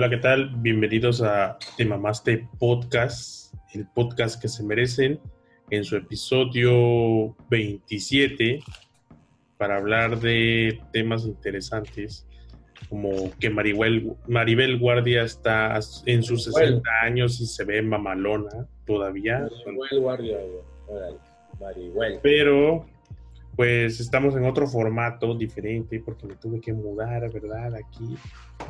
[0.00, 0.50] Hola, ¿qué tal?
[0.56, 5.20] Bienvenidos a Te Mamaste Podcast, el podcast que se merecen
[5.68, 8.60] en su episodio 27
[9.58, 12.26] para hablar de temas interesantes
[12.88, 19.46] como que Maribel, Maribel Guardia está en sus 60 años y se ve mamalona todavía.
[19.66, 20.38] Maribel Guardia.
[21.60, 22.20] Maribel.
[22.22, 22.86] Pero
[23.60, 27.74] pues estamos en otro formato diferente porque me tuve que mudar, ¿verdad?
[27.74, 28.16] Aquí.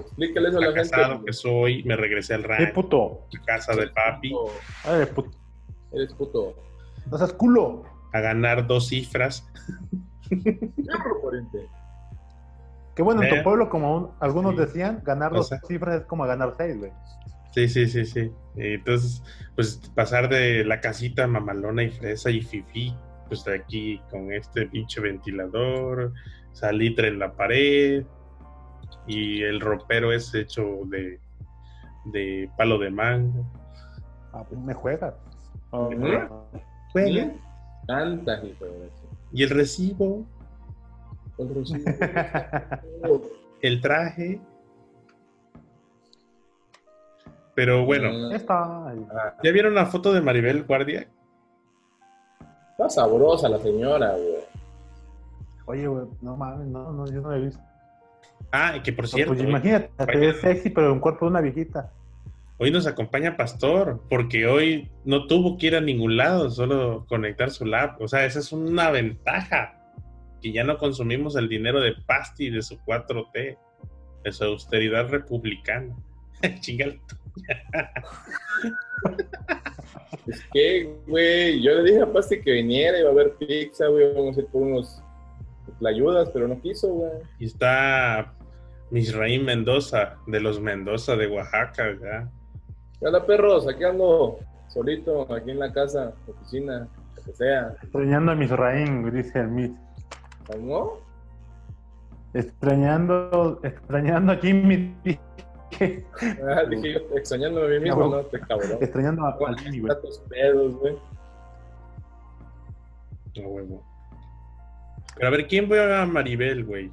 [0.00, 2.66] Explícale eso a la casado que soy, me regresé al rancho.
[2.66, 3.26] ¿Qué puto?
[3.40, 4.32] A casa de papi.
[4.84, 5.30] Ah, eres puto.
[5.92, 6.56] Eres puto.
[7.08, 7.84] No seas culo.
[8.12, 9.46] A ganar dos cifras.
[12.96, 13.36] Qué bueno, en ¿Eh?
[13.38, 14.60] tu pueblo, como algunos Sí.
[14.62, 15.60] decían, ganar O dos sea.
[15.68, 16.90] cifras es como ganar seis, güey.
[17.52, 18.32] Sí, sí, sí, sí.
[18.56, 19.22] Entonces,
[19.54, 22.92] pues pasar de la casita mamalona y fresa y fifi,
[23.30, 26.12] pues de aquí con este pinche ventilador,
[26.52, 28.04] salitre en la pared
[29.06, 31.20] y el ropero es hecho de,
[32.06, 33.46] de palo de mango.
[34.32, 34.74] Ah, pues me.
[34.74, 35.14] Juega.
[37.86, 39.08] Tanta, hijo de eso.
[39.32, 40.26] Y el recibo,
[41.38, 41.84] El recibo.
[43.62, 44.40] el traje.
[47.54, 48.10] Pero bueno,
[48.48, 51.06] ah, ¿ya vieron la foto de Maribel Guardia?
[52.80, 54.40] Está sabrosa la señora, güey.
[55.66, 57.60] Oye, güey, no mames, no, no, yo no la he visto.
[58.52, 61.42] Ah, y que por cierto, pues imagínate, te ves sexy, pero en cuerpo de una
[61.42, 61.92] viejita.
[62.56, 67.50] Hoy nos acompaña Pastor, porque hoy no tuvo que ir a ningún lado, solo conectar
[67.50, 68.00] su lap.
[68.00, 69.78] O sea, esa es una ventaja,
[70.40, 73.58] que ya no consumimos el dinero de Pasti de su 4T,
[74.24, 75.94] de su austeridad republicana.
[76.60, 76.98] Chingale.
[80.26, 84.12] Es que, güey, yo le dije a Pasti que viniera, iba a haber pizza, güey,
[84.14, 85.02] vamos a ir por unos
[85.86, 87.12] ayudas, pero no quiso, güey.
[87.38, 88.34] Y está
[88.90, 92.28] Misraín Mendoza, de los Mendoza de Oaxaca, ¿ya?
[92.98, 93.66] ¿Qué onda, perros?
[93.68, 94.38] Aquí ando,
[94.68, 97.74] solito, aquí en la casa, oficina, lo que sea.
[97.82, 99.72] Extrañando a mis raín, dice el Miss.
[100.58, 100.98] ¿No?
[102.34, 104.94] Extrañando, extrañando aquí mi.
[106.48, 108.16] Ah, dije yo, extrañándome a mí mismo, No.
[108.16, 108.22] ¿no?
[108.24, 108.78] Te cabrón.
[108.80, 109.86] extrañando a- al güey.
[109.86, 110.96] Tantos pedos, güey.
[113.42, 113.82] A huevo.
[115.16, 116.90] Pero a ver, ¿quién fue a Maribel, güey?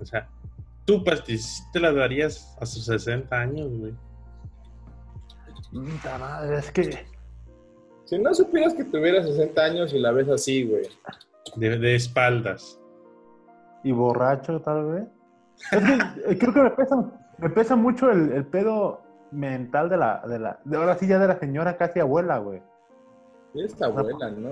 [0.00, 0.28] O sea,
[0.84, 3.94] tú, Pasti, ¿sí te la darías a sus 60 años, güey?
[5.72, 7.06] Puta madre, es que.
[8.04, 10.86] Si no supieras que tuviera 60 años y la ves así, güey.
[11.56, 12.78] De, de espaldas.
[13.84, 15.04] y borracho tal vez.
[15.72, 16.96] Es que eh, creo que me pesa,
[17.38, 19.00] me pesa mucho el, el pedo
[19.30, 22.62] mental de la, de la, de ahora sí ya de la señora casi abuela, güey.
[23.54, 24.50] Es abuela, ¿no?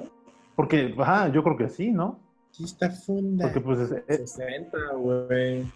[0.55, 2.19] Porque, ajá, yo creo que sí, ¿no?
[2.49, 3.45] Aquí está funda.
[3.47, 5.67] Porque pues es- es- 60, güey.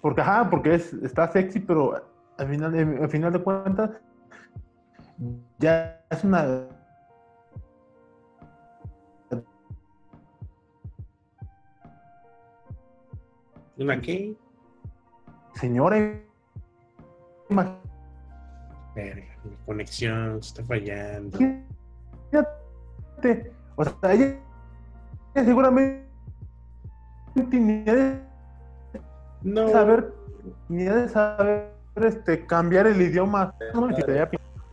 [0.00, 2.02] porque ajá, porque es, está sexy, pero
[2.36, 3.90] al final, de- al final de cuentas,
[5.58, 6.68] ya es una
[13.76, 14.36] ¿Una qué?
[15.54, 15.96] señora
[18.94, 21.38] Verga, mi conexión está fallando.
[23.76, 24.36] o sea, ella,
[25.34, 26.04] seguramente
[27.34, 28.20] ni ha de
[29.42, 29.68] No.
[29.68, 30.12] saber,
[30.68, 33.54] ni ha de saber este, cambiar el idioma.
[33.74, 34.28] No me quitaría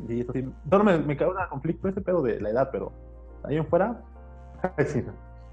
[0.08, 2.92] y eso sí, Solo me, me causa conflicto ese pedo de la edad, pero
[3.44, 4.02] ahí en fuera,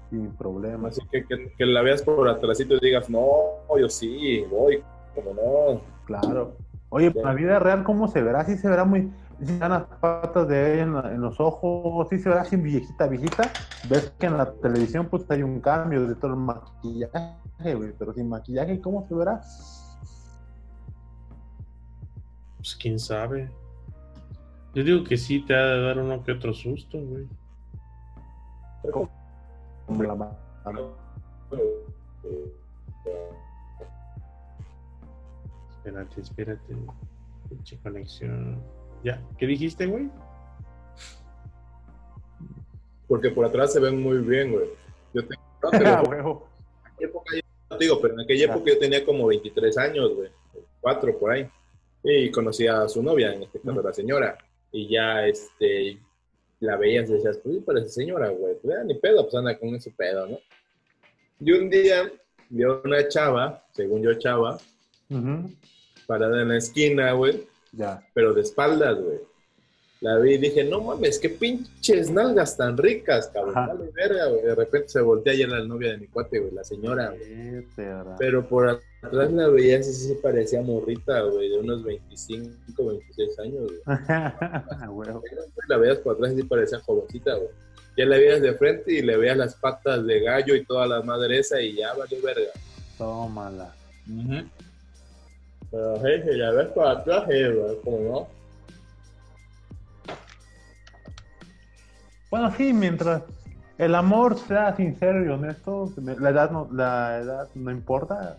[0.09, 0.97] sin problemas.
[0.97, 3.27] Así que, que, que la veas por atrásito y digas, no,
[3.79, 5.81] yo sí, voy, como no.
[6.05, 6.55] Claro.
[6.89, 8.43] Oye, en la vida real, ¿cómo se verá?
[8.45, 9.11] Sí se verá muy.
[9.39, 13.07] Sí se verán las patas de ella en, los ojos, sí se verá así viejita,
[13.07, 13.51] viejita.
[13.87, 17.93] Ves que en la televisión, pues hay un cambio de todo el maquillaje, güey.
[17.97, 19.41] Pero sin maquillaje, ¿cómo se verá?
[22.57, 23.49] Pues quién sabe.
[24.73, 27.27] Yo digo que sí te ha de dar uno que otro susto, güey.
[29.85, 30.37] Como la ma-
[35.79, 36.75] Espérate, espérate.
[37.47, 38.61] Pinche conexión.
[39.03, 40.09] Ya, ¿qué dijiste, güey?
[43.07, 44.67] Porque por atrás se ven muy bien, güey.
[45.13, 47.31] Yo tengo, no, te Ah, en aquella época
[47.69, 50.29] no digo, pero en aquella época yo tenía como 23 años, güey.
[50.81, 51.49] Cuatro por ahí.
[52.03, 54.37] Y conocí a su novia, en este caso la señora.
[54.71, 55.97] Y ya, este,
[56.59, 58.55] la veías y decías, pues sí, parece señora, güey.
[58.61, 60.39] Pues ni pedo, pues anda con ese pedo, ¿no?
[61.39, 62.11] Y un día
[62.49, 64.57] vio una chava, según yo chava,
[65.09, 65.51] Ujú.
[66.07, 68.01] parada en la esquina, güey, Ya.
[68.13, 69.19] pero de espaldas, güey.
[70.01, 73.53] La vi y dije, no mames, qué pinches nalgas tan ricas, cabrón.
[73.53, 74.43] Vale, verga, güey.
[74.43, 77.65] De repente se voltea y era la novia de mi cuate, güey, la señora, güey.
[78.17, 78.69] Pero por
[79.03, 83.71] atrás la veías y sí se parecía morrita, güey, de unos 25, 26 años,
[84.89, 85.09] güey.
[85.67, 87.49] La veías por atrás y sí parecía jovencita, güey.
[87.97, 91.01] Ya la veías de frente y le veías las patas de gallo y toda la
[91.01, 92.51] madre esa y ya valió verga.
[92.97, 93.75] Tómala.
[95.71, 98.39] Pero, hey, si la ves por atrás, hey, güey, como no.
[102.31, 103.23] Bueno, sí, mientras
[103.77, 108.37] el amor sea sincero y honesto, la edad no, la edad no importa.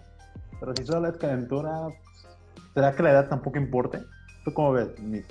[0.60, 1.88] Pero si solo es calentura,
[2.74, 4.00] ¿será que la edad tampoco importe?
[4.44, 5.24] ¿Tú cómo ves, Miss?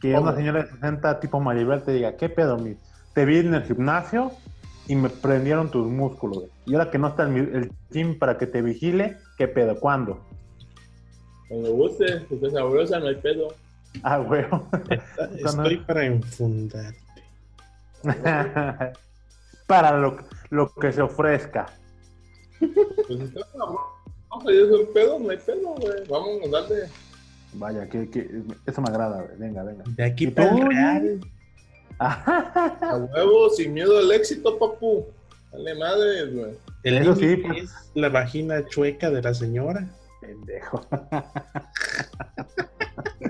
[0.00, 0.28] Que ¿Cómo?
[0.28, 2.78] una señora de 60 tipo Maribel te diga, ¿qué pedo, Miss?
[3.14, 4.32] Te vi en el gimnasio
[4.86, 6.44] y me prendieron tus músculos.
[6.66, 9.80] Y ahora que no está el, el gym para que te vigile, ¿qué pedo?
[9.80, 10.20] ¿Cuándo?
[11.50, 13.52] Cuando guste, si está sabrosa, no hay pedo.
[14.04, 14.68] Ah, huevo.
[15.36, 16.96] Estoy para enfundarte.
[19.66, 20.16] para lo,
[20.50, 21.66] lo que se ofrezca.
[22.60, 23.82] Pues está sabrosa,
[24.30, 26.06] a un pedo, no hay pedo, güey.
[26.08, 26.88] Vamos a darle.
[27.54, 28.30] Vaya, que, que
[28.64, 29.36] eso me agrada, güey.
[29.36, 29.82] Venga, venga.
[29.88, 31.20] De aquí ¿Y para el real.
[31.98, 35.04] A huevo, sin miedo al éxito, papu.
[35.50, 36.52] Dale madre, güey.
[36.84, 37.64] El Eso sí, pues.
[37.64, 39.88] es la vagina chueca de la señora.
[40.20, 40.80] Pendejo.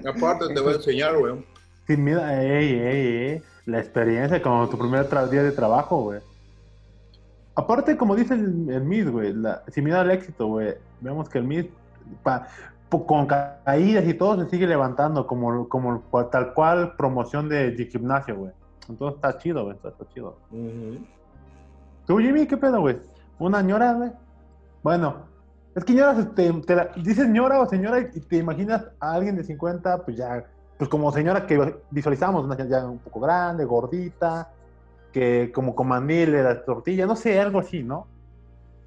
[0.08, 1.44] Aparte te voy a enseñar, güey.
[1.86, 3.42] Sin miedo, ey, ey, ey.
[3.66, 6.20] La experiencia como tu primer día de trabajo, güey.
[7.54, 9.34] Aparte, como dice el, el Miss, güey,
[9.68, 10.74] sin miedo al éxito, güey.
[11.00, 11.70] Vemos que el
[12.22, 12.46] pa-
[12.88, 17.72] po- con ca- caídas y todo, se sigue levantando como, como tal cual promoción de,
[17.72, 18.52] de gimnasio, güey.
[18.88, 20.36] Entonces está chido, güey, está, está chido.
[22.06, 22.98] ¿Tú, Jimmy, qué pedo, güey?
[23.38, 24.10] ¿Una ñora, güey?
[24.82, 25.26] Bueno,
[25.74, 29.36] es que ñoras, te, te la- dices ñora o señora y te imaginas a alguien
[29.36, 30.44] de 50, pues ya,
[30.78, 34.50] pues como señora que visualizamos, una ya un poco grande, gordita,
[35.12, 38.06] que como con mandil de la tortilla, no sé, algo así, ¿no?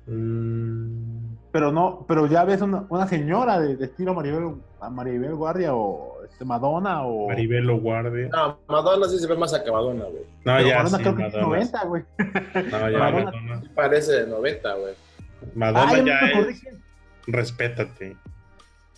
[0.08, 4.56] Mm, Pero no, pero ya ves una, una señora de, de estilo Maribel,
[4.92, 7.28] Maribel Guardia o este, Madonna o...
[7.30, 8.28] Maribel lo guardia.
[8.30, 10.24] No, Madonna sí se ve más acabadona, güey.
[10.46, 11.48] No, Pero ya, Madonna sí, creo que es Madonna.
[11.56, 12.04] 90, güey.
[12.72, 13.62] No, ya, Madonna- Madonna.
[13.62, 14.94] Sí Parece de 90, güey.
[15.56, 16.64] Madonna Ah, ya es.
[17.28, 18.16] Respétate.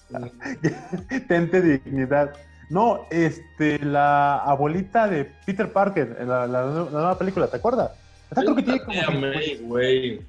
[1.28, 2.34] Tente dignidad.
[2.70, 7.92] No, este, la abuelita de Peter Parker, en la, la- la nueva película, ¿te acuerdas?
[8.32, 9.00] Esa creo que tiene como...
[9.00, 10.22] Tía May, güey.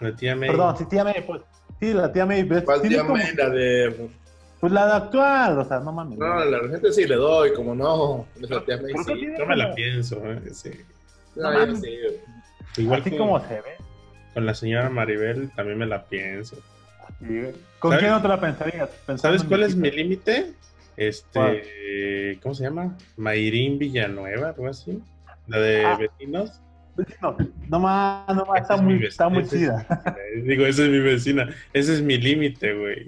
[0.00, 0.48] La tía May.
[0.50, 1.42] Perdón, sí, tía May, pues.
[1.80, 2.42] Sí, la tía May.
[2.42, 2.64] ¿ves?
[2.64, 3.34] ¿Cuál Tiene tía como- May?
[3.34, 4.08] La de.
[4.60, 6.18] Pues la de actual, o sea, no mames.
[6.18, 8.26] No, la gente sí le doy, como no.
[8.40, 9.28] Esa tía May ¿Por qué sí.
[9.38, 10.40] Yo me la pienso, ¿eh?
[10.52, 10.70] sí.
[11.36, 11.80] No, No yo mames.
[11.80, 11.96] sí.
[12.82, 13.73] Igual Así como se ve.
[14.34, 16.56] Con la señora Maribel también me la pienso.
[17.78, 17.98] ¿Con ¿Sabes?
[18.00, 18.88] quién no te la pensarías?
[19.06, 20.52] Pensando ¿Sabes cuál es mi límite?
[20.96, 22.96] Este, ¿cómo se llama?
[23.16, 25.00] Mayrín Villanueva, algo así.
[25.46, 25.96] La de Ah.
[25.96, 26.60] vecinos.
[27.20, 27.36] No,
[27.68, 29.84] no más, no más, está es muy, está muy es chida.
[29.88, 30.16] vecina.
[30.44, 31.48] Digo, esa es mi vecina.
[31.72, 33.06] Ese es mi límite, güey.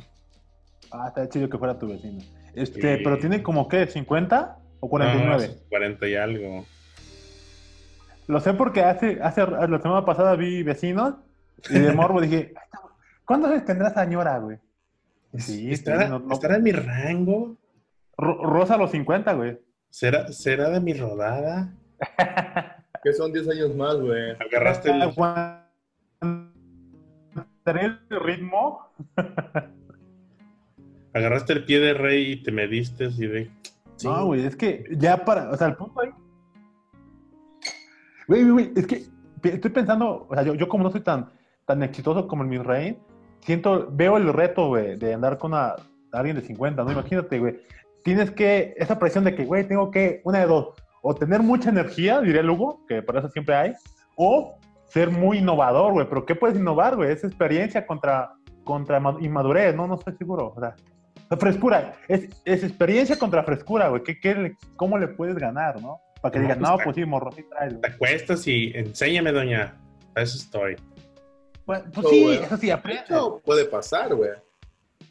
[0.90, 2.18] Ah, está chido que fuera tu vecino.
[2.54, 3.02] Este, Sí.
[3.04, 3.86] pero tiene como, ¿qué?
[3.88, 5.48] ¿50 o 49?
[5.48, 6.66] No, 40 y algo.
[8.26, 11.14] Lo sé porque hace, hace la semana pasada vi vecinos
[11.70, 12.92] y de morbo dije, "Ay, cabrón,
[13.24, 14.58] ¿cuántos años tendrá señora, güey?
[15.38, 17.56] Sí, ¿Estará, no- no- estará en mi rango?
[18.16, 19.58] Ro- Rosa a los 50, güey.
[19.90, 21.72] ¿Será, ¿Será de mi rodada?
[23.04, 24.32] Que son 10 años más, güey.
[24.32, 25.14] Agarraste el,
[27.62, 28.90] ¿Tener el ritmo?
[31.14, 33.50] agarraste el pie de rey y te mediste así de...
[33.96, 36.10] sí, No, güey, es que ya para, o sea, el punto ahí.
[38.28, 39.02] Güey, güey, es que
[39.42, 41.30] estoy pensando, o sea, yo, yo como no soy tan,
[41.64, 42.98] tan exitoso como el Misraín,
[43.40, 45.76] siento, veo el reto, güey, de andar con una-
[46.12, 46.92] alguien de 50, ¿no?
[46.92, 47.60] Imagínate, güey,
[48.02, 50.68] tienes que, esa presión de que, güey, tengo que, una de dos,
[51.02, 53.72] o tener mucha energía, diría Lugo, que para eso siempre hay,
[54.16, 54.56] o
[54.86, 57.10] ser muy innovador, güey, pero ¿qué puedes innovar, güey?
[57.12, 58.32] Es experiencia contra,
[58.64, 59.86] contra ma- inmadurez, ¿no?
[59.86, 60.74] No estoy seguro, o sea,
[61.38, 64.02] frescura, es, es experiencia contra frescura, güey.
[64.02, 65.98] ¿Qué, qué ¿Cómo le puedes ganar, no?
[66.26, 69.32] Para que No, digan, pues, no, pues sí, morro, sí traes, Te acuestas y enséñame,
[69.32, 69.76] doña.
[70.14, 70.76] A eso estoy.
[71.64, 72.36] Pues, pues Oh, sí, güey.
[72.38, 73.02] eso sí, aprende.
[73.04, 74.30] Eso puede pasar, güey.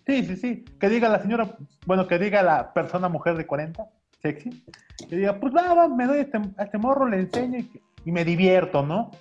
[0.08, 0.66] Sí, sí, sí.
[0.80, 1.56] Que diga la señora,
[1.86, 3.86] bueno, que diga la persona mujer de 40,
[4.22, 4.64] sexy,
[5.10, 7.72] que diga, pues va, va, me doy a este, a este morro, le enseño y,
[8.06, 9.12] y me divierto, ¿no?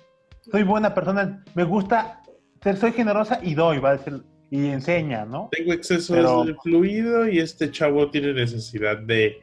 [0.51, 2.21] Soy buena persona, me gusta,
[2.61, 5.49] ser- soy generosa y doy, va a decir, y enseña, ¿no?
[5.51, 9.41] Tengo exceso Pero- de fluido y este chavo tiene necesidad de...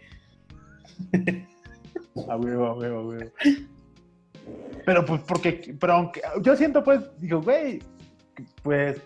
[2.28, 3.30] A huevo, a huevo, a huevo.
[4.84, 7.80] Pero pues porque, pero aunque, yo siento pues, digo, güey,
[8.62, 9.00] pues,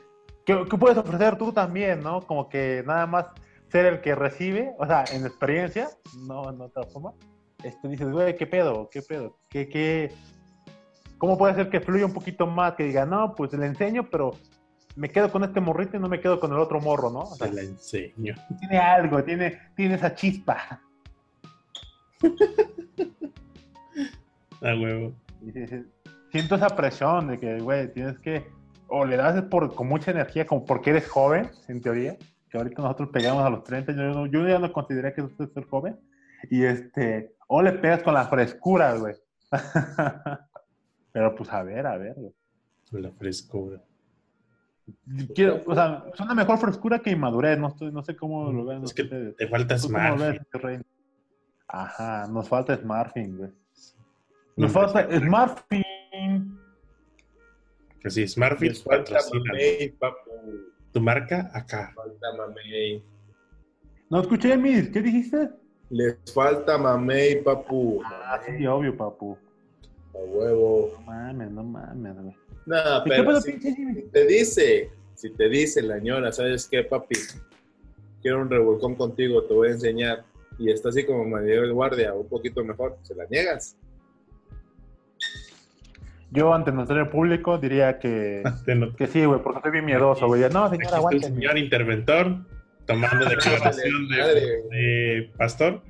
[0.45, 2.23] ¿qué, qué puedes ofrecer tú también, no?
[2.23, 3.27] Como que nada más
[3.69, 5.89] ser el que recibe, o sea, en experiencia,
[6.27, 7.13] no en otra forma,
[7.63, 8.89] este, dices, güey, ¿qué pedo?
[8.91, 9.37] ¿Qué pedo?
[9.51, 10.13] ¿Qué, qué?
[11.19, 12.75] ¿Cómo puede ser que fluya un poquito más?
[12.75, 14.33] Que diga, no, pues le enseño, pero
[14.95, 17.21] me quedo con este morrito y no me quedo con el otro morro, ¿no?
[17.21, 18.35] O sea, Te la enseño.
[18.61, 20.81] tiene algo, tiene, tiene esa chispa.
[24.63, 25.13] A huevo.
[26.33, 28.47] Siento esa presión de que, güey, tienes que,
[28.89, 32.17] o le das por, con mucha energía, como porque eres joven, en teoría,
[32.51, 35.49] que ahorita nosotros pegamos a los 30, yo, no- yo ya no consideré que usted
[35.55, 35.99] es joven,
[36.51, 39.15] y este, o le pegas con la frescura, güey.
[41.13, 42.33] Pero pues a ver, a ver, güey.
[43.03, 43.81] La frescura.
[45.35, 48.65] Quiero, o sea, es una mejor frescura que inmadurez, no, estoy, no sé cómo lo
[48.65, 49.89] ven Es que te falta ¿Tú
[51.69, 53.51] Ajá, nos falta Smartfin, güey.
[54.57, 55.85] Nos falta Smartfin.
[58.01, 59.45] Que sí, Smartfit Les falta patrocina.
[59.53, 60.31] mamey, papu.
[60.93, 61.93] Tu marca acá.
[61.95, 63.03] Falta mamey.
[64.09, 65.51] No escuché, Miss, ¿qué dijiste?
[65.91, 68.01] Les falta mamey, papu.
[68.05, 69.37] Ah, sí, obvio, papu.
[70.15, 70.93] A huevo.
[70.95, 72.37] No mames, no mames, güey.
[72.65, 74.03] Nada, ¿Y qué pero pedo, si pinche Jimmy?
[74.03, 77.17] te dice, si te dice la ñora, ¿sabes qué, papi?
[78.23, 80.25] Quiero un revolcón contigo, te voy a enseñar.
[80.59, 83.77] Y está así como Manuel Guardia, un poquito mejor, se la niegas.
[86.31, 88.43] Yo, ante nuestro público, diría que,
[88.97, 90.43] que sí, güey, porque soy bien miedoso, güey.
[90.53, 91.35] No, señora, el aguánteme.
[91.35, 92.37] señor interventor
[92.85, 95.83] tomando declaración de, pastor.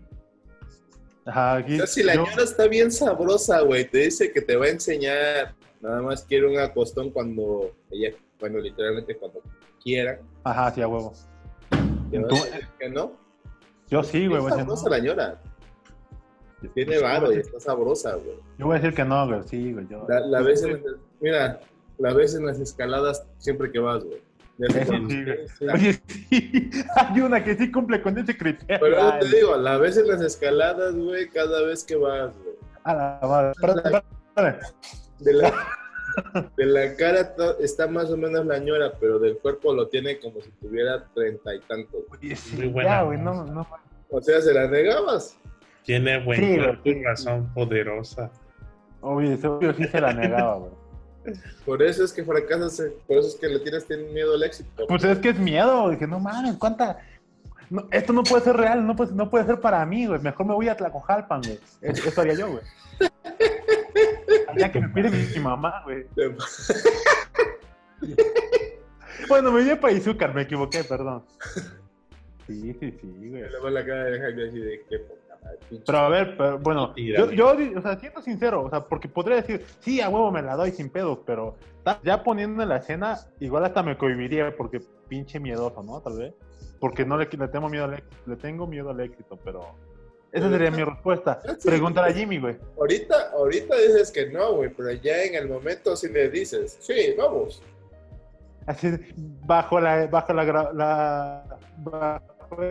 [1.25, 1.75] Ajá, aquí.
[1.75, 4.67] O sea, si la yo- ñora está bien sabrosa, güey, te dice que te va
[4.67, 5.55] a enseñar.
[5.81, 9.41] Nada más quiere un acostón cuando ella, bueno, literalmente cuando
[9.83, 10.19] quiera.
[10.45, 11.13] Ajá, sí, a huevo.
[12.11, 13.13] ¿Te va a Tú- decir que no?
[13.89, 14.39] Yo sí, güey.
[14.39, 14.91] Es voy a decir, sabrosa no.
[14.91, 15.41] la ñora.
[16.75, 18.37] Tiene varo y está sabrosa, güey.
[18.59, 19.43] Yo voy a decir que no, güey.
[19.45, 19.87] Sí, güey.
[19.89, 20.05] Yo...
[20.09, 20.83] La, la ves en las-
[21.21, 21.61] mira,
[21.99, 24.21] la ves en las escaladas siempre que vas, güey.
[24.59, 28.79] Oye, sí, hay una que sí cumple con ese criterio.
[28.81, 32.57] Pero yo te digo, la ves en las escaladas, güey, cada vez que vas, güey.
[32.85, 33.53] A la madre.
[33.55, 34.67] Espérate, espérate.
[35.19, 35.53] De la,
[36.57, 40.41] de la cara está más o menos la ñora, pero del cuerpo lo tiene como
[40.41, 42.01] si tuviera treinta y tantos.
[42.11, 43.25] Oye, sí, Muy buena ya, güey, voz.
[43.25, 43.67] no, no.
[44.11, 45.37] O sea, se la negabas.
[45.85, 48.31] Tiene buen Sí, cuerpo güey, y razón poderosa.
[49.01, 50.73] Obvio, obvio sí se la negaba, güey.
[51.65, 54.87] Por eso es que fracasas, eh, por eso es que le tienes miedo al éxito.
[54.87, 56.99] Pues es que es miedo, dije, no mames, cuánta.
[57.69, 60.21] no, esto no puede ser real, no puede, no puede ser para mí, güey.
[60.21, 61.59] Mejor me voy a Tlacojalpan, güey.
[61.81, 62.63] Es- Eso haría yo, güey.
[64.49, 66.07] Allá que me pide mi, mamá, güey.
[69.29, 71.25] Bueno, me iba para Izúcar, me equivoqué, perdón.
[72.47, 73.49] Sí, sí, sí, güey.
[73.51, 75.85] Luego la cara de Jaime así de qué poca madre, pinche.
[75.87, 79.37] Pero a ver, pero, bueno, yo, yo, o sea, siento sincero, o sea, porque podría
[79.37, 81.57] decir, sí, a huevo me la doy sin pedos, pero
[82.05, 86.01] ya poniendo en la escena, igual hasta me cohibiría porque pinche miedoso, ¿no?
[86.03, 86.35] Tal vez.
[86.79, 89.75] Porque no le, le tengo miedo al éxito, le tengo miedo al éxito, pero
[90.37, 91.41] esa sería mi respuesta.
[91.59, 91.69] Sí.
[91.69, 92.57] Pregúntale a Jimmy, güey.
[92.79, 97.15] Ahorita, ahorita dices que no, güey, pero ya en el momento sí le dices, sí,
[97.19, 97.63] vamos.
[98.67, 98.91] Así,
[99.45, 102.63] bajo la, bajo la, la bajo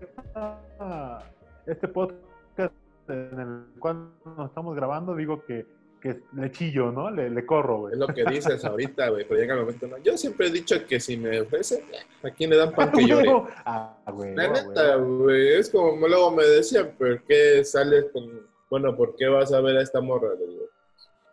[0.00, 1.22] esta-
[1.66, 2.72] este podcast
[3.08, 5.64] en el cual nos estamos grabando, digo que,
[6.06, 7.10] que le chillo, ¿no?
[7.10, 7.94] Le, le corro, güey.
[7.94, 9.98] Es lo que dices ahorita, güey, pero llega el momento no.
[9.98, 11.80] Yo siempre he dicho que si me ofrecen,
[12.22, 13.30] ¿a quién le dan pan que llore?
[13.64, 14.34] Ah, güey.
[14.34, 14.66] La güey.
[14.66, 19.52] neta, güey, es como luego me decían, ¿por qué sales con, bueno, ¿por qué vas
[19.52, 20.34] a ver a esta morra?
[20.38, 20.64] Le digo,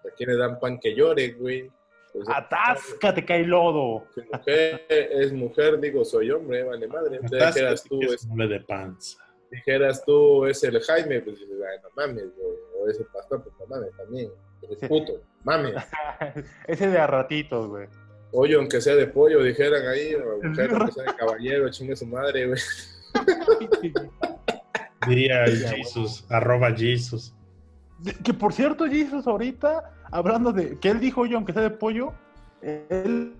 [0.05, 1.71] ¿a quién le dan pan que llore, güey?
[2.11, 4.05] Pues, Atáscate, cae lodo.
[4.13, 7.17] si mujer es mujer, digo, soy hombre, vale madre.
[7.21, 9.17] Entonces, dijeras tú, es, hombre de panza.
[9.51, 13.43] dijeras tú, es el Jaime, pues dices, ay, no mames, güey, o es el pastor,
[13.43, 14.31] pues no mames también,
[14.87, 15.73] puto, mames.
[16.67, 17.87] Ese de a ratitos, güey.
[18.31, 22.07] Oye, aunque sea de pollo, dijeran ahí, o mujer, aunque sea de caballero, chingue su
[22.07, 22.59] madre, güey.
[25.07, 27.33] Diría Jesus, arroba Jesus.
[28.23, 32.13] Que por cierto, Jesus, ahorita, hablando de que él dijo yo, aunque sea de pollo,
[32.61, 33.33] él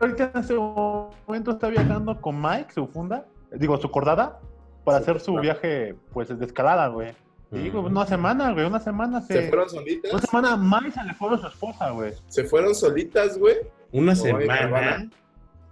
[0.00, 4.38] ahorita en este momento está viajando con Mike, su funda, digo, su cordada,
[4.84, 5.42] para Sí, hacer su claro.
[5.42, 7.14] viaje, pues, de escalada, güey.
[7.50, 9.34] Güey, una semana, güey, una semana se...
[9.34, 12.12] Se fueron Una solitas, semana Mike se le fue a su esposa, güey.
[12.28, 13.56] se fueron solitas, güey.
[13.92, 15.10] Una Oye, semana.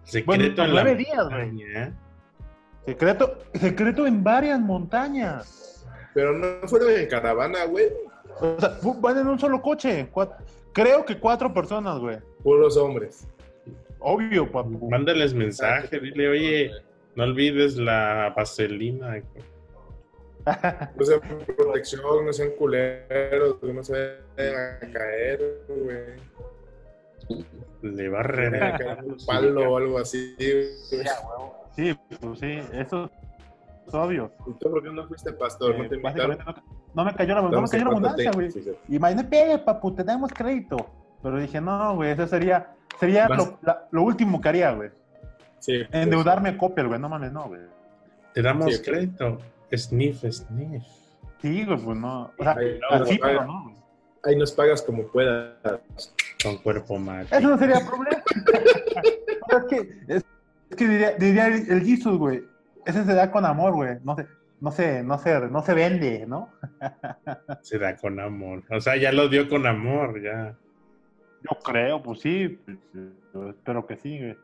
[0.04, 1.50] Secreto Bueno, en la nueve días, güey.
[2.86, 5.86] Secreto, secreto en varias montañas.
[6.12, 7.86] Pero no fueron en caravana, güey.
[8.40, 10.08] O sea, fu- van en un solo coche.
[10.72, 12.18] Creo que cuatro personas, güey.
[12.42, 13.26] Puros hombres.
[13.98, 14.90] Obvio, papu.
[14.90, 16.70] Mándales mensaje, dile, oye,
[17.16, 19.16] no olvides la vaselina.
[19.16, 19.22] No
[21.00, 21.20] sean
[21.56, 23.92] protección, no sean culeros, no se
[24.36, 27.44] vayan a caer, güey.
[27.82, 30.34] Le va a reventar caer un palo o algo así.
[30.38, 31.04] güey.
[31.74, 33.10] Sí, pues sí, eso
[33.92, 34.30] obvios.
[34.46, 35.76] ¿Y tú por qué no fuiste pastor?
[35.78, 36.38] ¿No te Eh, invitaron?
[36.44, 36.54] no,
[36.94, 38.50] no me cayó la, no me Entonces, cayó la ¿cuánto abundancia, güey.
[38.50, 39.24] sí, sí.
[39.30, 40.76] Pe, papu, te damos crédito.
[41.22, 44.90] Pero dije, no, güey, eso sería, sería lo, la- lo último que haría, güey.
[45.58, 47.60] Sí, pues, Endeudarme a Coppel, güey, no mames, no, güey.
[48.34, 49.38] Te damos Sí, pero- crédito.
[49.76, 50.84] Sniff, sniff.
[51.40, 52.32] Sí, güey, pues no.
[52.38, 53.20] O sea, Ay, no, así, güey.
[53.20, 53.76] pero no, güey.
[54.24, 55.54] Ahí nos pagas como puedas.
[56.42, 57.26] Con cuerpo mal.
[57.30, 58.22] Eso no sería problema.
[59.54, 59.76] Es que,
[60.08, 60.24] es,
[60.70, 62.42] es que diría, diría el, Jesus, güey.
[62.86, 63.98] Ese se da con amor, güey.
[64.02, 64.26] No se,
[64.60, 66.48] no se, no se, no se vende, ¿no?
[67.62, 68.64] Se da con amor.
[68.70, 70.56] O sea, ya lo dio con amor, ya.
[71.42, 72.58] Yo creo, pues sí.
[72.64, 72.78] pues,
[73.34, 74.36] yo espero que sí, güey.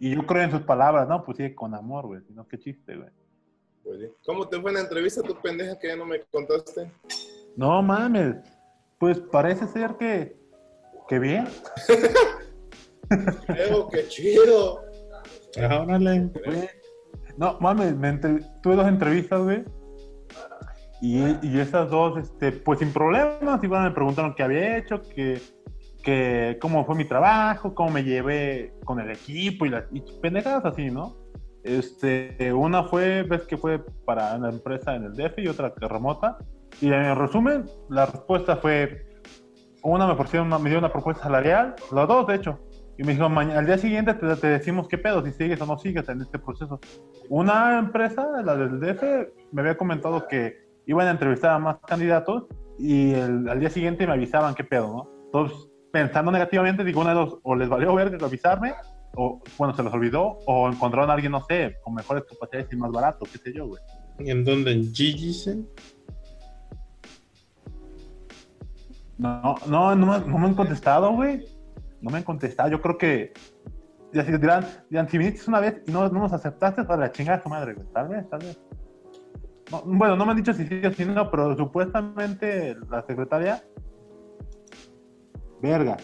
[0.00, 1.24] Y yo creo en sus palabras, ¿no?
[1.24, 2.20] Pues sí, con amor, güey.
[2.26, 3.08] Si no, qué chiste, güey.
[3.84, 4.10] Pues.
[4.26, 6.90] ¿Cómo te fue en la entrevista, tu pendeja, que ya no me contaste?
[7.56, 8.36] No mames.
[8.98, 10.36] Pues parece ser que,
[11.08, 11.46] que bien.
[13.46, 14.80] Creo que chido.
[15.56, 16.30] Órale.
[16.44, 16.68] Güey.
[17.36, 19.64] No, mames, me entre- tuve dos entrevistas, güey.
[21.00, 25.40] Y, y esas dos, este, pues sin problemas, igual me preguntaron qué había hecho, que,
[26.02, 30.64] que cómo fue mi trabajo, cómo me llevé con el equipo y, las y pendejadas
[30.64, 31.16] así, ¿no?
[31.68, 36.38] Este, una fue, ves que fue para una empresa en el DF y otra remota.
[36.80, 39.06] Y en resumen, la respuesta fue,
[39.82, 42.58] una me, ofrecieron me dio una propuesta salarial, las dos de hecho,
[42.96, 45.78] y me "Maña- al día siguiente te, te decimos qué pedo, si sigues o no
[45.78, 46.80] sigues en este proceso.
[47.28, 49.02] Una empresa, la del DF,
[49.52, 50.56] me había comentado que
[50.86, 52.46] iban a entrevistar a más candidatos
[52.78, 55.10] y el- al día siguiente me avisaban qué pedo, ¿no?
[55.26, 58.72] Entonces, pensando negativamente, digo, una de dos, o les valió ver avisarme,
[59.16, 62.76] o bueno, se les olvidó, o encontraron a alguien, no sé, con mejores capacidades y
[62.76, 63.82] más barato, qué sé yo, güey.
[64.18, 64.72] ¿En dónde?
[64.72, 65.68] ¿En Gigisen?
[69.16, 71.44] No, no, no, me- no me han contestado, güey.
[72.00, 72.68] No me han contestado.
[72.70, 73.32] Yo creo que.
[74.12, 77.12] Ya si dirán, dirán, si viniste una vez y no, no nos aceptaste, para la
[77.12, 77.86] chingada de tu madre, güey.
[77.92, 78.58] Tal vez, tal vez.
[79.70, 83.62] No, bueno, no me han dicho si sí o si no, pero supuestamente la secretaria.
[85.60, 85.96] Verga.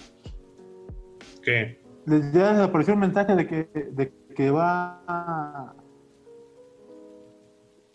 [1.43, 1.80] ¿Qué?
[2.06, 5.75] Les ya apareció un mensaje de que, de que va a.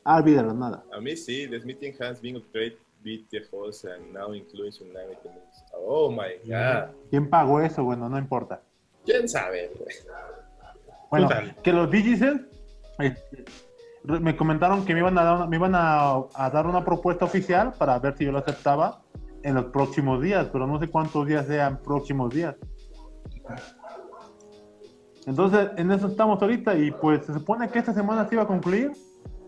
[0.05, 0.83] Olvídalo, nada.
[0.91, 4.71] A mí sí, this meeting has been a great beat the host and now including
[4.71, 5.63] tsunami tennis.
[5.73, 6.89] Oh my god.
[7.11, 7.83] ¿Quién pagó eso?
[7.83, 8.61] Bueno, no importa.
[9.05, 9.71] ¿Quién sabe?
[11.11, 11.55] Bueno, Total.
[11.61, 12.21] que los DJs
[12.97, 16.83] re- me comentaron que me iban a dar una, me iban a, a dar una
[16.83, 19.01] propuesta oficial para ver si yo lo aceptaba
[19.43, 22.55] en los próximos días, pero no sé cuántos días sean próximos días.
[25.29, 28.47] Entonces, en eso estamos ahorita y pues se supone que esta semana se iba a
[28.47, 28.91] concluir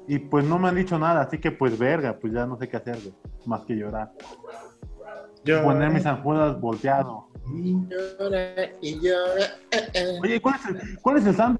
[0.07, 2.69] y pues no me han dicho nada, así que pues verga, pues ya no sé
[2.69, 3.13] qué hacer, güey,
[3.47, 4.11] más que llorar.
[5.43, 5.63] Yo.
[5.63, 7.27] Poner mis anjuelas volteado.
[7.55, 9.43] Y llora, y llora.
[9.71, 10.19] eh, eh.
[10.21, 11.59] Oye, ¿cuál es el, cuál es el santo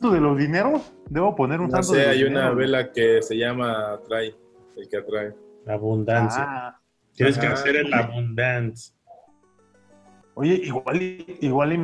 [0.00, 0.90] de los dineros?
[1.10, 3.92] Debo poner un No santo de sé, los hay una dineros, vela que se llama
[3.92, 4.34] Atrae,
[4.78, 5.34] el que atrae.
[5.66, 6.42] Abundancia.
[6.48, 6.78] Ah,
[7.14, 7.54] Tienes que Ajá.
[7.56, 8.94] hacer el abundance.
[10.34, 11.78] oye, igual, y- igual y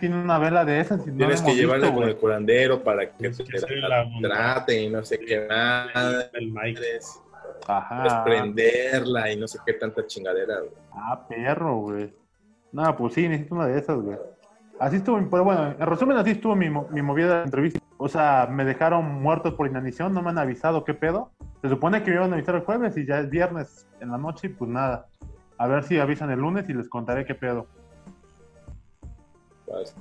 [0.00, 1.06] Tiene una vela de esas.
[1.06, 4.04] y no Tienes que llevarla con el curandero para que Tienes te que hacer la
[4.04, 6.28] la traten y no sé qué nada.
[6.32, 6.80] El Mike.
[6.80, 7.22] Puedes
[7.66, 8.24] Ajá.
[8.24, 10.72] prenderla y no sé qué tanta chingadera, güey.
[10.92, 12.12] Ah, perro, güey.
[12.72, 14.18] No, pues sí, necesito una de esas, güey.
[14.80, 17.80] Así estuvo, pero bueno, en resumen, así estuvo mi, mi movida de entrevista.
[17.96, 21.32] O sea, me dejaron muertos por inanición, no me han avisado qué pedo.
[21.62, 24.18] Se supone que me iban a avisar el jueves y ya es viernes en la
[24.18, 25.06] noche y pues nada.
[25.56, 27.66] A ver si avisan el lunes y les contaré qué pedo.
[29.70, 29.94] Pues,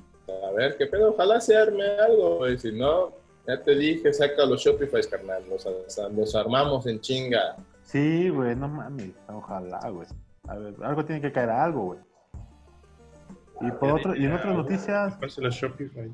[0.43, 2.57] a ver, qué pedo, ojalá se arme algo, güey.
[2.57, 3.11] Si no,
[3.47, 5.43] ya te dije, saca los Shopify, carnal.
[6.11, 7.55] Nos armamos en chinga.
[7.83, 10.07] Sí, güey, no mames, ojalá, güey.
[10.47, 11.99] A ver, algo tiene que caer a algo, güey.
[13.61, 16.11] Y por otro, y en otras noticias, Pase los Shopify.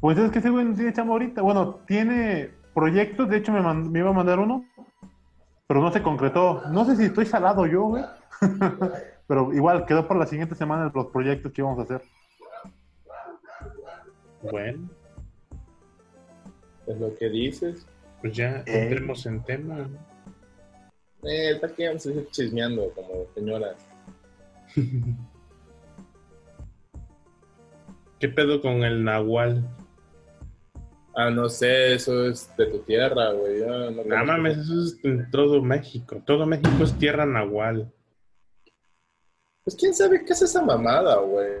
[0.00, 1.40] pues es que ese güey no tiene chamba ahorita.
[1.42, 4.64] Bueno, tiene proyectos, de hecho me, man- me iba a mandar uno,
[5.66, 6.62] pero no se concretó.
[6.70, 8.04] No sé si estoy salado yo, güey.
[9.28, 12.02] pero igual quedó por la siguiente semana los proyectos que íbamos a hacer.
[14.50, 14.88] Bueno,
[16.86, 17.86] Es lo que dices.
[18.22, 18.82] pues ya Eh.
[18.88, 19.88] entremos en tema.
[21.22, 23.76] Eh, está que vamos a seguir chismeando como señoras.
[28.18, 29.68] ¿Qué pedo con el Nahual?
[31.14, 33.60] Ah, no sé, eso es de tu tierra, güey.
[33.60, 36.20] Yo no No mames, eso es en todo México.
[36.24, 37.92] Todo México es tierra Nahual.
[39.68, 41.58] Pues quién sabe qué es esa mamada, güey.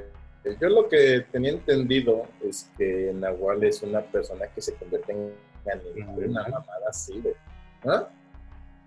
[0.58, 5.34] Yo lo que tenía entendido es que Nahual es una persona que se convierte en
[5.70, 7.34] animal, una mamada así, güey.
[7.84, 8.08] ¿Ah?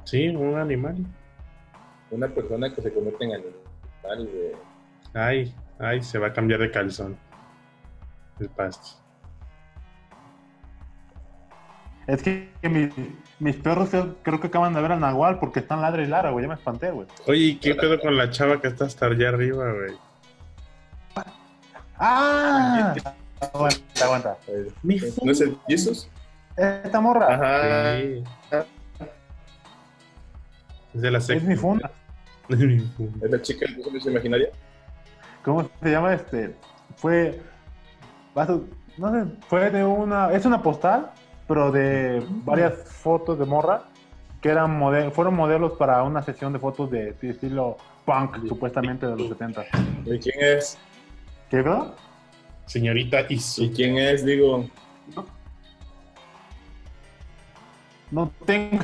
[0.05, 1.05] Sí, un animal.
[2.09, 4.53] Una persona que se convierte en animal, güey.
[5.13, 7.15] Ay, ay, se va a cambiar de calzón.
[8.39, 9.00] El pasto.
[12.11, 12.89] Es que mi-
[13.39, 16.31] mis perros creo creo que acaban de ver al Nahual porque están ladre y lara,
[16.31, 16.43] güey.
[16.43, 17.07] Ya me espanté, güey.
[17.27, 19.95] Oye, ¿y qué pedo con la chava que está hasta allá arriba, güey?
[21.97, 22.93] ¡Ah!
[23.53, 24.37] Aguanta, aguanta.
[24.83, 26.09] Mi ¿No es el Jesus?
[26.57, 27.97] Esta morra Ajá.
[27.99, 28.23] Sí.
[30.93, 31.47] Es de la es secta.
[31.47, 31.91] mi funda.
[32.49, 33.25] Mi funda.
[33.25, 34.49] ¿Es la chica de tu imaginaria?
[35.43, 36.55] ¿Cómo se llama este?
[36.97, 37.39] Fue.
[38.97, 40.31] No sé, fue de una.
[40.33, 41.11] Es una postal,
[41.53, 43.81] pero de varias fotos de morra
[44.41, 49.05] que eran mode- fueron modelos para una sesión de fotos de, de estilo punk, supuestamente
[49.05, 49.65] de los 70.
[50.05, 50.77] ¿Y quién es?
[51.49, 51.93] ¿Qué, verdad?
[52.67, 53.69] Señorita ¿Y Isu.
[53.75, 54.23] quién es?
[54.25, 54.65] Digo,
[58.11, 58.79] No tengo,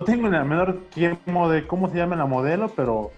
[0.00, 3.12] no tengo ni la menor tiempo de cómo se llama la modelo, pero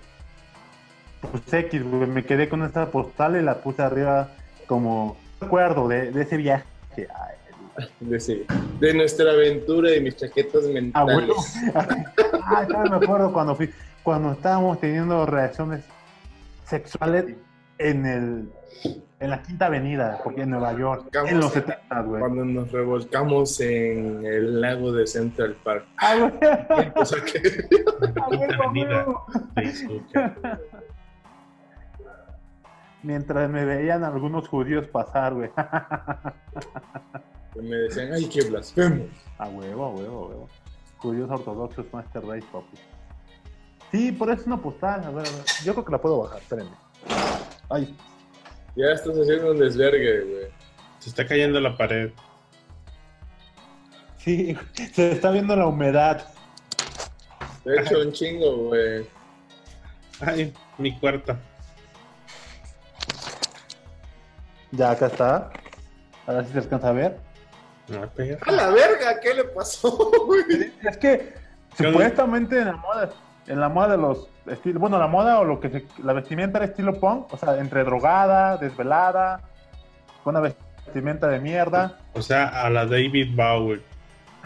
[1.31, 4.29] pues X, güey, me quedé con esta postal y la puse arriba
[4.67, 6.65] como recuerdo de, de ese viaje.
[8.01, 8.45] De, sí,
[8.81, 11.35] de nuestra aventura y mis chaquetas Abuelo.
[11.35, 11.55] mentales.
[12.45, 13.71] Ah, me acuerdo cuando fui,
[14.03, 15.85] cuando estábamos teniendo relaciones
[16.65, 17.37] sexuales
[17.79, 18.53] en el
[19.21, 22.19] en la Quinta Avenida, porque en Nueva York, en los 70, güey.
[22.21, 25.85] Cuando nos revolcamos en el lago de Central Park.
[25.99, 26.93] Ah, güey.
[26.97, 27.41] O sea que
[28.21, 29.07] Ah, Quinta Avenida.
[33.05, 35.51] Mientras me veían algunos judíos pasar, güey.
[37.61, 39.07] me decían, ay, qué blasfemo.
[39.38, 40.49] A huevo, a huevo, a huevo.
[40.99, 42.77] Judíos ortodoxos Master Race, papi.
[43.91, 45.05] Sí, por eso es una postal.
[45.05, 45.45] A ver, a ver.
[45.65, 46.77] Yo creo que la puedo bajar, espérenme.
[47.69, 47.95] Ay,
[48.77, 50.47] Ya estás haciendo un desvergue, güey.
[51.01, 52.11] Se está cayendo la pared.
[54.19, 54.57] sí,
[54.95, 56.27] se está viendo la humedad.
[57.65, 59.07] De hecho, un chingo, güey.
[60.21, 61.38] Ay, mi cuarta.
[64.71, 65.51] Ya acá está.
[66.27, 67.32] A ver si se alcanza a ver.
[67.93, 68.11] No.
[68.47, 69.21] ¡A la verga!
[69.21, 70.73] ¿Qué le pasó, güey?
[70.83, 71.35] Es que
[71.77, 73.11] supuestamente en la moda,
[73.47, 76.59] en la moda de los estilos, bueno, la moda o lo que se, la vestimenta
[76.59, 79.41] era estilo punk, o sea, entre drogada, desvelada,
[80.25, 81.99] con una vestimenta de mierda.
[82.15, 83.83] O sea, a la David Bowie.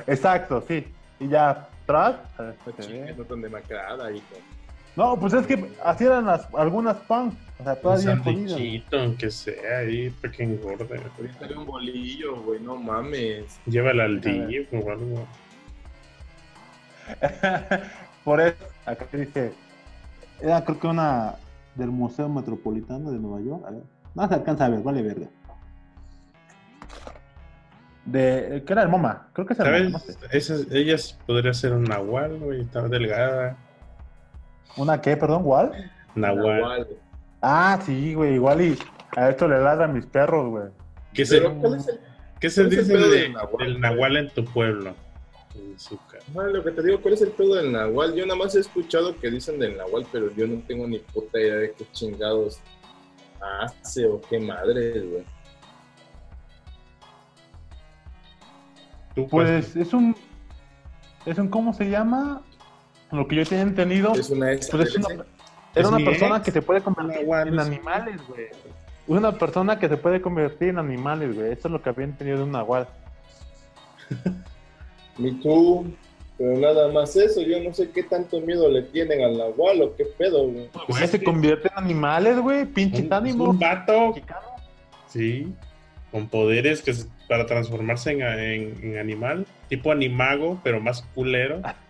[0.07, 0.93] Exacto, sí.
[1.21, 2.17] Y ya atrás.
[4.97, 8.53] No, pues es que así eran las, algunas punk, o sea, Un bien jodidas.
[8.53, 11.01] sandwichito, aunque sea ahí, para que engorde.
[11.17, 13.59] Ahorita un bolillo, güey, no mames.
[13.67, 15.27] Llévala al día o algo.
[18.25, 19.53] Por eso, acá dice,
[20.41, 21.37] era creo que una
[21.75, 23.65] del Museo Metropolitano de Nueva York.
[23.67, 23.83] A ver,
[24.15, 25.29] no se alcanza a ver, vale verga.
[28.05, 29.29] De, ¿Qué era el MoMA?
[29.33, 29.83] Creo que es el ¿Sabes?
[29.85, 30.17] MoMA, no sé.
[30.31, 33.57] Esas, ellas podría ser un nahual, güey, está delgada.
[34.77, 35.91] ¿Una qué, perdón, igual?
[36.15, 36.61] Nahual.
[36.61, 36.89] Nahual.
[37.43, 38.79] Ah, sí, güey, igual y
[39.17, 40.65] a esto le ladran mis perros, güey.
[41.15, 42.01] ¿Qué se, Pero, ¿cuál es el
[42.41, 44.95] qué se cuál es el dice de- del nahual, del nahual en tu pueblo?
[46.37, 48.15] Ah, lo que te digo, ¿cuál es el pedo del Nahual?
[48.15, 51.41] Yo nada más he escuchado que dicen del Nahual, pero yo no tengo ni puta
[51.41, 52.61] idea de qué chingados
[53.63, 55.25] hace o qué madre, güey.
[59.15, 60.15] Tú, Pues es un,
[61.25, 62.43] es un, ¿cómo se llama?
[63.11, 65.27] Lo que yo tenía entendido, Es una pues es una, SDLC.
[65.77, 66.45] Era una persona ex.
[66.47, 68.47] que se puede convertir en es- animales, güey.
[69.09, 71.53] Una persona que se puede convertir en animales, güey.
[71.53, 72.89] Eso es lo que había entendido de un nahual.
[75.19, 75.87] Ni tú,
[76.37, 77.41] pero nada más eso.
[77.41, 80.69] Yo no sé qué tanto miedo le tienen al Nahual o qué pedo, güey.
[80.73, 82.67] Pues Güey, es se convierte en animales, güey.
[82.67, 84.47] Pinche un, un vato, mexicano.
[85.07, 85.53] sí,
[86.11, 91.61] con poderes que es para transformarse en, en- en animal, tipo animago, pero más culero.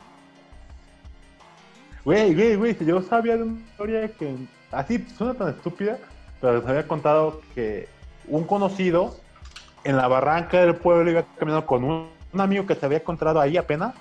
[2.07, 2.77] Güey, güey, güey.
[2.87, 4.37] Yo sabía de una historia que
[4.71, 5.99] así suena tan estúpida,
[6.41, 7.89] pero les había contado que
[8.29, 9.17] un conocido
[9.83, 13.41] en la barranca del pueblo iba caminando con un, un amigo que se había encontrado
[13.41, 13.93] ahí apenas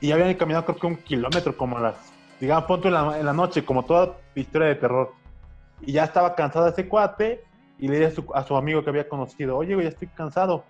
[0.00, 1.96] y habían caminado creo que un kilómetro como a las,
[2.38, 5.12] digamos, punto en la, en la noche, como toda historia de terror.
[5.80, 7.42] Y ya estaba cansado ese cuate
[7.76, 10.06] y le dice a su, a su amigo que había conocido, oye, güey, ya estoy
[10.08, 10.64] cansado.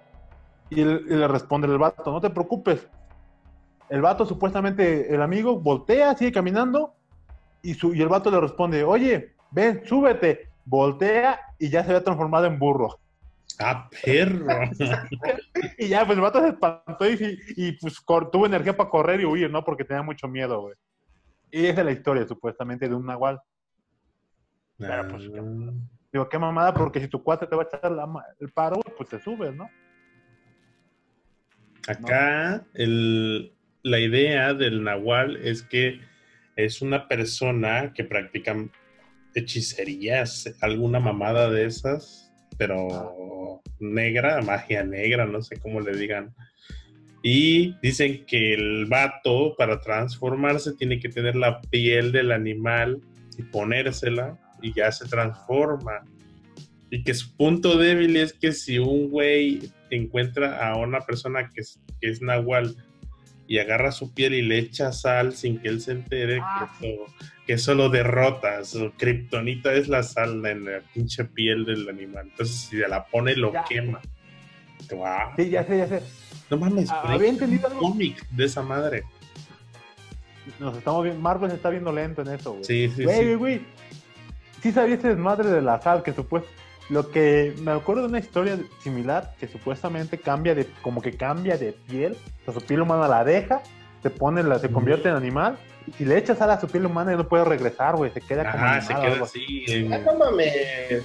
[0.71, 2.87] Y, él- y le responde el vato, no te preocupes.
[3.89, 6.95] El vato supuestamente, el amigo voltea, sigue caminando
[7.63, 10.51] y, su, y el vato le responde, oye, ven, súbete.
[10.65, 12.99] Voltea y ya se había transformado en burro.
[13.61, 14.47] ¡Ah, perro!
[15.79, 19.25] Y ya, pues el vato se espantó y, y, pues tuvo energía para correr y
[19.25, 19.65] huir, ¿no?
[19.65, 20.75] Porque tenía mucho miedo, güey.
[21.51, 23.41] Y esa es la historia, supuestamente, de un nahual.
[24.79, 25.73] Pero, pues, Ah,
[26.13, 28.09] Digo, qué mamada, porque si tu cuate te va a echar la
[28.41, 29.69] el paro, pues te subes, ¿no?
[31.89, 33.56] Acá el,
[33.87, 36.01] la idea del nahual es que
[36.57, 38.57] es una persona que practica
[39.33, 46.35] hechicerías, alguna mamada de esas, pero negra, magia negra, no sé cómo le digan.
[47.23, 53.01] Y dicen que el vato, para transformarse, tiene que tener la piel del animal
[53.39, 56.05] y ponérsela y ya se transforma.
[56.91, 61.61] Y que su punto débil es que si un güey encuentra a una persona que
[61.61, 62.75] es, que es nahual
[63.49, 66.95] y agarra su piel y le echa sal sin que él se entere, Ah, que,
[66.95, 67.05] eso,
[67.47, 68.65] que eso lo derrota.
[68.65, 72.27] Su kriptonita es la sal en la pinche piel del animal.
[72.31, 73.65] Entonces, si se la pone, lo Ya.
[73.65, 74.01] quema.
[74.91, 75.31] Guau.
[75.37, 76.03] Sí, ya sé, ya sé.
[76.51, 77.81] No mames, Ah, pero había entendido algo.
[77.81, 79.03] cómic de esa madre.
[80.61, 82.65] Nos estamos viendo, Marvel se está viendo lento en eso, güey.
[82.65, 83.25] Sí, sí, Güey, sí.
[83.25, 83.61] güey, güey.
[84.63, 86.49] Sí sabía ese desmadre de la sal que supuesto.
[86.89, 91.57] Lo que me acuerdo de una historia similar que supuestamente cambia de, como que cambia
[91.59, 93.61] de piel, o sea, su piel humana la deja,
[94.03, 96.87] se pone, la, se convierte en animal, y si le echas sal a su piel
[96.87, 99.25] humana ya no puede regresar, güey, se queda como Ajá, se animal o queda algo
[99.25, 99.65] así.
[99.69, 100.53] en- Ah, no mames.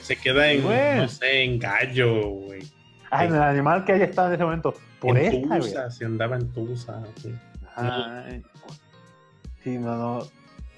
[0.03, 0.97] se queda en, Güey.
[0.97, 2.61] no sé, en gallo, güey.
[3.09, 4.73] Ah, en el animal que haya estado en ese momento.
[4.99, 5.73] Por en esta, güey.
[5.91, 7.01] Si andaba en Tusa.
[7.21, 7.33] sí.
[7.75, 8.23] Ajá.
[9.63, 10.27] Sí, no, no.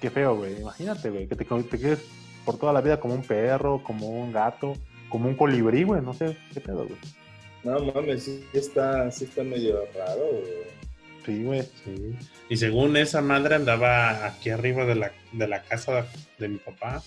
[0.00, 0.60] Qué feo, güey.
[0.60, 2.04] Imagínate, güey, que te, te quedes
[2.44, 4.74] por toda la vida como un perro, como un gato,
[5.14, 6.02] como un colibrí, güey.
[6.02, 6.98] No sé qué pedo, güey.
[7.62, 10.64] No mames, sí está, sí está medio raro, güey.
[11.24, 11.62] Sí, güey.
[11.62, 12.16] Sí.
[12.48, 16.04] Y según esa madre andaba aquí arriba de la, de la casa
[16.40, 17.00] de mi papá.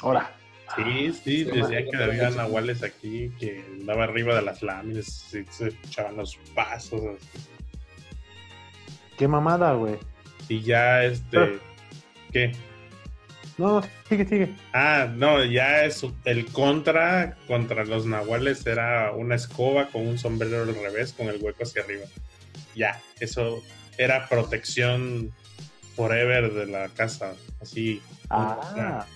[0.00, 0.34] Ahora.
[0.76, 1.90] Sí, sí, sí, decía man.
[1.90, 7.00] que había nahuales aquí, que andaba arriba de las láminas, y se escuchaban los pasos.
[7.00, 7.48] así.
[9.16, 9.94] Qué mamada, güey.
[10.50, 11.24] Y ya este.
[11.30, 11.58] Pero-
[12.32, 12.52] ¿Qué?
[13.56, 14.48] No, no, sigue, sigue.
[14.72, 20.62] Ah, no, ya es el contra contra los nahuales era una escoba con un sombrero
[20.62, 22.04] al revés, con el hueco hacia arriba.
[22.74, 23.62] Ya, eso
[23.96, 25.32] era protección
[25.94, 27.34] forever de la casa.
[27.60, 28.02] Así.
[28.30, 29.06] Ah.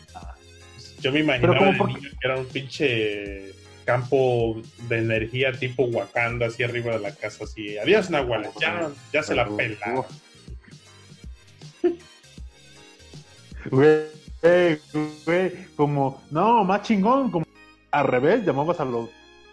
[1.01, 3.53] Yo me imaginaba por- niño que era un pinche
[3.85, 7.79] campo de energía tipo Wakanda así arriba de la casa, así.
[7.79, 10.05] Adiós, nahuales, ya, ya se la pela.
[13.71, 14.01] Güey,
[14.43, 14.81] güey,
[15.25, 17.47] güey, como, no, más chingón, como
[17.91, 19.11] al revés, llamabas a los,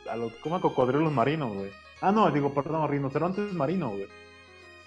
[0.09, 0.59] a los, ¿cómo?
[0.61, 1.71] Cocodrilos marinos, güey.
[2.01, 4.07] Ah, no, digo, perdón, rinocerontes marinos, güey.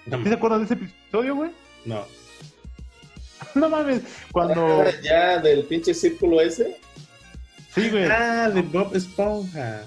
[0.06, 1.50] No, ¿Sí se acuerdan de ese episodio, güey?
[1.84, 2.04] no.
[3.54, 6.76] No mames, cuando, Ah, Ya del pinche círculo ese.
[7.74, 9.84] sí, güey, Ah, de Bob Esponja.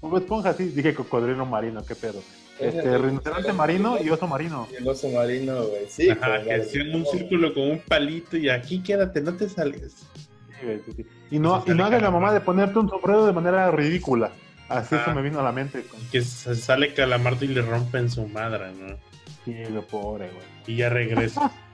[0.00, 2.20] Bob Esponja, sí, dije cocodrilo marino, qué pedo.
[2.60, 4.68] Este, rinoceronte marino y oso marino.
[4.72, 5.86] Y el oso marino, güey.
[5.88, 9.92] Sí, Ajá, que hacían un círculo con un palito y aquí quédate, no te salgas.
[10.14, 11.06] Sí, güey, sí, sí.
[11.30, 14.32] Y no, y no hagas la mamá de ponerte un sombrero de manera ridícula.
[14.68, 15.82] Así se me vino a la mente.
[15.82, 18.96] con- Que se sale calamardo y le rompen su madre, ¿no?
[19.44, 20.44] Sí, güey, pobre, güey.
[20.66, 21.50] Y ya regresa.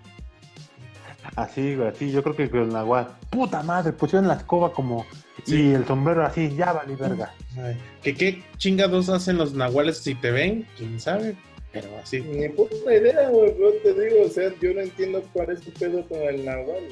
[1.34, 3.06] Así, güey, así, yo creo que con la guay.
[3.30, 5.04] Puta madre, pusieron la escoba como.
[5.44, 5.56] Sí.
[5.70, 7.32] Y el sombrero así, ya vale, verga.
[7.58, 10.66] Ay, ¿Que qué chingados hacen los nahuales si te ven?
[10.76, 11.36] ¿Quién sabe?
[11.72, 12.20] Pero así.
[12.20, 13.54] Ni puta idea, güey.
[13.58, 16.84] Yo te digo, o sea, yo no entiendo cuál es tu pedo con el nahual.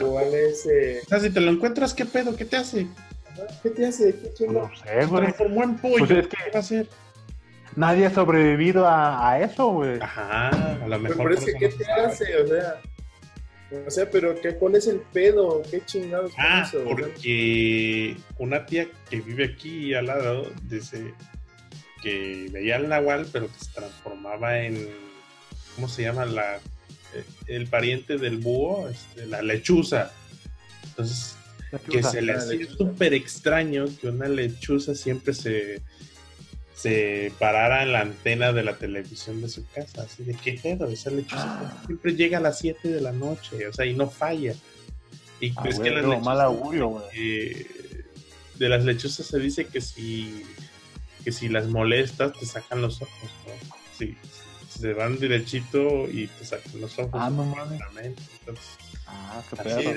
[0.00, 2.36] ¿Cuál es, eh, O sea, si te lo encuentras, ¿qué pedo?
[2.36, 2.86] ¿Qué te hace?
[3.62, 4.14] ¿Qué te hace?
[4.14, 4.70] ¿Qué No chingo?
[4.84, 5.22] sé, güey.
[5.22, 5.96] transformó en pollo.
[6.06, 6.88] Pues es que- ¿Qué va a hacer?
[7.76, 9.98] Nadie ha sobrevivido a, a eso, güey.
[10.00, 11.32] Ajá, a lo Pero mejor.
[11.32, 12.02] eso, por ¿qué te sabe.
[12.06, 12.36] hace?
[12.36, 12.80] O sea,
[13.86, 15.62] o sea, pero ¿qué, ¿cuál es el pedo?
[15.70, 16.84] ¿Qué chingados con Ah, eso?
[16.84, 21.14] Porque una tía que vive aquí al lado dice
[22.02, 24.88] que veía al nahual, pero que se transformaba en.
[25.74, 26.26] ¿Cómo se llama?
[26.26, 26.56] la
[27.14, 30.10] eh, El pariente del búho, este, la lechuza.
[30.84, 31.36] Entonces,
[31.90, 35.80] que se le Ah, hacía súper extraño que una lechuza siempre se,
[36.82, 40.02] se parara en la antena de la televisión de su casa.
[40.02, 41.82] Así de qué pedo, esa lechuza Ah.
[41.86, 44.54] siempre llega a las 7 de la noche, o sea, y no falla.
[45.40, 47.66] Y Ah, es güey, que las no, lechuzas, mal augurio, eh,
[48.56, 50.44] de las lechuzas se dice que si,
[51.24, 53.74] que si las molestas te sacan los ojos, ¿no?
[53.98, 54.16] Sí,
[54.68, 57.10] se van derechito y te sacan los ojos.
[57.14, 57.80] Ah, no mames.
[58.40, 58.64] Entonces,
[59.06, 59.92] Ah, qué pedo.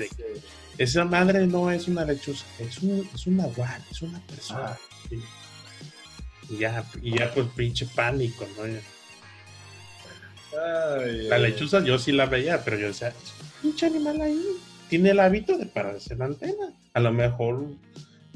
[0.78, 4.66] esa madre no es una lechuza, es un, es un nahual, es una persona.
[4.72, 4.78] Ah.
[5.08, 5.20] sí.
[6.48, 8.62] Y ya, y ya pues pinche pánico, ¿no?
[11.02, 13.14] Ay, La lechuza yo sí la veía, pero yo decía, "Es
[13.64, 14.42] un pinche animal ahí,
[14.88, 16.72] tiene el hábito de pararse en la antena.
[16.94, 17.66] A lo mejor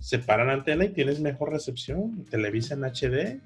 [0.00, 3.40] se para en la antena y tienes mejor recepción, Televisa en HD.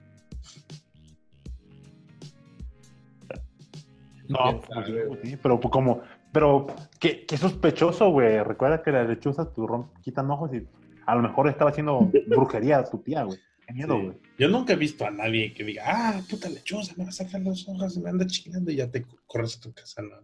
[4.29, 4.38] No,
[4.85, 6.00] ¿Quién pues, sí, pero como,
[6.33, 6.66] pero
[6.98, 8.42] qué, qué sospechoso, güey.
[8.42, 10.66] Recuerda que las lechuzas tu rom- quitan ojos y
[11.05, 13.38] a lo mejor estaba haciendo brujería a tu tía, güey.
[13.66, 14.03] Qué miedo, Sí.
[14.05, 14.16] güey.
[14.38, 17.40] Yo nunca he visto a nadie que diga, ah, puta lechuza, me va a sacar
[17.40, 20.16] los ojos, me anda chingando y ya te corres a tu casa, ¿no?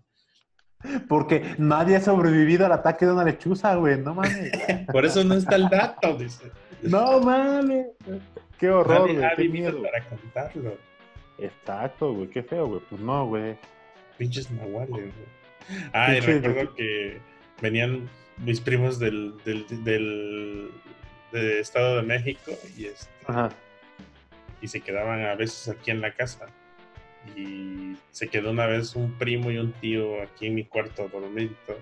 [1.09, 3.99] Porque nadie ha sobrevivido al ataque de una lechuza, güey.
[3.99, 4.51] No mames.
[4.93, 6.51] Por eso no está el dato, dice.
[6.83, 7.87] no mames.
[8.59, 9.25] Qué horror, Nadie güey.
[9.25, 9.83] ha Qué vivido miedo.
[9.83, 10.77] para contarlo.
[11.39, 12.81] Exacto, güey, qué feo, güey.
[12.89, 13.57] Pues no, güey.
[14.19, 15.05] Pinches nahuales, güey.
[15.69, 15.75] Y
[16.21, 17.21] Pinches- recuerdo que
[17.63, 20.71] venían mis primos del, del, del,
[21.33, 23.51] del Estado de México y, este, Ajá.
[24.61, 26.47] y se quedaban a veces aquí en la casa.
[27.37, 31.09] Y se quedó una vez un primo y un tío aquí en mi cuarto
[31.67, 31.79] todo.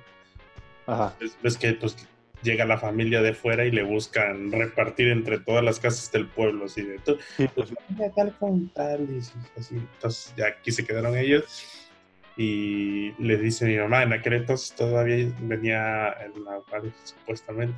[0.86, 1.14] Ajá.
[1.20, 1.96] Ves- Ves que pues
[2.42, 6.66] llega la familia de fuera y le buscan repartir entre todas las casas del pueblo,
[6.66, 9.74] así de tú, Sí, pues pues, tal con tal, y así.
[9.74, 11.88] Entonces ya aquí se quedaron ellos
[12.36, 17.74] y le dice mi mamá, en aquel entonces todavía venía el nahual supuestamente.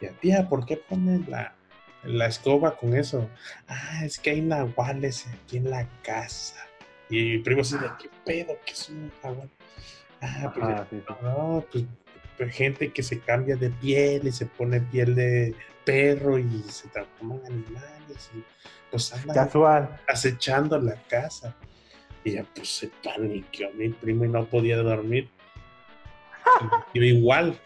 [0.00, 1.54] Y tía, ¿por qué pones la,
[2.04, 3.28] la escoba con eso?
[3.68, 6.56] Ah, es que hay nahuales aquí en la casa.
[7.08, 8.56] Y mi primo así de, ¿qué pedo?
[8.64, 9.48] ¿Qué es un nahual?
[10.20, 11.14] Ah, pues Ajá, sí, sí.
[11.22, 11.84] no, pues,
[12.36, 15.54] pues, gente que se cambia de piel y se pone piel de
[15.84, 18.42] perro y se transforman en animales y
[18.90, 20.00] pues andan Casual.
[20.08, 21.54] acechando la casa.
[22.24, 25.28] Y ya pues se paniqueó mi primo y no podía dormir.
[26.94, 27.58] Y igual.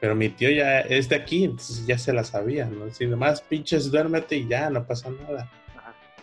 [0.00, 2.86] Pero mi tío ya es de aquí, entonces ya se la sabía, ¿no?
[2.86, 5.50] Así nomás pinches duérmete y ya, no pasa nada.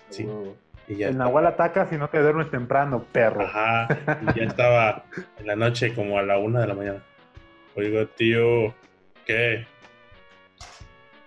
[0.10, 0.24] Sí.
[0.24, 0.56] Huevo.
[0.88, 3.42] Y ya El Nahual ataca si no te duermes temprano, perro.
[3.42, 3.88] Ajá,
[4.22, 5.04] y ya estaba
[5.38, 7.04] en la noche como a la una de la mañana.
[7.76, 8.74] Oiga, tío,
[9.26, 9.68] ¿qué?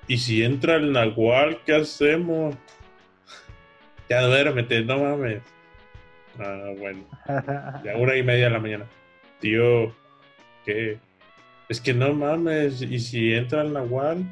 [0.09, 2.57] ¿Y si entra el nahual, qué hacemos?
[4.09, 5.43] Ya duérmete, no mames.
[6.39, 7.05] Ah, bueno,
[7.85, 8.87] ya una y media de la mañana.
[9.41, 9.95] Tío,
[10.65, 10.99] ¿qué?
[11.71, 14.25] Es que no mames, ¿y si entra el nahual?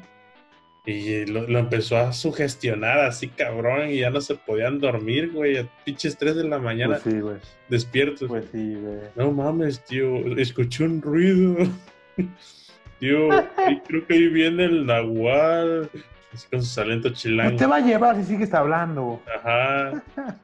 [0.85, 5.57] Y lo, lo empezó a sugestionar así, cabrón, y ya no se podían dormir, güey,
[5.57, 7.37] a pinches 3 de la mañana Pues sí, güey.
[7.69, 8.27] despiertos.
[8.27, 8.99] Pues sí, güey.
[9.15, 11.55] No mames, tío, escuché un ruido.
[12.99, 13.29] tío,
[13.87, 15.89] creo que ahí viene el nahual.
[16.33, 17.57] Así con su talento No chilango.
[17.57, 19.21] te va a llevar si sigues hablando.
[19.37, 20.03] Ajá.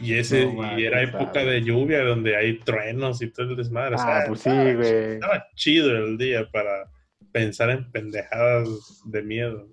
[0.00, 1.52] Y ese, No y era época sabe.
[1.54, 3.96] de lluvia donde hay truenos y todo el desmadre.
[3.96, 5.12] o sea, Ah, pues sí, estaba- güey.
[5.14, 6.90] Estaba chido el día para
[7.32, 8.68] pensar en pendejadas
[9.06, 9.68] de miedo.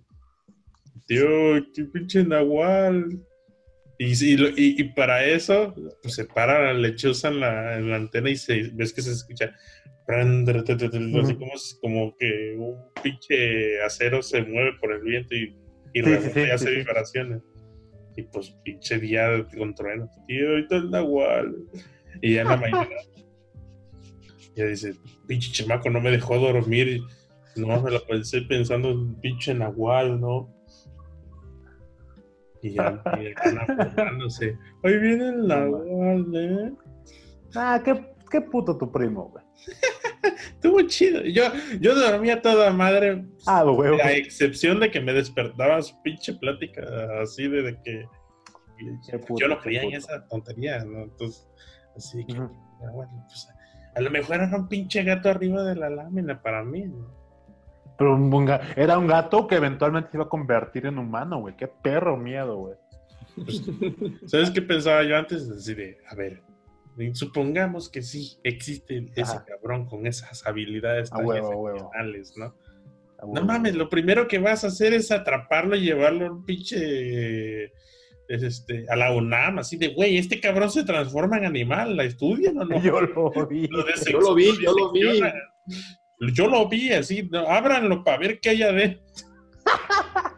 [1.08, 1.28] Tío,
[1.74, 3.10] qué pinche nahual.
[3.98, 7.96] Y, sí, y, y para eso, pues se para la lechuza en la, en la
[7.98, 9.54] antena y se, ves que se escucha.
[10.08, 15.56] Así como, como que un pinche acero se mueve por el viento y,
[15.94, 16.76] y Sí, sí, sí, hace sí, sí.
[16.78, 17.42] vibraciones.
[18.16, 20.10] Y pues pinche día con truenos.
[20.28, 21.56] Tío, ahorita el nahual.
[22.22, 22.88] Y ya en la mañana.
[24.56, 24.96] Ya dice,
[25.28, 27.02] pinche chamaco no me dejó dormir.
[27.58, 30.50] No, me la pensé pensando en pinche nahual, ¿no?
[32.62, 34.58] Y ya, y burlándose.
[34.84, 36.74] Ahí viene el nahual, ¿eh?
[37.54, 39.44] Ah, qué, qué puto tu primo, güey.
[40.66, 41.22] Estuvo chido.
[41.24, 41.44] Yo,
[41.80, 44.00] yo dormía toda madre, Ah, güey.
[44.02, 46.82] a excepción de que me despertaba su pinche plática
[47.22, 48.06] así de, de que
[49.20, 51.04] puto, yo no creía en esa tontería, ¿no?
[51.04, 51.48] Entonces,
[51.96, 52.50] así que, ah,
[52.94, 53.48] bueno, pues,
[53.96, 57.14] a lo mejor era un pinche gato arriba de la lámina para mí, ¿no?
[57.98, 61.56] Pero un un era un gato que eventualmente se iba a convertir en humano, güey.
[61.56, 62.76] Qué perro miedo, güey.
[64.26, 65.50] ¿Sabes qué pensaba yo antes?
[65.50, 66.42] Así de, a ver,
[67.14, 69.46] supongamos que sí existe ese Ajá.
[69.46, 71.92] cabrón con esas habilidades A tan huevo,
[72.38, 72.56] ¿no?
[73.34, 77.66] No mames, lo primero que vas a hacer es atraparlo y llevarlo a un pinche.
[78.28, 82.04] es este, a la UNAM, así de, güey, este cabrón se transforma en animal, ¿la
[82.04, 82.80] estudian o no?
[82.84, 83.68] Yo lo vi.
[83.68, 85.22] Lo Yo lo vi, yo lo vi.
[86.34, 89.02] Yo lo vi así, no, ábranlo para ver qué hay adentro.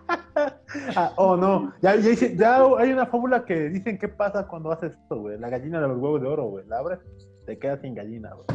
[0.96, 1.74] Ah, oh, no.
[1.82, 5.40] Ya, ya, hice- ya hay una fábula que dicen qué pasa cuando haces esto, güey.
[5.40, 6.66] La gallina de los huevos de oro, güey.
[6.68, 7.00] La abres,
[7.46, 8.46] te quedas sin gallina, güey.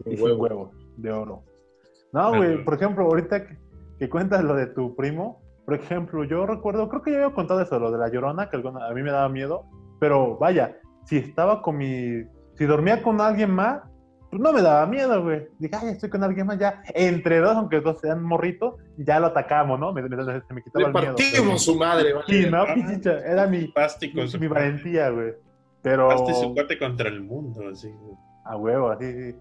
[0.00, 0.42] Y Sin sin huevo.
[0.42, 1.42] huevos de oro.
[2.12, 2.64] No, güey.
[2.64, 3.58] Por ejemplo, ahorita que,
[3.98, 7.60] que cuentas lo de tu primo, por ejemplo, yo recuerdo, creo que ya había contado
[7.62, 9.64] eso, lo de la llorona, que a mí me daba miedo.
[9.98, 12.22] Pero vaya, si estaba con mi.
[12.56, 13.82] Si dormía con alguien más,
[14.38, 15.48] no me daba miedo, güey.
[15.58, 16.82] Dije, ay, estoy con alguien más ya.
[16.94, 19.92] Entre dos, aunque dos sean morritos, ya lo atacamos, ¿no?
[19.92, 21.14] Me, me- se me quitaba Le el miedo.
[21.16, 22.26] partimos su madre, ¿vale?
[22.28, 22.74] Sí, no, Ah.
[22.74, 24.62] pichicha, era mi, Pasti con su mi cuate.
[24.64, 25.32] valentía, güey.
[25.82, 27.92] Pero Pasti y su cuate contra el mundo, así.
[28.44, 29.36] a huevo, así, sí.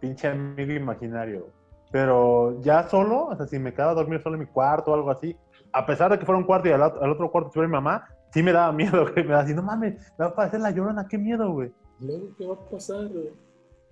[0.00, 1.48] pinche amigo imaginario.
[1.90, 4.94] Pero ya solo, o sea, si me quedaba a dormir solo en mi cuarto o
[4.94, 5.36] algo así,
[5.72, 8.06] a pesar de que fuera un cuarto y al, al otro cuarto estuviera mi mamá,
[8.30, 9.24] sí me daba miedo, güey.
[9.24, 11.72] Me daba así, no mames, me va a parecer la llorona, qué miedo, güey.
[12.00, 13.30] Luego, ¿qué va a pasar, güey?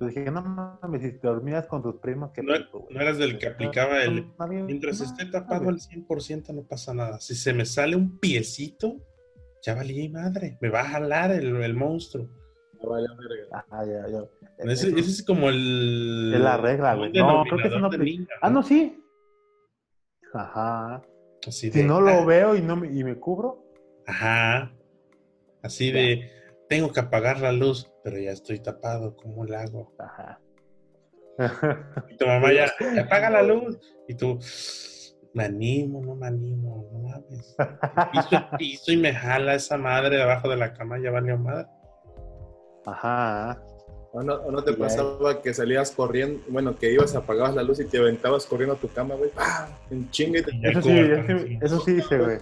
[0.00, 2.54] Entonces dije, no mames, si te dormías con tus primos, qué No,
[2.88, 4.28] no eras del que aplicaba el.
[4.38, 7.20] No, no, Mientras no, esté no, tapado al 100% no pasa nada.
[7.20, 8.96] Si se me sale un piecito,
[9.62, 10.56] ya valí madre.
[10.62, 12.30] Me va a jalar el, el monstruo.
[12.82, 13.66] Ya vaya verga.
[13.70, 14.72] Ah, ya, ya.
[14.72, 16.32] Ese, ese es como el.
[16.34, 17.12] Es la regla, güey.
[17.12, 19.04] No, creo que eso no niño, Ah, no, sí.
[20.32, 21.02] Ajá.
[21.46, 23.62] Así Si de, no ah, lo veo y no me, y me cubro,
[24.06, 24.72] Ajá.
[25.62, 26.30] Así de.
[26.70, 29.92] tengo que apagar la luz, pero ya estoy tapado, ¿cómo la hago?
[29.98, 30.40] Ajá.
[32.10, 33.78] Y tu mamá ya, "Ya apaga la luz.
[34.08, 34.38] Y tú,
[35.32, 37.56] me animo, no me animo, no mames.
[38.58, 41.66] Piso y me jala esa madre debajo de la cama, ya valió madre.
[42.86, 43.62] Ajá.
[44.12, 47.78] ¿O no, o no te pasaba que salías corriendo, bueno, que ibas, apagabas la luz
[47.78, 49.30] y te aventabas corriendo a tu cama, güey?
[49.30, 49.68] ¡Pah!
[49.90, 50.42] En chingue.
[50.42, 52.38] te- Y Eso sí, eso, eso sí hice, güey.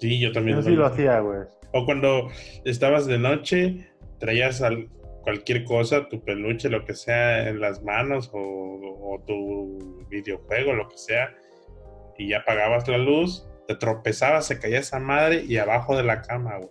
[0.00, 0.58] Sí, yo también.
[0.58, 1.40] Eso sí lo hacía, güey.
[1.72, 2.28] O cuando
[2.64, 3.89] estabas de noche,
[4.20, 4.88] traías al-
[5.22, 10.88] cualquier cosa, tu peluche, lo que sea, en las manos o, o tu videojuego, lo
[10.88, 11.34] que sea,
[12.16, 16.22] y ya apagabas la luz, te tropezabas, se caía esa madre y abajo de la
[16.22, 16.70] cama, güey.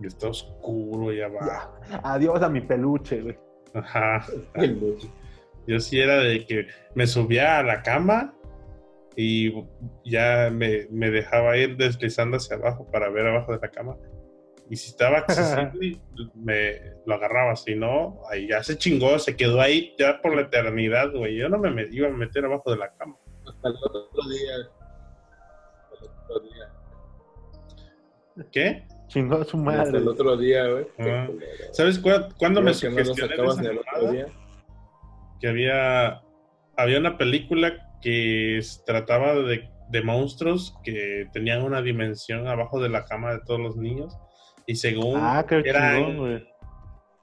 [0.00, 1.72] Y está oscuro y abajo.
[2.02, 3.38] Adiós a mi peluche, güey.
[3.74, 4.26] Ajá.
[5.66, 8.34] Yo sí era de que me subía a la cama
[9.16, 9.50] y
[10.04, 13.96] ya me, me dejaba ir deslizando hacia abajo para ver abajo de la cama.
[14.68, 16.00] Y si estaba accesible,
[16.34, 17.54] me lo agarraba.
[17.56, 21.36] Si no, ahí ya se chingó, se quedó ahí ya por la eternidad, güey.
[21.36, 23.16] Yo no me met- iba a meter abajo de la cama.
[23.48, 24.54] Hasta el otro día.
[25.92, 26.72] Hasta el otro día.
[28.52, 28.86] ¿Qué?
[29.08, 29.98] Chingó a su Hasta madre.
[29.98, 30.86] el otro día, güey.
[30.98, 31.28] Ah.
[31.72, 34.26] ¿Sabes cuá- cuándo me Creo que no lo sugestioné de esa el otro día.
[35.40, 36.22] que había,
[36.76, 43.04] había una película que trataba de, de monstruos que tenían una dimensión abajo de la
[43.04, 44.16] cama de todos los niños.
[44.66, 46.44] Y según Ah, qué eran, chingón,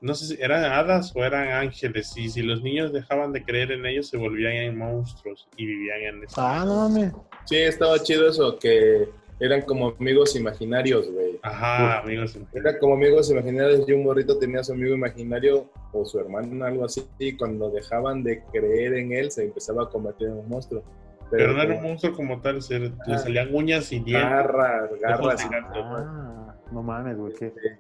[0.02, 2.16] no sé si eran hadas o eran ángeles.
[2.18, 6.02] Y si los niños dejaban de creer en ellos se volvían en monstruos y vivían
[6.02, 7.14] en ese Ah, no mames.
[7.46, 9.10] Sí, estaba chido eso, que
[9.40, 11.40] eran como amigos imaginarios, güey.
[11.42, 12.38] Ajá, amigos.
[12.54, 16.64] Era como amigos imaginarios y un morrito tenía a su amigo imaginario o su hermano,
[16.66, 20.50] algo así, y cuando dejaban de creer en él se empezaba a convertir en un
[20.50, 20.84] monstruo.
[21.32, 23.18] Pero no era un monstruo como tal, se, le Ah.
[23.18, 24.30] salían uñas y dientes.
[24.30, 25.48] garras, garras.
[25.52, 27.34] Ah, no mames, güey.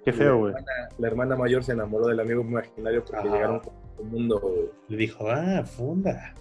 [0.03, 0.53] Qué, feo, güey.
[0.53, 3.35] La hermana, la hermana mayor se enamoró del amigo imaginario porque Ajá.
[3.35, 4.39] llegaron a un mundo.
[4.39, 4.69] güey.
[4.89, 6.33] Le dijo, ah, funda.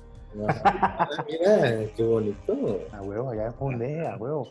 [0.48, 2.80] Ah, mira, qué bonito.
[2.92, 4.48] A huevo, ya fundé, a huevo.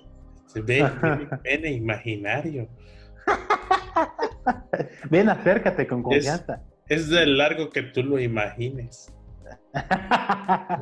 [0.54, 2.68] Se ve, tiene pene imaginario.
[5.10, 6.62] Ven, acércate con confianza.
[6.88, 9.14] Es de largo que tú lo imagines.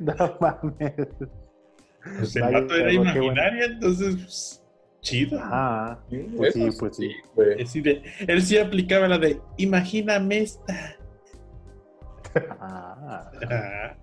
[0.00, 0.92] No mames.
[2.18, 3.02] Pues el vato era bueno.
[3.12, 4.64] imaginario, entonces, pues,
[5.00, 5.38] chido.
[5.38, 6.00] Ajá.
[6.10, 7.10] Sí, Pues sí, pues sí.
[7.34, 7.60] güey.
[7.60, 10.96] Él sí, de- él sí aplicaba la de, imagíname esta.
[12.60, 13.96] Ah, Ah,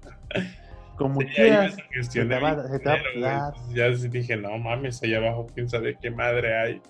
[0.97, 1.77] como sí, quieras.
[2.01, 2.95] se te va- se te va
[3.37, 6.81] a Ya dije, no mames, allá abajo, quién sabe qué madre hay.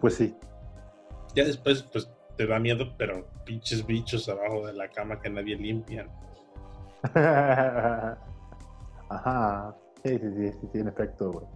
[0.00, 0.36] Pues sí.
[1.34, 5.56] Ya después, pues, te da miedo, pero pinches bichos abajo de la cama que nadie
[5.56, 6.08] limpia.
[9.10, 9.74] Ajá.
[10.04, 11.46] Sí, sí, sí, sí, sí, en efecto, güey.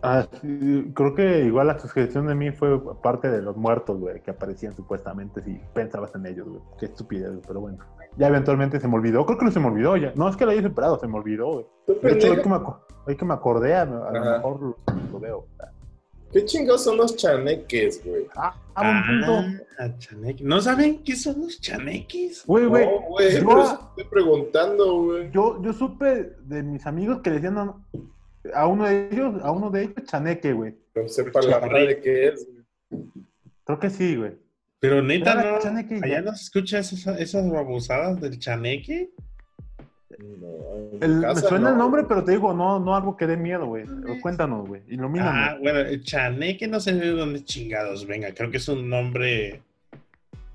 [0.00, 4.22] Ah, sí, creo que igual la sugestión de mí fue parte de los muertos, güey,
[4.22, 6.62] que aparecían supuestamente si pensabas en ellos, güey.
[6.78, 7.78] Qué estupidez, pero bueno.
[8.18, 9.24] Ya eventualmente se me olvidó.
[9.24, 10.12] Creo que no se me olvidó ya.
[10.16, 11.66] No es que lo haya superado, se me olvidó, güey.
[12.02, 12.56] De hecho, hoy que me,
[13.06, 14.76] hoy que me acordé, a, a lo mejor lo,
[15.12, 15.46] lo veo.
[16.32, 18.26] ¿Qué chingados son los chaneques, güey?
[18.36, 19.58] Ah, ah, punto.
[19.78, 19.88] Ah.
[20.42, 22.44] ¿No saben qué son los chaneques?
[22.44, 22.84] Güey, güey.
[22.86, 25.30] No, güey, yo- eso estoy preguntando, güey.
[25.30, 27.74] Yo, yo supe de mis amigos que le decían a,
[28.54, 30.76] a uno de ellos, a uno de ellos, chaneque, güey.
[30.94, 32.46] No sepa la madre qué es,
[32.90, 33.04] güey.
[33.64, 34.32] Creo que sí, güey.
[34.80, 35.58] Pero neta, ¿no?
[35.58, 36.20] chaneque, ¿Allá ya.
[36.22, 39.10] no se escucha esas, esas babosadas del chaneque?
[40.18, 40.48] No,
[41.00, 41.70] El- me suena no.
[41.70, 43.84] el nombre, pero te digo, no, no algo que dé miedo, güey.
[43.84, 44.82] Pero Cuéntanos, güey.
[44.88, 45.30] Ilumíname.
[45.32, 48.32] Ah, bueno, el chaneque no sé de dónde chingados venga.
[48.34, 49.62] Creo que es un nombre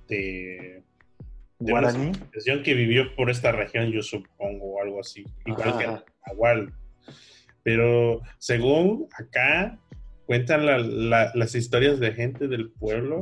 [0.09, 0.82] de,
[1.59, 2.13] de una Guaraní.
[2.13, 5.26] civilización que vivió por esta región, yo supongo, o algo así.
[5.45, 6.03] Igual Ajá, que ajá.
[6.28, 6.74] Nahual.
[7.63, 9.80] Pero según acá
[10.26, 13.21] cuentan la- la- las historias de gente del pueblo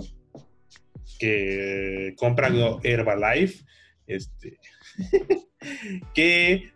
[1.19, 3.63] que compran Herbalife,
[4.07, 4.59] este,
[6.13, 6.71] que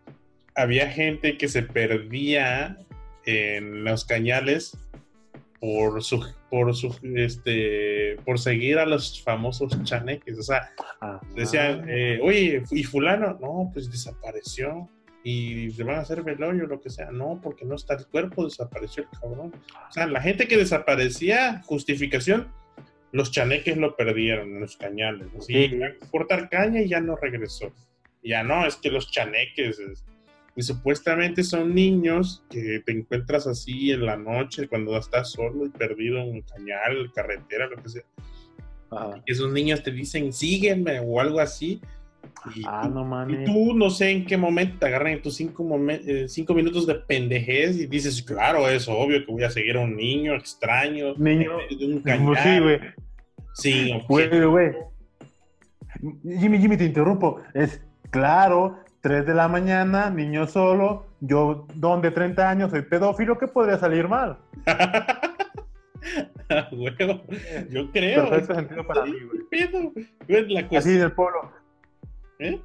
[0.55, 2.77] había gente que se perdía
[3.25, 4.77] en los cañales
[5.59, 10.71] por su por su este por seguir a los famosos chaneques, o sea,
[11.35, 13.37] Decían, eh, oye, ¿y fulano?
[13.39, 14.89] No, pues desapareció.
[15.23, 17.09] Y le van a hacer velorio, lo que sea.
[17.11, 19.53] No, porque no está el cuerpo, desapareció el cabrón.
[19.89, 22.51] O sea, la gente que desaparecía, justificación,
[23.15, 25.27] los chaneques lo perdieron en los cañales.
[25.37, 25.79] Así, Sí.
[26.11, 27.71] cortar caña y ya no regresó.
[28.23, 29.79] Ya no, es que los chaneques...
[29.79, 30.05] es-
[30.57, 35.69] y supuestamente son niños que te encuentras así en la noche cuando estás solo y
[35.69, 38.03] perdido en un cañal, carretera, lo que sea
[38.89, 39.21] Ajá.
[39.25, 41.81] que esos niños te dicen sígueme o algo así
[42.55, 43.43] Y, Ah, no y mames.
[43.45, 46.95] tú no sé en qué momento te agarran en tus cinco, eh, cinco minutos de
[46.95, 51.57] pendejez y dices, claro, es obvio que voy a seguir a un niño extraño, Niño.
[51.69, 52.95] de un Pues cañar,
[53.55, 54.75] sí, güey.
[56.23, 57.41] Jimmy, Jimmy, te interrumpo.
[57.53, 57.81] Es
[58.11, 63.47] claro, 3 de la mañana, niño solo, yo, don de 30 años, soy pedófilo, ¿qué
[63.47, 64.37] podría salir mal?
[66.71, 67.21] Huevo,
[67.69, 68.29] yo creo.
[68.29, 69.39] Perfecto sentido para mí, güey.
[69.49, 69.91] ¿Qué pedo?
[70.27, 71.51] Güey, la Así en el pueblo.
[72.39, 72.61] ¿eh?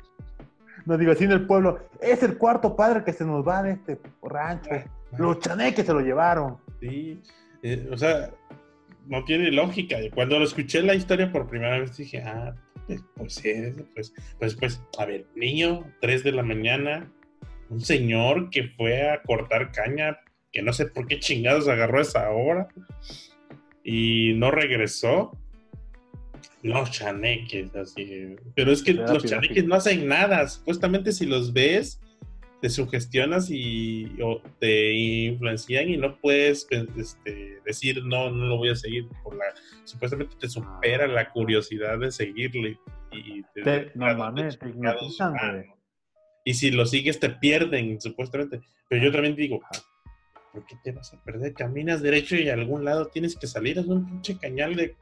[0.87, 1.79] No digo así en el pueblo.
[2.01, 4.71] Es el cuarto padre que se nos va de este rancho.
[4.73, 4.85] Ah,
[5.17, 6.59] Los chaneques se lo llevaron.
[6.81, 7.23] Sí,
[7.63, 8.31] eh, o sea,
[9.11, 9.99] no tiene lógica.
[10.15, 12.55] Cuando lo escuché la historia por primera vez dije, ah,
[12.87, 17.13] pues, pues, es, pues, pues, pues, a ver, niño, 3 de la mañana,
[17.69, 20.21] un señor que fue a cortar caña,
[20.53, 22.69] que no sé por qué chingados agarró esa hora
[23.83, 25.37] y no regresó.
[26.63, 28.37] Los chaneques, así.
[28.55, 30.47] Pero es que los chaneques no hacen nada.
[30.47, 32.01] Supuestamente si los ves,
[32.61, 38.57] te sugestionas y o te influencian y no puedes pues, este, decir no, no lo
[38.59, 39.09] voy a seguir.
[39.23, 39.45] Por la,
[39.85, 42.79] supuestamente te supera la curiosidad de seguirle.
[43.13, 45.63] Y te- Te- no mames, te ah.
[46.45, 48.61] Y si lo sigues te pierden, supuestamente.
[48.89, 49.61] Pero yo también digo,
[50.53, 51.55] ¿por qué te vas a perder?
[51.55, 53.79] Caminas derecho y a algún lado tienes que salir.
[53.79, 54.97] Es un pinche cañal de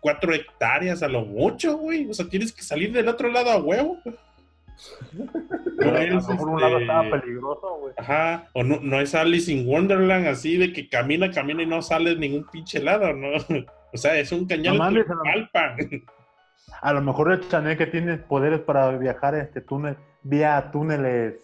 [0.00, 2.08] cuatro hectáreas a lo mucho, güey.
[2.08, 3.98] O sea, tienes que salir del otro lado a huevo.
[5.12, 6.00] No a
[6.46, 7.94] lo un lado este, estaba peligroso, güey.
[7.98, 11.82] Ajá, o no, no es Alice in Wonderland así de que camina, camina y no
[11.82, 13.28] sale de ningún pinche lado, ¿no?
[13.94, 18.60] O sea, es un cañal No que mames, a lo- mejor el chaneque tiene poderes
[18.60, 21.34] para viajar este túnel, vía túneles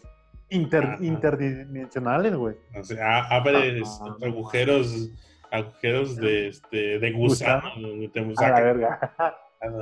[0.48, 2.56] inter- interdimensionales, güey.
[2.74, 3.66] O sea, abre Ajá.
[4.16, 5.10] este, agujeros,
[5.50, 7.70] agujeros de, este, de gusano.
[8.08, 9.12] te A la verga.
[9.60, 9.72] El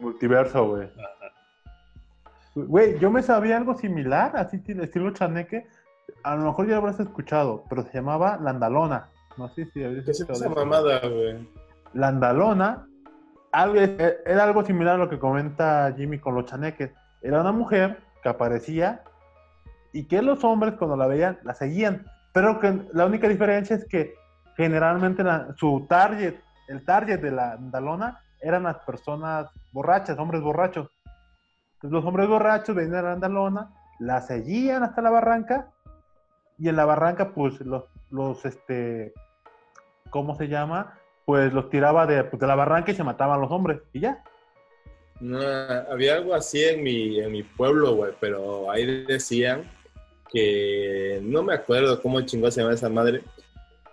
[0.00, 0.88] multiverso, güey.
[2.54, 5.66] Güey, yo me sabía algo similar, así estilo- estilo chaneque.
[6.24, 9.08] A lo mejor ya lo habrás escuchado, pero se llamaba Landalona.
[9.36, 11.48] No sé si habrías ¿Qué es escuchado esa mamada, güey?
[11.92, 12.86] Landalona
[13.52, 16.90] algo, era algo similar a lo que comenta Jimmy con los chaneques.
[17.22, 19.02] Era una mujer que aparecía
[19.92, 22.06] y que los hombres cuando la veían la seguían.
[22.32, 24.14] Pero que la única diferencia es que
[24.56, 26.34] generalmente la- su target,
[26.68, 30.88] el target de la Landalona eran las personas borrachas, hombres borrachos.
[31.80, 33.70] Entonces los hombres borrachos venían a la Landalona,
[34.00, 35.70] la seguían hasta la barranca
[36.58, 39.14] y en la barranca pues los, los este,
[40.10, 40.98] ¿cómo se llama?
[41.24, 44.22] Pues los tiraba de, pues, de la barranca y se mataban los hombres y ya.
[45.20, 45.40] No,
[45.90, 49.64] había algo así en mi, en mi pueblo, güey, pero ahí decían
[50.30, 53.22] que no me acuerdo cómo chingó se llama esa madre,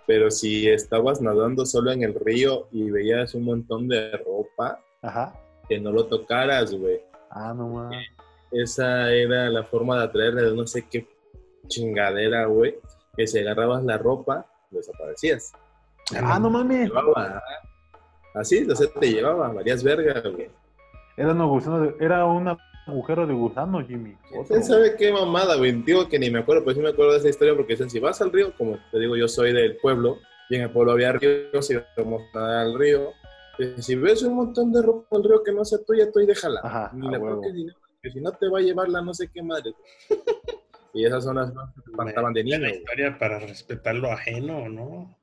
[0.06, 5.32] pero si estabas nadando solo en el río y veías un montón de ropa, Ajá.
[5.66, 7.07] que no lo tocaras, güey.
[7.30, 8.06] Ah, no mames.
[8.50, 11.06] Esa era la forma de atraerle de no sé qué
[11.66, 12.76] chingadera, güey,
[13.16, 15.52] que si agarrabas la ropa, desaparecías.
[16.16, 16.88] Ah, no mames.
[16.88, 17.42] Llevaba,
[18.34, 20.50] así, o sea, te llevaba varias vergas, güey.
[21.16, 22.56] Era un gusano era un
[22.86, 24.16] agujero de gusano, Jimmy.
[24.46, 25.72] ¿Quién sabe qué mamada, güey?
[25.72, 28.00] Digo que ni me acuerdo, pero sí me acuerdo de esa historia porque dicen, si
[28.00, 30.18] vas al río, como te digo, yo soy del pueblo,
[30.48, 33.12] y en el pueblo había ríos, íbamos a nadar al río.
[33.58, 36.20] Y si ves un montón de ropa en el río que no sea tuya, tú
[36.20, 36.60] y déjala.
[36.62, 39.12] Ajá, ni la toques, ni nada, que si no te va a llevar la no
[39.14, 39.72] sé qué madre.
[40.94, 42.58] y esas son las cosas que te espantaban de niño.
[42.58, 45.18] la historia para respetar lo ajeno, ¿no?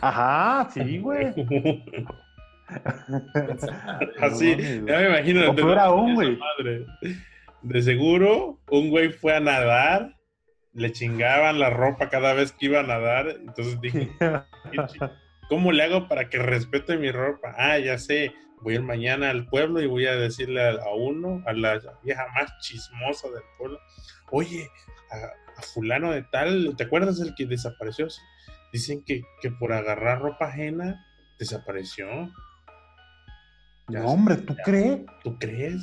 [0.00, 1.34] Ajá, sí, güey.
[4.20, 4.56] Así,
[4.86, 5.50] ya me imagino.
[5.50, 6.36] O peor aún, güey.
[6.38, 6.86] madre.
[7.62, 10.16] De seguro, un güey fue a nadar,
[10.72, 13.98] le chingaban la ropa cada vez que iba a nadar, entonces dijo,
[14.70, 14.98] "¿Qué chi-
[15.52, 17.54] ¿cómo le hago para que respete mi ropa?
[17.58, 18.32] Ah, ya sé,
[18.62, 21.78] voy a ir mañana al pueblo y voy a decirle a, a uno, a la
[22.02, 23.78] vieja más chismosa del pueblo,
[24.30, 24.66] oye,
[25.10, 28.08] a, a fulano de tal, ¿te acuerdas del que desapareció?
[28.72, 31.04] Dicen que, que por agarrar ropa ajena
[31.38, 32.06] desapareció.
[33.88, 35.00] Ya No, hombre, ¿tú crees?
[35.22, 35.82] ¿Tú crees?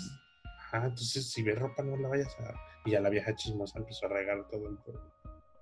[0.61, 2.55] Ajá, entonces si ves ropa no la vayas a...
[2.85, 5.18] Y ya la vieja chismosa empezó a regar todo el pueblo.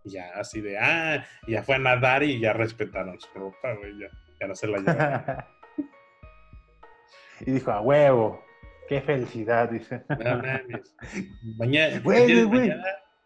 [0.08, 4.00] Y ya así de, ah, ya fue a nadar y ya respetaron su ropa, güey,
[4.00, 4.08] ya,
[4.40, 5.46] ya no se la llevaron.
[7.42, 8.42] y dijo, a huevo,
[8.88, 10.04] qué felicidad, dice.
[10.10, 10.96] No mames.
[11.58, 12.72] Mañana, Güey, ¿quieres güey?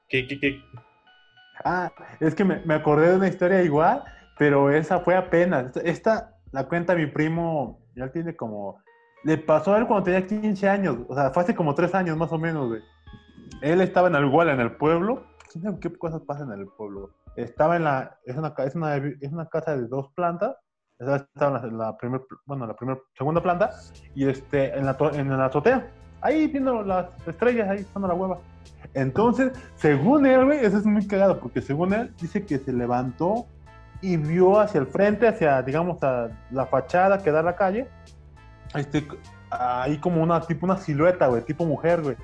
[0.09, 0.61] ¿Qué, qué, qué?
[1.63, 4.03] Ah, es que me, me acordé de una historia igual,
[4.39, 5.67] pero esa fue apenas.
[5.67, 8.81] Esta, esta la cuenta mi primo, ya tiene como...
[9.23, 12.17] Le pasó a él cuando tenía 15 años, o sea, fue hace como 3 años
[12.17, 12.81] más o menos, güey.
[13.61, 15.30] Él estaba en el igual en el pueblo.
[15.51, 17.11] ¿Quién sabe qué cosas pasan en el pueblo?
[17.35, 18.17] Estaba en la...
[18.25, 20.55] Es una, es una, es una casa de dos plantas.
[20.97, 23.71] Estaba en la, la primer, bueno, la primera, segunda planta.
[24.15, 25.87] Y este, en la, en la azotea.
[26.21, 28.39] ahí viendo las estrellas, ahí estando la hueva.
[28.93, 33.45] Entonces, según él, güey, eso es muy cagado, porque según él, dice que se levantó
[34.01, 37.87] y vio hacia el frente, hacia, digamos, a la fachada que da la calle,
[38.75, 39.07] este,
[39.49, 42.15] ahí como una, tipo una silueta, güey, tipo mujer, güey.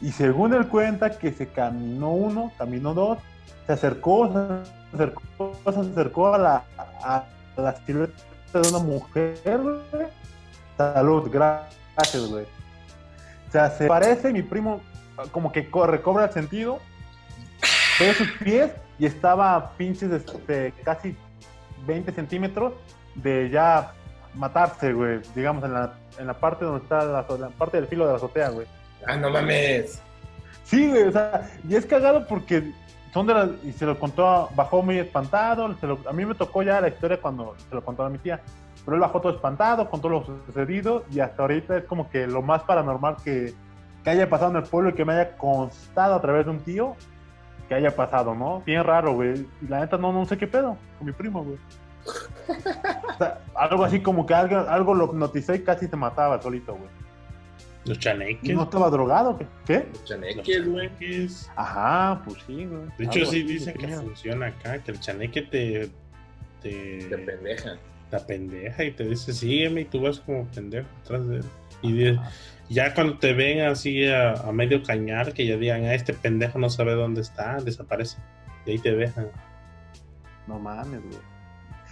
[0.00, 3.18] Y según él cuenta que se caminó uno, caminó dos,
[3.66, 6.62] se acercó, se acercó, se acercó a la,
[7.02, 7.24] a
[7.56, 8.14] la silueta
[8.52, 10.06] de una mujer, güey.
[10.76, 12.44] Salud, gracias, güey.
[13.48, 14.80] O sea, se parece mi primo,
[15.32, 16.78] como que co- recobra el sentido,
[17.98, 21.16] ve sus pies y estaba pinches este, casi
[21.86, 22.74] 20 centímetros
[23.16, 23.92] de ya
[24.34, 25.20] matarse, güey.
[25.34, 28.50] Digamos, en la, en la parte donde está la parte del filo de la azotea,
[28.50, 28.66] güey.
[29.06, 30.02] Ah, no mames.
[30.64, 32.72] Sí, güey, o sea, y es cagado porque
[33.12, 35.74] son de las, y se lo contó, bajó muy espantado,
[36.06, 38.40] a mí me tocó ya la historia cuando se lo contó a mi tía,
[38.84, 42.42] pero él bajó todo espantado, contó lo sucedido y hasta ahorita es como que lo
[42.42, 43.54] más paranormal que,
[44.04, 46.96] haya pasado en el pueblo y que me haya constado a través de un tío
[47.68, 48.62] que haya pasado, ¿no?
[48.64, 51.58] Bien raro, güey, y la neta no, no sé qué pedo con mi primo, güey.
[53.54, 56.88] Algo así como que algo, algo lo hipnotizó y casi se mataba solito, güey.
[57.88, 58.54] Los ¿Y chaneques.
[58.54, 59.38] no estaba drogado?
[59.38, 59.46] ¿qué?
[59.66, 59.86] ¿Qué?
[59.92, 60.90] Los Chaneques, güey.
[61.56, 62.82] Ajá, pues sí, güey.
[62.98, 65.90] De hecho, Algo sí así, dicen que funciona acá, que el chaneque te,
[66.62, 66.68] te,
[67.08, 67.76] De pendeja.
[68.10, 71.44] te pendeja y te dice, sígueme y tú vas como pendejo atrás de él.
[71.82, 72.20] Y de-
[72.68, 76.58] ya cuando te ven así a, a medio cañar, que ya digan, ah, este pendejo
[76.58, 78.18] no sabe dónde está, desaparece.
[78.66, 79.28] Y ahí te dejan.
[80.46, 81.18] No mames, güey.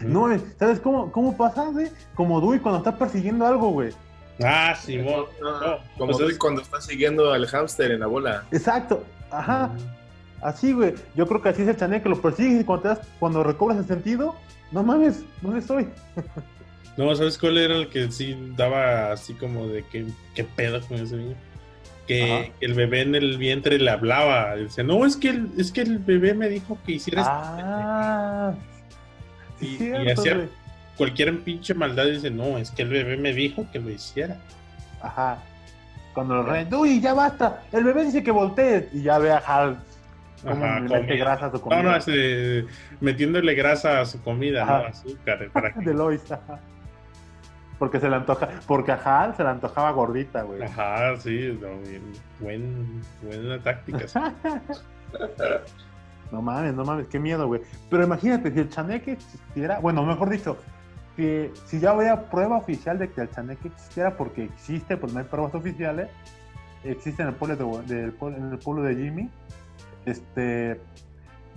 [0.01, 0.29] No,
[0.59, 1.89] ¿sabes cómo, cómo pasa, güey?
[2.15, 3.91] Como Dewey cuando está persiguiendo algo, güey.
[4.45, 5.25] Ah, Simón.
[5.41, 8.45] No, No, como pues cuando estás siguiendo al hámster en la bola.
[8.53, 9.05] Exacto.
[9.31, 9.71] Ajá.
[10.43, 10.95] Así, güey.
[11.15, 13.43] Yo creo que así es el chané que lo persigues y cuando, te das- cuando
[13.43, 14.35] recobras el sentido,
[14.73, 15.89] no mames, ¿dónde estoy?
[16.97, 20.97] No, ¿sabes cuál era el que sí daba así como de que qué pedo con
[20.97, 21.37] ese niño?
[22.07, 22.53] Que Ajá.
[22.63, 24.57] el bebé en el vientre le hablaba.
[24.57, 27.33] Dice, no, es que el, es que el bebé me dijo que hiciera esto".
[27.35, 28.55] Ah.
[29.61, 30.49] Sí, Y- y cierto, hacía- güey.
[30.97, 34.37] Cualquier pinche maldad dice, no, es que el bebé me dijo que lo hiciera.
[35.01, 35.39] Ajá.
[36.15, 37.63] Cuando lo rey, uy, ya basta.
[37.73, 38.87] El bebé dice que voltees.
[38.95, 39.79] Y ya ve a Hal
[40.89, 41.83] mete grasa a su comida.
[41.83, 42.67] No, no, ese,
[43.01, 44.79] metiéndole grasa a su comida, Ajá.
[44.81, 44.87] ¿no?
[44.87, 45.49] Azúcar.
[45.53, 46.61] Para que- De Lois, ajá.
[47.79, 50.63] Porque se le antoja, porque a Hal se le antojaba gordita, güey.
[50.63, 52.03] Ajá, sí, no, bien,
[52.41, 54.09] buen, buena táctica.
[54.09, 54.19] sí.
[56.33, 57.61] No mames, no mames, qué miedo, güey.
[57.89, 60.59] Pero imagínate, si el chaneque existiera, bueno, mejor dicho,
[61.17, 65.19] que si ya hubiera prueba oficial de que el chaneque existiera, porque existe, pues no
[65.21, 66.09] hay pruebas oficiales,
[66.85, 69.31] existe en el pueblo de, del pueblo- de Jimmy,
[70.05, 70.81] este,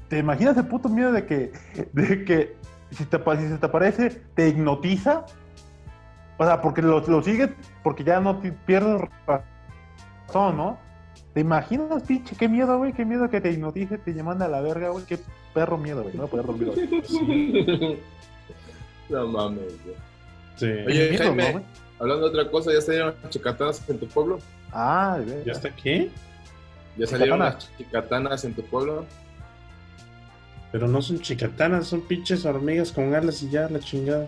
[0.08, 1.52] ¿te imaginas el puto miedo de que,
[1.94, 2.56] de que
[2.92, 5.26] si, te, si se te aparece, te hipnotiza?
[6.38, 7.50] O sea, porque lo, lo sigues,
[7.84, 10.78] porque ya no pierdes razón, ¿no?
[11.34, 12.36] ¿Te imaginas, pinche?
[12.36, 15.20] Qué miedo, güey, qué miedo que te hipnotice, te manda a la verga, güey, qué
[15.54, 18.00] perro miedo, güey, no voy a poder dormir hoy.
[19.10, 19.96] no mames, güey.
[20.58, 20.66] Sí.
[20.66, 21.44] Oye, Miedo, Jaime.
[21.46, 21.64] ¿no, güey?
[22.00, 24.40] Hablando de otra cosa, ¿ya salieron las chicatanas en tu pueblo?
[24.72, 26.12] Ah, de ¿Ya está aquí?
[26.98, 27.70] ¿Ya salieron ¿Chicatanas?
[27.70, 29.06] las chicatanas en tu pueblo?
[30.72, 34.28] Pero no son chicatanas, son pinches hormigas con alas y ya, la chingada.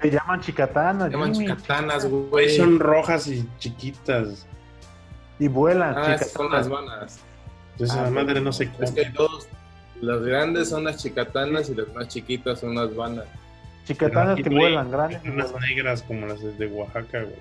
[0.00, 2.56] Te llaman chicatanas, Se llaman chicatanas, güey.
[2.56, 4.46] Son rojas y chiquitas.
[5.40, 7.18] y vuelan, Ah, esas son las vanas.
[7.72, 8.40] Entonces Ah, la madre bueno.
[8.42, 8.94] no se Es come.
[8.94, 9.48] que hay dos.
[10.00, 13.24] Las grandes son las chicatanas y las más chiquitas son las vanas.
[13.84, 15.22] Chicatanas Pero que no vuelan, grandes.
[15.24, 15.68] Unas vuelan.
[15.68, 17.36] negras como las de Oaxaca, güey.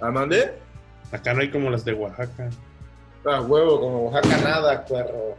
[0.00, 0.52] ¿Ah, mandé?
[1.12, 2.50] Acá no hay como las de Oaxaca.
[3.26, 5.36] Ah, huevo, como Oaxaca nada, perro.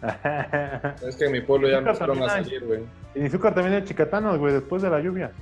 [1.08, 2.80] Es que en mi pueblo ya Nunca empezaron a salir, güey.
[3.14, 5.32] en Izúcar también hay chicatanas, güey, después de la lluvia.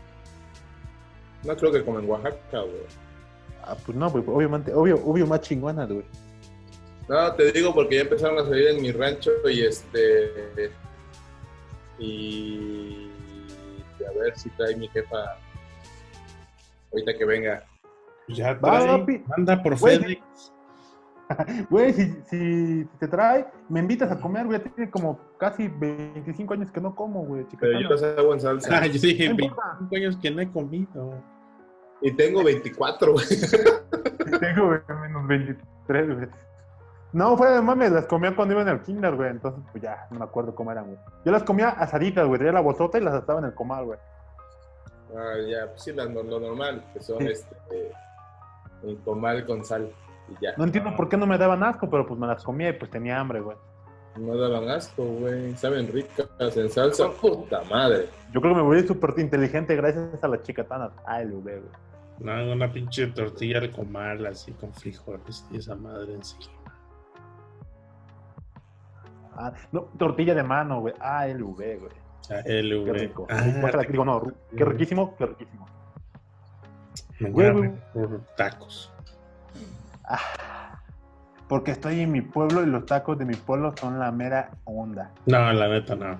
[1.44, 2.86] No creo que como en Oaxaca, güey.
[3.62, 6.04] Ah, pues no, güey, obviamente, obvio, obvio más chingonas, güey.
[7.08, 10.72] No, te digo porque ya empezaron a salir en mi rancho y este.
[11.98, 13.10] Y.
[14.08, 15.36] a ver si trae mi jefa.
[16.92, 17.64] Ahorita que venga.
[18.26, 19.24] Pues ya Va, trae, papi.
[19.28, 19.98] manda por Güey.
[19.98, 20.52] FedEx.
[21.70, 24.60] Güey, si, si te trae, me invitas a comer, güey.
[24.60, 28.78] Tiene como casi 25 años que no como, güey, Pero yo las hago en salsa.
[28.78, 29.44] Ah, yo dije, No 25
[29.78, 29.96] importa.
[29.96, 31.20] años que no he comido.
[32.00, 33.26] Y tengo 24, güey.
[34.40, 36.28] Tengo, menos 23, güey.
[37.16, 39.30] No, fuera de mames, las comía cuando iba en el kinder, güey.
[39.30, 40.98] Entonces, pues ya, no me acuerdo cómo eran, güey.
[41.24, 42.38] Yo las comía asaditas, güey.
[42.38, 43.98] Traía la bolsota y las asaba en el comal, güey.
[45.16, 47.28] Ah, ya, pues sí, las- lo, lo normal, que son Sí.
[47.28, 47.56] este.
[47.70, 47.92] eh,
[48.82, 49.90] un comal con sal.
[50.28, 50.50] Y ya.
[50.58, 52.90] No entiendo por qué no me daban asco, pero pues me las comía y pues
[52.90, 53.56] tenía hambre, güey.
[54.18, 55.56] No daban asco, güey.
[55.56, 57.10] Saben ricas en salsa.
[57.12, 58.10] Puta madre.
[58.32, 60.90] Yo creo que me volví súper inteligente gracias a las chicatanas.
[61.06, 61.62] Ay, güey, güey.
[62.18, 66.52] No, una pinche tortilla de comal así con frijoles y esa madre encima.
[69.36, 70.94] Ah, no, tortilla de mano, güey.
[71.00, 71.92] Ah, LV, güey.
[72.30, 72.62] Ah, Qué
[72.92, 73.26] rico.
[73.30, 73.42] Ah,
[73.88, 74.22] digo, no,
[74.56, 75.66] qué riquísimo, qué riquísimo.
[77.20, 77.70] güey.
[78.36, 78.92] tacos.
[80.04, 80.80] Ah,
[81.48, 85.12] porque estoy en mi pueblo y los tacos de mi pueblo son la mera onda.
[85.26, 86.18] No, la neta no.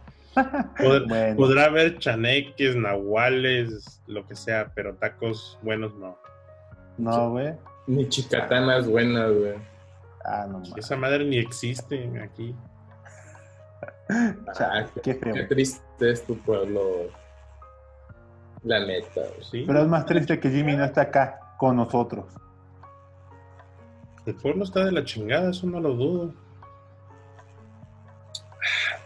[0.78, 6.18] Pod- Bueno, Podrá haber chaneques, nahuales, lo que sea, pero tacos buenos no.
[6.98, 7.54] no, güey.
[7.88, 9.54] Ni chicatanas buenas, güey.
[10.24, 10.74] Ah, no mames.
[10.78, 12.56] Esa madre ni existe aquí.
[14.60, 15.34] Ah, Qué feo.
[15.34, 17.08] Qué triste es tu pueblo.
[18.64, 19.22] La neta.
[19.50, 19.64] ¿sí?
[19.66, 22.26] Pero es más triste que Jimmy no está acá con nosotros.
[24.26, 26.34] El pueblo está de la chingada, eso no lo dudo.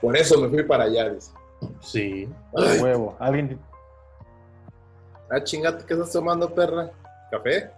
[0.01, 1.31] Por eso me fui para allá, dice.
[1.81, 2.29] Sí.
[2.57, 3.15] Ay, Huevo.
[3.19, 3.59] Alguien.
[5.29, 6.89] ah, chingate, ¿qué estás tomando, perra?
[7.31, 7.71] ¿Café?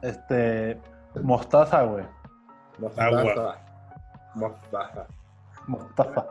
[0.00, 0.80] Este.
[1.22, 2.04] Mostaza, güey.
[2.78, 3.58] Mostaza.
[4.34, 5.06] Mostaza.
[5.66, 6.26] Mostaza.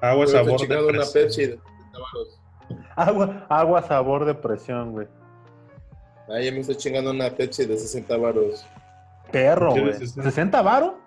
[0.00, 1.04] Agua sabor chingando de una.
[1.12, 2.40] Pepsi de 60 varos.
[2.96, 5.08] Agua, agua sabor de presión, güey.
[6.28, 8.64] Ah, ya me estoy chingando una Pepsi de 60 varos.
[9.30, 9.92] Perro, ¿Qué güey.
[9.92, 10.20] es eso?
[10.22, 10.98] ¿60 varo?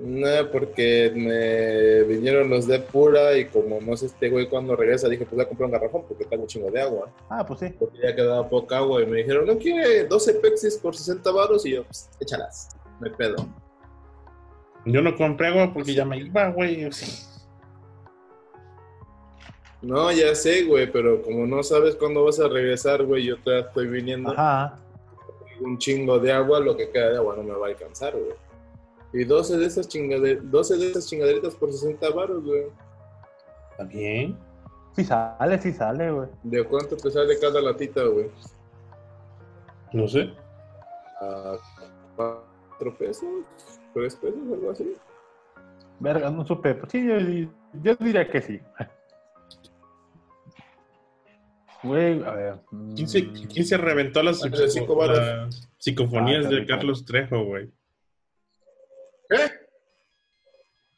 [0.00, 5.08] No, porque me vinieron los de pura y como no sé este güey cuando regresa,
[5.08, 7.08] dije, pues voy a comprar un garrafón porque está un chingo de agua.
[7.28, 7.68] Ah, pues sí.
[7.78, 11.64] Porque ya quedaba poca agua y me dijeron, ¿no quiere 12 Pepsis por 60 varos?
[11.64, 13.36] Y yo, pues échalas, me pedo.
[14.86, 16.92] Yo no compré agua porque ya me iba, güey.
[16.92, 17.26] Sí.
[19.80, 23.66] No, ya sé, güey, pero como no sabes cuándo vas a regresar, güey, yo todavía
[23.66, 24.78] estoy viniendo Ajá.
[25.60, 28.34] un chingo de agua, lo que queda de agua no me va a alcanzar, güey.
[29.12, 32.64] Y 12 de esas chingade 12 de esas chingaderitas por 60 varos, güey.
[33.70, 34.38] Está bien.
[34.96, 36.28] Sí sale, sí sale, güey.
[36.42, 38.30] ¿De cuánto te sale cada latita, güey?
[39.92, 40.32] No sé.
[41.20, 41.58] ¿A
[42.84, 43.24] 4 pesos?
[43.94, 44.52] ¿3 pesos?
[44.52, 44.92] Algo así.
[46.00, 46.74] Verga, no supe.
[46.74, 47.16] Pues sí, yo,
[47.82, 48.60] yo diría que sí.
[51.82, 52.54] Güey, a ver.
[52.70, 54.40] mm, ¿Quién se, quién se reventó las,
[54.72, 55.18] cinco varos.
[55.18, 56.68] las psicofonías Ah, de rico.
[56.68, 57.70] Carlos Trejo, güey?
[59.28, 59.36] ¿Qué?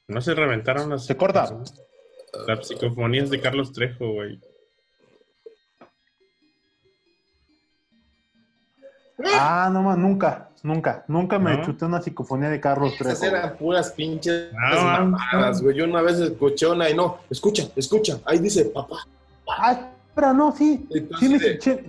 [0.09, 1.49] No se reventaron las, Se corta.
[2.47, 4.41] las psicofonías de Carlos Trejo, güey.
[9.25, 11.65] Ah, no más, nunca, nunca, nunca me ¿No?
[11.65, 13.37] chuté una psicofonía de Carlos Esas Trejo.
[13.37, 15.77] eran puras pinches No, mamadas, güey.
[15.77, 18.19] Yo una vez escuché una y no, escucha, escucha.
[18.27, 18.97] Ahí dice papá.
[19.49, 20.87] Ah, pero no, sí.
[20.91, 21.85] Tú Sí, me escuché.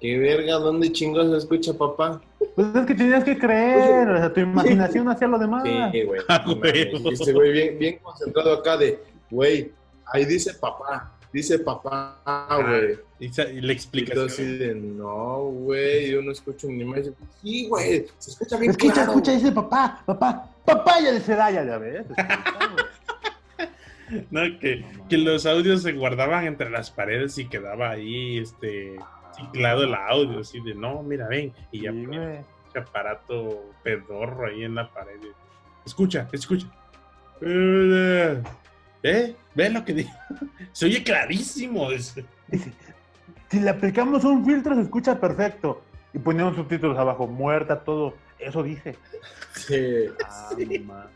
[0.00, 0.54] ¿Qué verga?
[0.54, 2.20] ¿Dónde chingos se escucha papá?
[2.56, 5.62] Pues es que tenías que creer, o sea, tu imaginación hacía lo demás.
[5.92, 6.20] Sí, güey.
[6.28, 6.44] Ah,
[7.12, 9.70] Ese güey bien, bien concentrado acá de, güey,
[10.12, 11.11] ahí dice papá.
[11.32, 12.20] Dice papá,
[12.62, 12.98] güey.
[13.18, 14.26] Y, sa- y tú explicación.
[14.26, 17.00] así de, no, güey, yo no escucho ni más.
[17.40, 19.10] Sí, güey, se escucha bien Escucha, claro.
[19.12, 22.04] escucha, dice papá, papá, papaya de Celaya, ya ves.
[24.30, 28.96] No, que, que los audios se guardaban entre las paredes y quedaba ahí, este,
[29.34, 34.48] ciclado el audio, así de, no, mira, ven, y ya Sí, ponía ese aparato pedorro
[34.48, 35.18] ahí en la pared.
[35.86, 36.66] Escucha, escucha.
[37.40, 38.42] Eh,
[39.02, 39.34] ¿Eh?
[39.54, 40.10] ¿Ve lo que digo?
[40.72, 41.90] Se oye clarísimo.
[41.90, 42.24] dice.
[43.50, 45.82] Si le aplicamos un filtro, se escucha perfecto.
[46.14, 48.14] Y poníamos subtítulos abajo, muerta, todo.
[48.38, 48.96] Eso dice.
[49.54, 50.06] Sí.
[50.26, 50.50] Ah.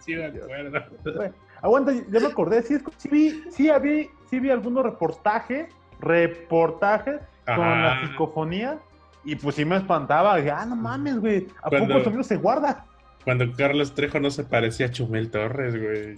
[0.01, 1.33] Sí, me acuerdo.
[1.63, 2.63] Aguanta, ya me acordé.
[2.63, 5.67] Sí, sí vi, sí, vi, sí vi algunos reportajes,
[6.01, 8.79] reportajes con la psicofonía.
[9.25, 10.37] Y pues sí me espantaba.
[10.37, 11.47] Dije, ah, no mames, güey.
[11.63, 12.85] ¿A Cuando- poco el sonido se guarda?
[13.25, 16.15] Cuando Carlos Trejo no se parecía a Chumel Torres, güey.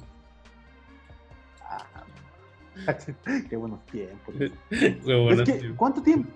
[3.50, 4.34] Qué buenos tiempos.
[4.38, 5.68] Qué es que, sí.
[5.76, 6.30] ¿cuánto tiempo?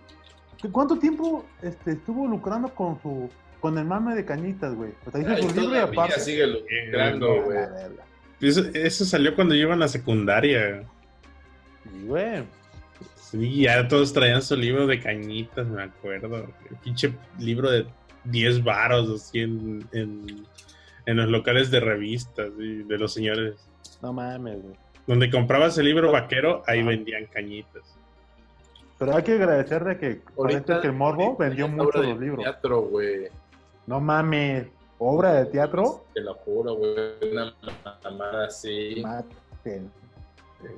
[0.70, 3.28] ¿Cuánto tiempo este, estuvo lucrando con su
[3.60, 4.92] con el mame de cañitas, güey?
[5.06, 6.20] O sea, hizo Ay, su libro y aparte.
[6.20, 7.58] sigue lucrando, güey.
[7.58, 8.04] La verga.
[8.40, 10.84] Eso, eso salió cuando yo iba en la secundaria.
[11.84, 12.44] Sí, güey.
[13.16, 16.48] Sí, ya todos traían su libro de cañitas, me acuerdo.
[16.70, 17.86] El pinche libro de
[18.24, 20.44] 10 varos así en, en,
[21.06, 23.54] en los locales de revistas y de los señores.
[24.02, 24.74] No mames, güey.
[25.06, 26.86] Donde comprabas el libro vaquero, ahí Ah.
[26.86, 27.82] vendían cañitas.
[28.98, 32.20] Pero hay que agradecerle que, Ahorita que el Morbo vendió es mucho obra de los
[32.20, 32.44] libros.
[32.44, 33.28] Teatro, güey.
[33.86, 34.66] No mames.
[34.98, 36.04] ¿Obra de teatro?
[36.14, 36.94] Te lo juro, güey.
[37.32, 37.52] Una
[38.04, 39.02] mamada así.
[39.02, 39.90] Maten.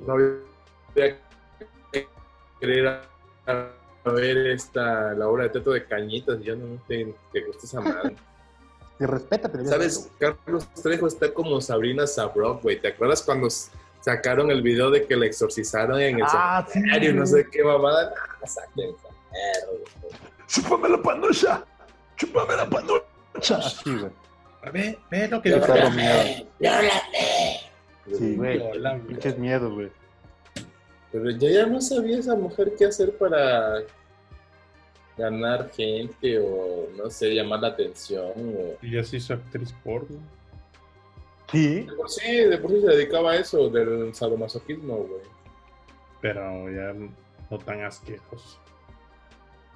[0.07, 1.17] No voy a
[2.59, 3.03] querer a,
[3.47, 6.41] a ver esta, la obra de teatro de Cañitas.
[6.41, 8.17] Ya no te, te gusta esa madre.
[8.99, 10.11] Te respeta, pero ¿Sabes?
[10.19, 12.81] Carlos Trejo está como Sabrina Sabrok, güey.
[12.81, 13.49] ¿Te acuerdas cuando
[14.05, 17.63] sacaron el video de que la exorcizaron en el Ah, cementerio y no sé qué
[17.65, 18.13] mamada?
[18.43, 20.13] Ah, saquen esa mierda, güey.
[20.47, 21.65] chúpame la panocha,
[22.17, 23.57] chúpame la panocha.
[23.59, 24.13] Así, güey.
[24.73, 25.67] Ve, ve lo que Qué dice.
[25.73, 26.23] perro miedo.
[28.19, 28.63] Sí, güey.
[29.09, 29.91] Pinches miedos, güey.
[31.13, 33.83] Pero yo ya no sabía esa mujer qué hacer para
[35.17, 38.33] ganar gente o no sé, llamar la atención.
[38.37, 38.75] O...
[38.83, 40.19] Y ya se hizo actriz porno.
[41.51, 41.83] Sí.
[41.83, 45.21] De por sí, de por sí se dedicaba a eso, del sadomasoquismo, güey.
[46.21, 46.95] Pero ya
[47.51, 48.59] no tan asqueroso.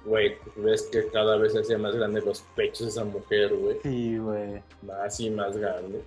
[0.05, 3.77] Güey, ves que cada vez se hacía más grandes los pechos de esa mujer, güey.
[3.83, 4.61] Sí, güey.
[4.81, 6.01] Más y más grandes.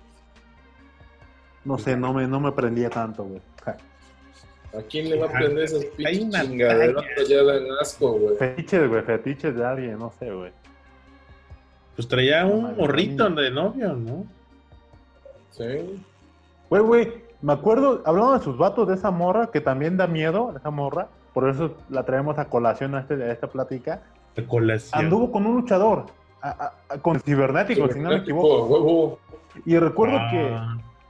[1.63, 3.41] No sé, no me, no me prendía tanto, güey.
[3.65, 7.05] ¿A quién le va a prender esas Hay pinches una chingaderas?
[7.29, 8.35] Ya dan asco, güey.
[8.37, 10.51] Fetiches, güey, fetiches de alguien, no sé, güey.
[11.95, 14.25] Pues traía un morrito de novio, ¿no?
[15.57, 16.03] Sí.
[16.69, 20.53] Güey, güey, me acuerdo, hablando de sus vatos de esa morra, que también da miedo,
[20.57, 24.01] esa morra, por eso la traemos a colación a, este, a esta plática.
[24.35, 25.03] De colación.
[25.03, 26.05] Anduvo con un luchador,
[26.41, 28.65] a- a- a- con cibernético, si no me equivoco.
[28.65, 29.19] Huevo.
[29.65, 30.57] Y recuerdo Ah, que.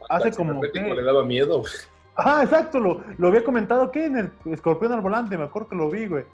[0.10, 1.60] Hace Al como cibernético que- le daba miedo.
[1.60, 1.72] güey.
[2.16, 5.76] Ah, exacto, lo, lo había comentado que en el escorpión al volante, me acuerdo que
[5.76, 6.26] lo vi, güey.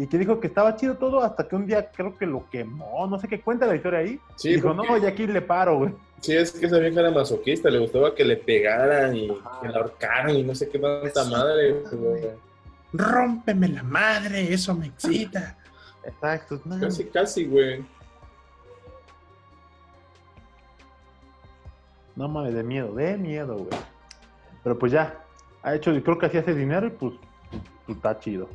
[0.00, 3.04] Y que dijo que estaba chido todo hasta que un día creo que lo quemó,
[3.08, 4.20] no sé qué cuenta la historia ahí.
[4.36, 5.92] Sí, y dijo, porque- no, ya aquí le paro, güey.
[6.20, 9.60] Sí, es que esa vieja era masoquista, le gustaba que le pegaran y Ajá.
[9.60, 11.82] que la ahorcaran y no sé qué tanta madre.
[11.90, 12.22] güey.
[12.92, 15.58] Rómpeme la madre, eso me excita.
[16.04, 17.84] Exacto, no, Casi, casi, güey.
[22.16, 23.80] no mames, de miedo, de miedo, güey.
[24.62, 25.24] Pero pues ya,
[25.62, 27.14] ha hecho, creo que así hace dinero y pues,
[27.84, 28.48] pues está chido.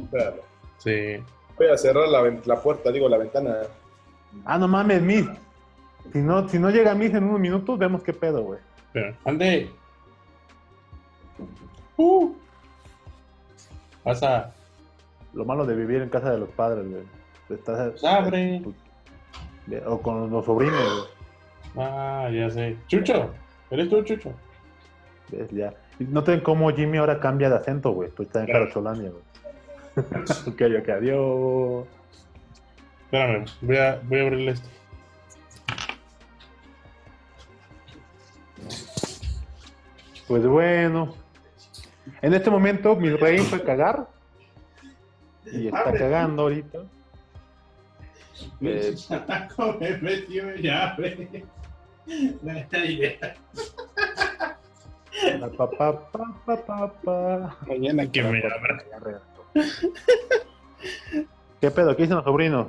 [0.00, 0.51] Espérame.
[0.82, 1.22] Sí.
[1.58, 3.56] Voy a cerrar la, la puerta, digo, la ventana.
[4.44, 5.26] Ah, no mames, Miss.
[6.12, 8.58] Si no, si no llega Miss en unos minutos, vemos qué pedo, güey.
[8.92, 9.70] Pero, ande.
[11.96, 12.32] Uh.
[14.02, 14.52] Pasa.
[15.34, 17.02] Lo malo de vivir en casa de los padres, güey.
[17.50, 18.62] Estás- abre.
[19.86, 21.08] O con los sobrinos,
[21.76, 22.76] Ah, ya sé.
[22.88, 23.30] Chucho.
[23.70, 24.30] ¿Eres tú, Chucho?
[25.30, 25.42] güey.
[25.42, 25.50] ¿Ves?
[25.52, 25.72] Ya.
[26.00, 28.10] Noten cómo Jimmy ahora cambia de acento, güey.
[28.10, 28.64] Pues está en Claro.
[28.64, 29.22] Carocholandia, güey.
[30.46, 31.86] ok, ok, adiós.
[33.04, 34.68] Espérame, voy a, voy a abrirle esto.
[40.28, 41.14] Pues bueno.
[42.22, 44.08] En este momento, mi rey fue a cagar.
[45.44, 46.78] Y está cagando ahorita.
[48.62, 48.94] Eh,
[49.78, 51.44] me metió llave.
[52.42, 53.36] No hay idea.
[55.56, 57.56] pa, pa, pa, pa, pa, pa, pa.
[57.66, 59.22] Mañana que me abra.
[61.60, 61.94] ¿Qué pedo?
[61.96, 62.68] ¿Qué dicen los sobrinos?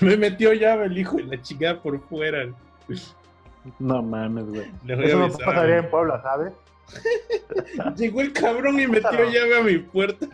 [0.00, 2.46] Me metió llave el hijo de la chica por fuera.
[3.78, 4.70] No mames, güey.
[4.88, 6.52] Eso no pasaría en Puebla, ¿sabes?
[7.96, 10.26] Llegó el cabrón y metió llave a mi puerta.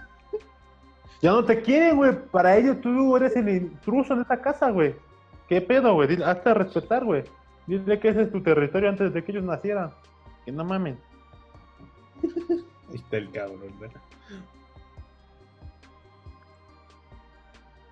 [1.22, 2.12] Ya no te quieren, güey.
[2.30, 4.94] Para ellos tú eres el intruso en esta casa, güey.
[5.48, 6.08] ¿Qué pedo, güey?
[6.08, 7.24] Dile- Hazte respetar, güey.
[7.66, 9.90] Dile que ese es tu territorio antes de que ellos nacieran.
[10.44, 10.98] Que no mamen.
[12.24, 13.60] Ahí está el cabrón.
[13.80, 13.86] ¿no?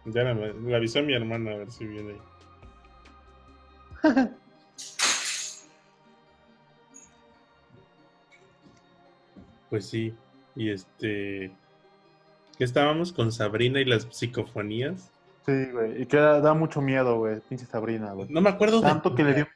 [0.06, 2.20] Ya la- avisó a mi hermana a ver si viene ahí.
[9.70, 10.14] Pues sí,
[10.54, 11.50] y este.
[12.56, 15.10] ¿Qué estábamos con Sabrina y las psicofonías?
[15.46, 16.02] Sí, güey.
[16.02, 17.40] Y que da, da mucho miedo, güey.
[17.40, 18.28] Pinche Sabrina, güey.
[18.30, 18.88] No me acuerdo de.
[18.88, 19.46] Tanto que le dio.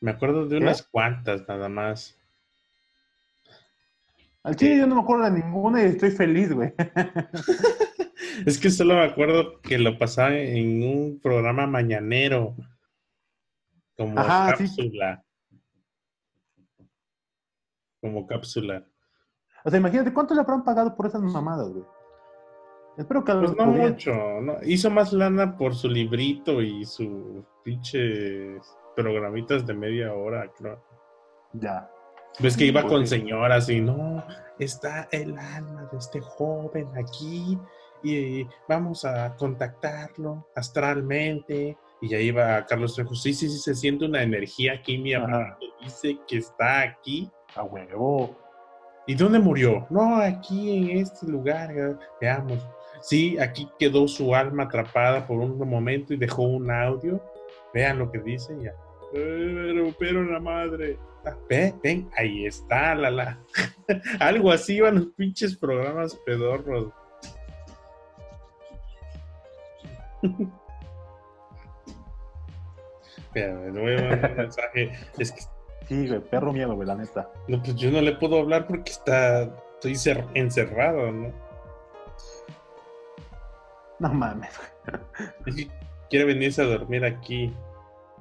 [0.00, 0.62] Me acuerdo de ¿Qué?
[0.62, 2.16] unas cuantas nada más.
[4.42, 6.72] Al chile yo no me acuerdo de ninguna y estoy feliz, güey.
[8.46, 12.54] Es que solo me acuerdo que lo pasaba en un programa mañanero.
[13.96, 14.64] Como Ajá, sí.
[14.64, 15.24] cápsula.
[18.00, 18.86] Como cápsula.
[19.64, 21.84] O sea, imagínate cuánto le habrán pagado por esas mamadas, güey.
[22.96, 24.12] Espero que Pues no mucho.
[24.40, 24.56] ¿no?
[24.62, 30.82] Hizo más lana por su librito y sus pinches programitas de media hora, creo.
[31.52, 31.90] Ya.
[32.38, 34.24] Ves que iba Pues con señoras y no,
[34.58, 37.58] está el alma de este joven aquí
[38.02, 41.76] y vamos a contactarlo astralmente.
[42.02, 45.56] Y ya iba Carlos Trejo, sí, sí, sí, se siente una energía aquí, mi hermano
[45.82, 47.30] dice que está aquí.
[47.56, 48.38] A huevo.
[49.06, 49.86] ¿Y dónde murió?
[49.90, 52.64] No, aquí en este lugar, veamos.
[53.00, 57.20] Sí, aquí quedó su alma atrapada por un momento y dejó un audio.
[57.74, 58.72] Vean lo que dice ya.
[59.12, 60.96] Pero, pero la madre.
[61.24, 63.40] Ah, Ven, ven, ahí está, la la.
[64.20, 66.92] Algo así iban los pinches programas pedorros.
[73.16, 74.92] Espera, le voy a mandar un mensaje.
[75.18, 75.40] Es que
[75.86, 76.20] Sí, güey.
[76.20, 77.28] Perro miedo, güey, la neta.
[77.48, 79.42] no, pues yo no le puedo hablar porque está,
[79.74, 81.32] estoy cer- encerrado, ¿no?
[83.98, 84.50] No mames.
[86.08, 87.52] Quiere venirse a dormir aquí.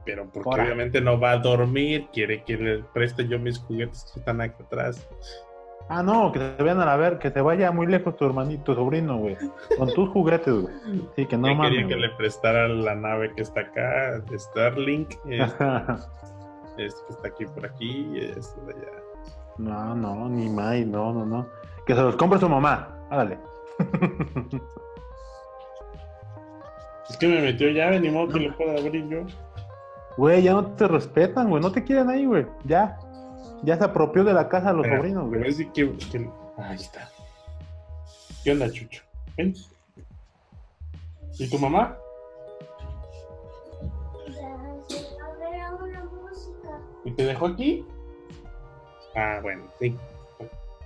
[0.05, 4.19] Pero porque obviamente no va a dormir, quiere que le preste yo mis juguetes que
[4.19, 5.07] están acá atrás.
[5.91, 8.63] Ah, no, que te vayan a la ver, que te vaya muy lejos tu hermanito,
[8.63, 9.35] tu sobrino, güey.
[9.77, 10.73] Con tus juguetes, güey.
[11.15, 11.71] Sí, que no Yo mames.
[11.71, 15.51] quería que le prestara la nave que está acá, Starlink, es,
[16.77, 18.91] es que está aquí por aquí, es de allá.
[19.57, 21.47] No, no, ni más, no, no, no.
[21.87, 22.87] Que se los compre su mamá.
[23.09, 23.39] Hágale.
[27.09, 29.23] Es que me metió llave, ni modo que lo pueda abrir yo.
[30.17, 31.61] Güey, ya no te respetan, güey.
[31.61, 32.45] No te quieren ahí, güey.
[32.65, 32.99] Ya.
[33.63, 35.71] Ya se apropió de la casa de los Pero, sobrinos, güey.
[35.73, 37.09] que, que- Ahí está.
[38.43, 39.03] ¿Qué onda, Chucho?
[39.37, 39.53] Ven.
[41.37, 41.95] ¿Y tu mamá?
[44.27, 46.69] A ver, hago una música.
[47.05, 47.85] ¿Y te dejó aquí?
[49.15, 49.95] Ah, bueno, sí.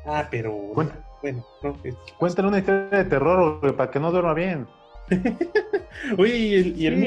[0.06, 0.52] Ah, pero.
[0.74, 0.96] Cuenta.
[1.22, 1.78] Bueno, no.
[1.84, 4.68] es- Cuéntale una historia de terror, güey, para que no duerma bien.
[6.18, 7.00] Oye, ¿y el, y el Sí?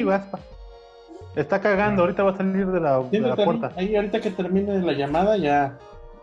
[1.36, 3.70] Está cagando, ahorita va a salir de la, de la puerta.
[3.76, 5.78] ahí, ahorita que termine la llamada, ya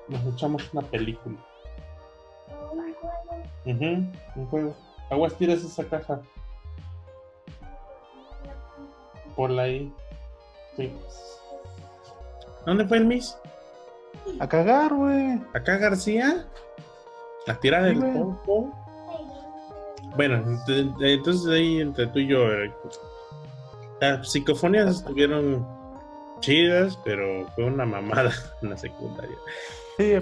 [0.08, 1.36] nos echamos una película.
[2.72, 3.44] Un juego.
[3.66, 4.76] Ujú, un juego.
[5.10, 6.20] Aguas, tiras esa caja.
[9.36, 9.94] Ponla ahí.
[10.76, 10.92] Sí.
[12.66, 13.38] ¿Dónde fue el Miss?
[14.40, 15.40] A cagar, güey.
[15.54, 16.48] ¿Acá García?
[17.48, 18.08] ¿A tirar el Sí?
[20.16, 22.72] Bueno, ent- entonces ahí entre tú y yo, eh,
[24.12, 25.66] las psicofonías estuvieron
[26.40, 28.32] chidas, pero fue una mamada
[28.62, 29.38] en la secundaria.
[29.98, 30.14] Sí,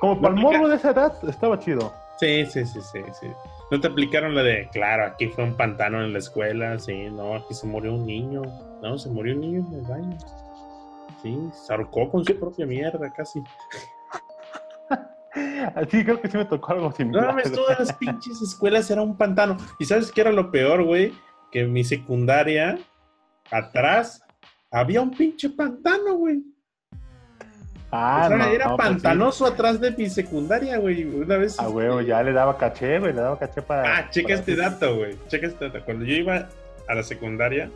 [0.00, 1.92] como para el morro de esa edad, estaba chido.
[2.20, 3.26] Sí, sí, sí, sí, sí.
[3.70, 6.78] ¿No te aplicaron la de, claro, aquí fue un pantano en la escuela?
[6.78, 8.42] Sí, no, aquí se murió un niño.
[8.82, 10.16] No, se murió un niño en el baño.
[11.22, 13.42] Sí, se ahorcó con su propia mierda casi.
[15.90, 17.26] Sí, creo que sí me tocó algo No similar.
[17.26, 19.56] mames, todas las pinches escuelas era un pantano.
[19.80, 21.12] ¿Y sabes qué era lo peor, güey?
[21.50, 22.78] Que mi secundaria,
[23.50, 24.22] atrás,
[24.70, 26.42] había un pinche pantano, güey.
[27.96, 28.94] Ah, o sea, no, era no, pues sí.
[28.94, 31.04] pantanoso atrás de mi secundaria, güey.
[31.04, 31.56] Una vez.
[31.60, 33.98] Ah, güey, ya le daba caché, güey, le daba caché para...
[33.98, 35.16] Ah, checa para- este dato, güey.
[35.28, 35.84] Checa este dato.
[35.84, 36.48] Cuando yo iba
[36.88, 37.70] a la secundaria,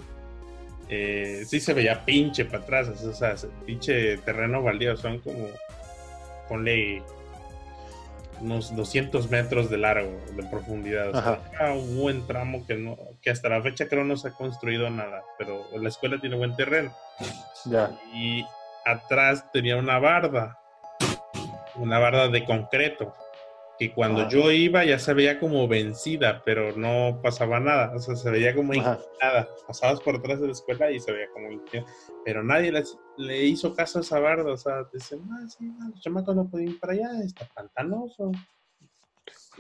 [0.89, 2.89] eh, sí se veía pinche para atrás.
[2.89, 4.97] O sea, pinche terreno baldío.
[4.97, 5.47] Son como,
[6.49, 7.01] ponle
[8.41, 11.11] unos 200 metros de largo, de profundidad.
[11.11, 14.29] O sea, era un buen tramo que, no, que hasta la fecha creo no se
[14.29, 15.23] ha construido nada.
[15.39, 16.93] Pero la escuela tiene buen terreno.
[17.65, 17.91] Ya.
[18.15, 18.45] Y
[18.85, 20.59] atrás tenía una barda.
[21.77, 23.15] Una barda de concreto
[23.79, 28.17] que cuando yo iba ya se veía como vencida, pero no pasaba nada, o sea,
[28.17, 29.49] se veía como inclinada.
[29.67, 31.91] Pasabas por atrás de la escuela y se veía como inclinada,
[32.25, 35.89] pero nadie les- le hizo caso a esa barda, o sea, decían, ah, sí, no,
[35.91, 38.33] los chamacos no pueden ir para allá, está pantanoso.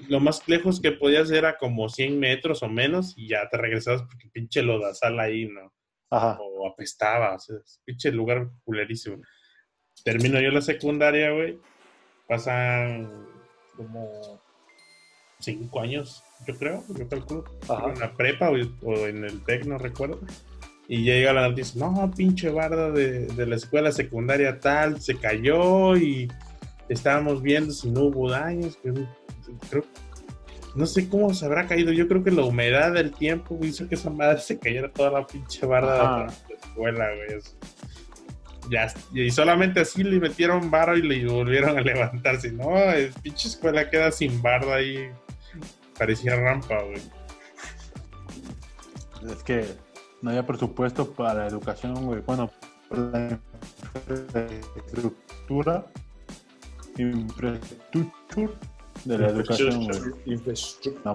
[0.09, 4.03] Lo más lejos que podías era como 100 metros o menos y ya te regresabas
[4.03, 5.73] porque pinche lodazal ahí, ¿no?
[6.11, 6.39] Ajá.
[6.41, 9.19] o apestaba, o sea, es pinche lugar culerísimo.
[10.03, 11.59] Termino yo la secundaria, güey.
[12.27, 13.27] Pasan
[13.79, 14.41] como
[15.39, 17.45] cinco años, yo creo, yo calculo.
[17.69, 17.93] Ajá.
[17.93, 20.21] En la prepa o, o en el TEC, no recuerdo.
[20.89, 25.97] Y llega la noticia, no, pinche barda de, de la escuela secundaria tal, se cayó
[25.97, 26.29] y
[26.89, 28.79] estábamos viendo si no hubo daños.
[28.83, 28.95] Creo,
[29.71, 29.85] creo-
[30.75, 31.93] no sé cómo se habrá caído.
[31.93, 35.27] Yo creo que la humedad del tiempo hizo que esa madre se cayera toda la
[35.27, 36.33] pinche barda Ajá.
[36.49, 37.41] de la escuela, güey.
[38.71, 42.41] Ya, y solamente así le metieron barro y le volvieron a levantar.
[42.41, 45.11] Si no, el pinche escuela queda sin barda ahí.
[45.99, 47.01] Parecía rampa, güey.
[49.33, 49.65] Es que
[50.23, 52.21] no había presupuesto para la educación, güey.
[52.21, 52.51] Bueno,
[52.89, 53.39] para la
[54.09, 55.87] infraestructura,
[56.97, 58.53] infraestructura
[59.05, 60.01] de la educación, güey.
[61.05, 61.15] No.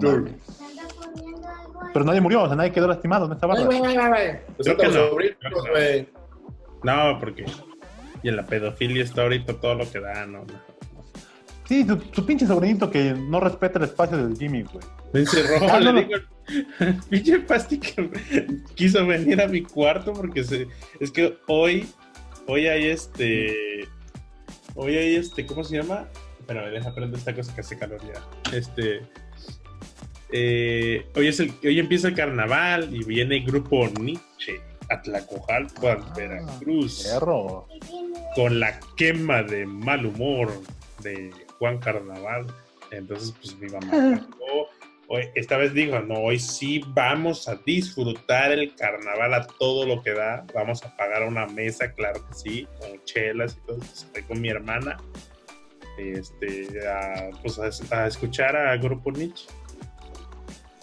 [1.92, 4.42] Pero nadie murió, o sea, nadie quedó lastimado en esta Ay, barra.
[4.58, 4.92] Creo que no.
[4.92, 6.08] sobrinos, güey.
[6.84, 7.44] No, porque.
[8.22, 10.44] Y en la pedofilia está ahorita todo lo que da, ¿no?
[10.44, 10.74] no.
[11.66, 14.84] Sí, tu, tu pinche sobrinito que no respeta el espacio del Jimmy, güey.
[15.12, 16.08] Me encerró, Ah, no, le no.
[16.08, 16.20] digo.
[17.10, 18.10] Pinche Pasti que
[18.74, 20.68] quiso venir a mi cuarto porque se,
[21.00, 21.86] es que hoy,
[22.46, 23.88] hoy hay este,
[24.74, 26.06] hoy hay este, ¿cómo se llama?
[26.40, 28.54] Espérame, deja prender esta cosa que hace calor ya.
[28.54, 29.00] Este,
[30.32, 34.60] eh, hoy es el, hoy empieza el carnaval y viene el grupo Nietzsche
[34.90, 37.66] a Tlacojalpan, Ah, Veracruz, Perro.
[38.34, 40.50] Con la quema de mal humor
[41.02, 42.46] de Juan Carnaval.
[42.90, 44.26] Entonces, pues mi mamá
[45.08, 50.02] hoy, esta vez dijo, no, hoy sí vamos a disfrutar el carnaval a todo lo
[50.02, 50.44] que da.
[50.54, 53.78] Vamos a pagar una mesa, claro que sí, con chelas y todo.
[53.82, 54.96] Estoy con mi hermana,
[55.98, 59.46] este, a, pues a, a escuchar a Grupo Nietzsche.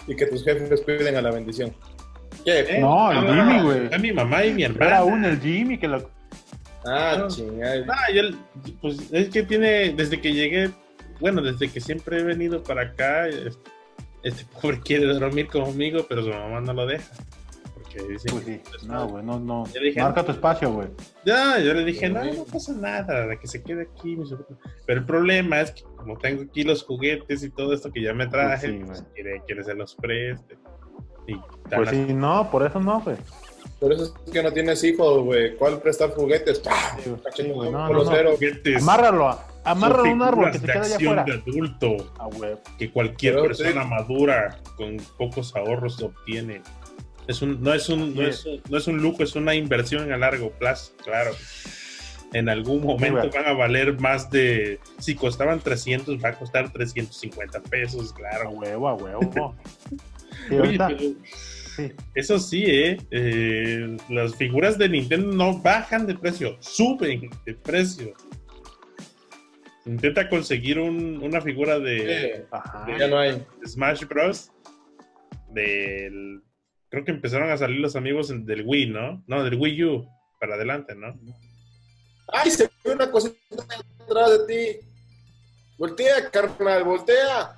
[0.07, 1.75] y que tus jefes cuiden a la bendición.
[2.45, 2.59] ¿Qué?
[2.61, 2.79] ¿Eh?
[2.79, 3.93] No, el Ah, Jimmy, güey.
[3.93, 4.85] A mi mamá y mi hermana.
[4.85, 6.09] Era un el Jimmy que lo.
[6.85, 7.27] Ah, No.
[7.27, 7.85] chingada.
[7.89, 8.21] Ah, yo,
[8.81, 10.71] pues es que tiene, desde que llegué,
[11.19, 13.59] bueno, desde que siempre he venido para acá, es-
[14.23, 17.05] este pobre quiere dormir conmigo, pero su mamá no lo deja.
[17.75, 18.61] Porque dice, Pues sí.
[18.69, 19.63] pues, No, güey, no, no.
[19.79, 20.87] Dije, Marca tu espacio, güey.
[21.25, 24.15] Ya, yo le dije, no, no pasa nada, de que se quede aquí.
[24.15, 24.57] mi sobrino".
[24.87, 28.13] Pero el problema es que como tengo aquí los juguetes y todo esto que ya
[28.13, 30.57] me traje, Pues sí, pues, quiere, quiere se los preste.
[31.27, 31.35] Y
[31.73, 33.17] Pues sí, no, por eso no, güey.
[33.79, 35.55] Por eso es que no tienes hijos, güey.
[35.55, 36.59] ¿Cuál prestar juguetes?
[36.59, 36.97] ¡Pah!
[37.35, 38.31] Sí, güey, no, no, no.
[38.31, 41.23] juguetes, Amárralo, a- amárralo a un árbol que se de quede allá afuera.
[41.23, 42.29] de adulto Ah,
[42.77, 43.89] que cualquier Pero persona sí.
[43.89, 46.61] madura con pocos ahorros obtiene.
[47.27, 50.11] Es un, no, es un, no, es un, no es un lujo, es una inversión
[50.11, 51.31] a largo plazo, claro.
[52.33, 54.79] En algún momento van a valer más de...
[54.99, 58.49] Si costaban 300, va a costar 350 pesos, A claro.
[58.51, 59.55] huevo, a huevo.
[60.47, 61.91] Sí, Oye, ahorita, pero sí.
[62.15, 62.97] eso sí, ¿eh?
[63.11, 68.13] Eh, Las figuras de Nintendo no bajan de precio, suben de precio.
[69.85, 72.45] Intenta conseguir un- una figura de...
[72.51, 72.85] Ajá.
[72.99, 73.43] ya no hay.
[73.65, 74.51] Smash Bros.
[75.49, 76.41] Del.
[76.89, 79.23] Creo que empezaron a salir los amigos en- del Wii, ¿no?
[79.27, 80.07] No, del Wii U.
[80.39, 81.13] Para adelante, ¿no?
[82.33, 83.35] ¡Ay, se ve una cosita
[83.99, 84.79] atrás de ti!
[85.77, 87.55] Voltea, carnal, voltea.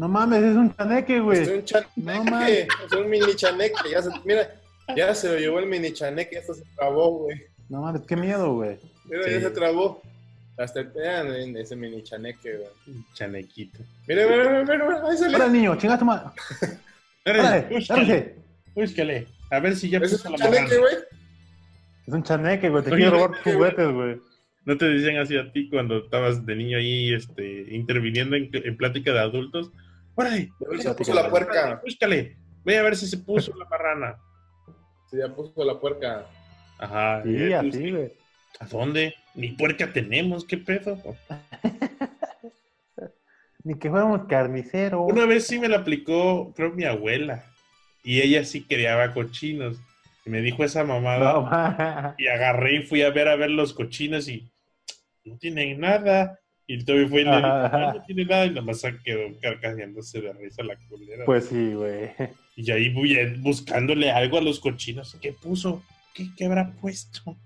[0.00, 1.40] No mames, es un chaneque, Es güey.
[1.58, 1.90] un chaneque.
[1.96, 2.68] No mames.
[2.86, 3.74] es un mini chaneque.
[3.92, 4.48] Ya se, mira,
[4.96, 6.38] ya se lo llevó el mini chaneque.
[6.38, 7.36] Esto se trabó, güey.
[7.68, 8.78] No mames, qué miedo, güey.
[9.04, 9.30] Mira, Sí.
[9.32, 10.00] ya se trabó.
[10.56, 13.04] Hasta vean en ese mini chaneque, güey.
[13.12, 13.80] Chanequito.
[14.08, 15.34] Mira, mira, mira, mira, mira, ahí sale.
[15.34, 16.30] Ahora, niño, chinga tu madre.
[17.26, 18.36] Órale,
[18.74, 19.26] Búscale.
[19.50, 20.94] A ver si ya es puso un la chaneque, güey.
[22.06, 22.84] Es un chaneque, güey.
[22.84, 24.16] Te Oye, quiero robar juguetes, güey.
[24.64, 28.76] ¿No te dicen así a ti cuando estabas de niño ahí este, interviniendo en, en
[28.78, 29.70] plática de adultos?
[30.14, 31.80] Órale, A ver si puso la puerca.
[31.82, 32.36] búscale.
[32.64, 34.16] Ve a ver si se puso la marrana.
[35.10, 36.26] Sí, ya puso la puerca.
[36.78, 37.22] Ajá.
[37.22, 38.12] Sí, eh, así, güey.
[38.58, 39.14] ¿A dónde?
[39.34, 40.98] Ni puerca tenemos, ¿qué pedo?
[43.64, 45.10] Ni que fuéramos carniceros.
[45.10, 47.44] Una vez sí me la aplicó, creo, mi abuela.
[48.02, 49.78] Y ella sí criaba cochinos.
[50.24, 51.32] Y me dijo esa mamada.
[51.32, 52.14] No.
[52.18, 54.50] Y agarré y fui a ver a ver los cochinos y
[55.24, 56.38] no tienen nada.
[56.72, 57.68] Y todavía fui y le Ajá.
[57.78, 58.46] "No, no tiene nada.
[58.46, 61.24] Y nada más se quedó carcajeándose de risa la culera.
[61.24, 62.10] Pues sí, güey.
[62.54, 62.90] Y ahí
[63.38, 65.16] buscándole algo a los cochinos.
[65.20, 65.82] ¿Qué puso?
[66.14, 67.36] ¿Qué, qué habrá puesto?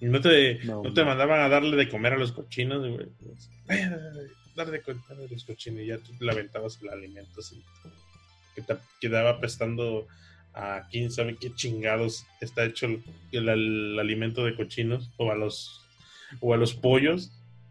[0.00, 3.06] Y no te, No, no, te mandaban a darle de comer a los cochinos, güey.
[4.54, 7.62] Darle de comer a los cochinos y ya tú le aventabas el alimento así.
[8.54, 10.06] Que te quedaba apestando
[10.54, 13.02] a quién sabe qué chingados está hecho el,
[13.32, 15.80] el- el alimento de cochinos o a los
[16.40, 17.30] o a los pollos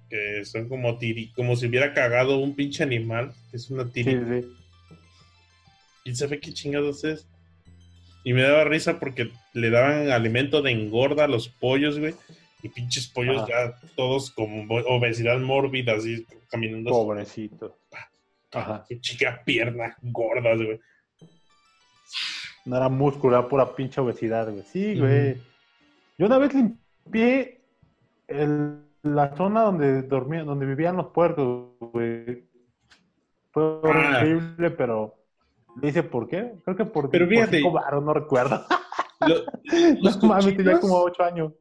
[0.09, 4.11] que son como tiri, como si hubiera cagado un pinche animal, que es una tiri.
[4.41, 4.47] sí.
[6.03, 7.27] ¿Quién sabe qué chingados es?
[8.23, 12.13] Y me daba risa porque le daban alimento de engorda a los pollos, güey.
[12.61, 13.47] Y pinches pollos Ajá.
[13.81, 16.91] ya todos con obesidad mórbida, así caminando.
[16.91, 17.77] Pobrecito.
[18.51, 18.85] Ajá.
[18.87, 20.79] Qué chica piernas gordas, güey.
[22.65, 24.63] No era músculo, era pura pinche obesidad, güey.
[24.63, 25.37] Sí, güey.
[26.17, 27.61] Yo una vez limpié
[28.27, 32.45] el- la zona donde dormían, donde vivían los puercos, güey.
[33.51, 34.19] Fue Ah.
[34.21, 35.15] horrible, pero
[35.81, 36.53] le hice por qué.
[36.63, 38.65] Creo que por, Pero por fíjate- cinco varos, no recuerdo.
[39.21, 39.43] Lo-
[40.01, 41.53] los No mames, tenía como ocho años.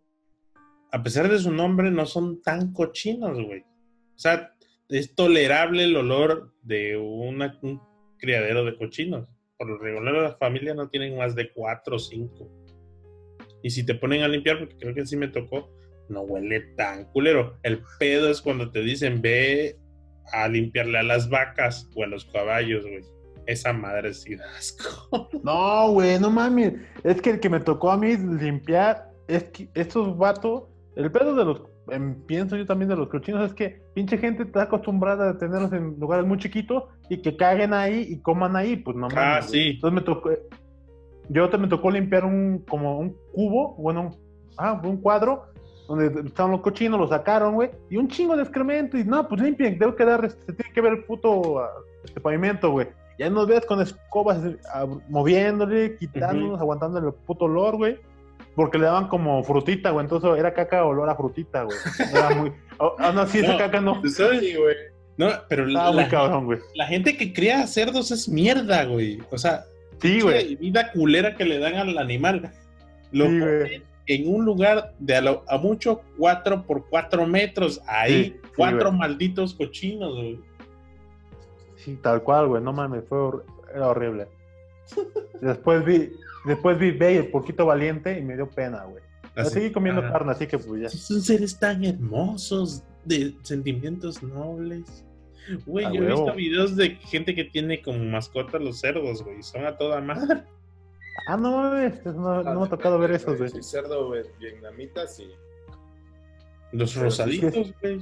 [0.95, 3.61] a pesar de su nombre, no son tan cochinos, güey.
[3.63, 4.53] O sea,
[4.89, 7.81] es tolerable el olor de una- un
[8.19, 9.27] criadero de cochinos.
[9.63, 12.51] Por lo regular, las familias no tienen más de cuatro o cinco.
[13.63, 15.73] Y si te ponen a limpiar, porque creo que sí me tocó,
[16.09, 17.61] no huele tan culero.
[17.63, 19.79] El pedo es cuando te dicen ve
[20.33, 23.05] a limpiarle a las vacas o a los caballos, güey.
[23.47, 25.29] Esa madre sí da asco.
[25.45, 26.75] No, güey, no mames.
[27.05, 30.65] Es que el que me tocó a mí limpiar, es que estos vatos,
[30.97, 34.45] el pedo de los, em, pienso yo también de los cochinos, es que pinche gente
[34.45, 38.77] está acostumbrada a tenerlos en lugares muy chiquitos y que caguen ahí y coman ahí,
[38.77, 39.09] pues no.
[39.15, 39.71] Ah, sí.
[39.75, 40.31] Entonces me tocó,
[41.29, 44.17] yo te me tocó limpiar un, como un cubo, bueno, un,
[44.59, 45.45] ah, un cuadro,
[45.89, 49.41] donde estaban los cochinos, lo sacaron, güey, y un chingo de excremento, y no, pues
[49.41, 51.71] limpien, debo quedar, este, se tiene que ver el puto ah,
[52.05, 52.89] este pavimento, güey.
[53.19, 57.99] Ya nos ves con escobas eh, ah, moviéndole, quitándonos, aguantándole el puto olor, güey.
[58.55, 60.05] Porque le daban como frutita, güey.
[60.05, 61.77] Entonces era caca olor a frutita, güey.
[62.13, 62.53] Era muy.
[62.99, 63.59] Ah, no, sí, esa No.
[63.59, 64.03] caca no.
[64.07, 64.77] Sí, güey.
[65.17, 66.59] No, pero la, muy cabrón, güey.
[66.75, 69.19] la gente que cría cerdos es mierda, güey.
[69.31, 69.65] O sea,
[70.01, 70.57] Sí, güey.
[70.57, 72.51] vida culera que le dan al animal.
[73.13, 73.83] Lo Sí, güey.
[74.07, 77.81] en un lugar de a, lo- a mucho 4 por 4 metros.
[77.87, 80.41] Ahí, Sí, cuatro malditos cochinos, güey.
[81.77, 82.63] Sí, tal cual, güey.
[82.63, 84.29] No mames, fue hor- era horrible.
[85.41, 86.11] Después vi,
[86.45, 89.03] después vi Bey, el poquito valiente, y me dio pena, güey.
[89.35, 90.89] Así, seguí comiendo ah, carne, así que pues ya.
[90.91, 95.05] Son seres tan hermosos, de sentimientos nobles.
[95.67, 99.43] Güey, yo he visto videos de gente que tiene como mascota los cerdos, güey.
[99.43, 100.45] Son a toda madre.
[101.29, 103.49] Ah, no mames, no, no me ha tocado ver esos, güey.
[103.49, 105.31] Sí, cerdo güey, vietnamita, sí.
[106.73, 108.01] Los rosaditos, güey.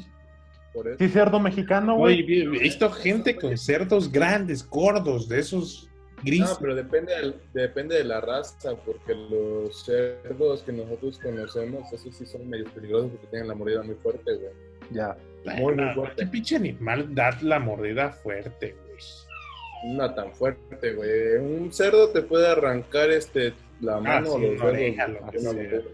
[0.72, 0.96] Por eso.
[0.98, 2.56] Sí, cerdo mexicano, Güey, güey.
[2.56, 5.89] he visto gente con cerdos grandes, gordos, de esos
[6.24, 12.14] No, pero depende, del- depende de la raza, porque los cerdos que nosotros conocemos, esos
[12.14, 14.52] sí son medio peligrosos porque tienen la mordida muy fuerte, güey.
[14.90, 15.16] Ya.
[15.56, 16.24] muy, muy fuerte.
[16.24, 19.96] ¿Qué pinche animal da la mordida fuerte, güey?
[19.96, 21.36] No tan fuerte, güey.
[21.38, 25.84] Un cerdo te puede arrancar este la mano Ah, sí, o los una dedos.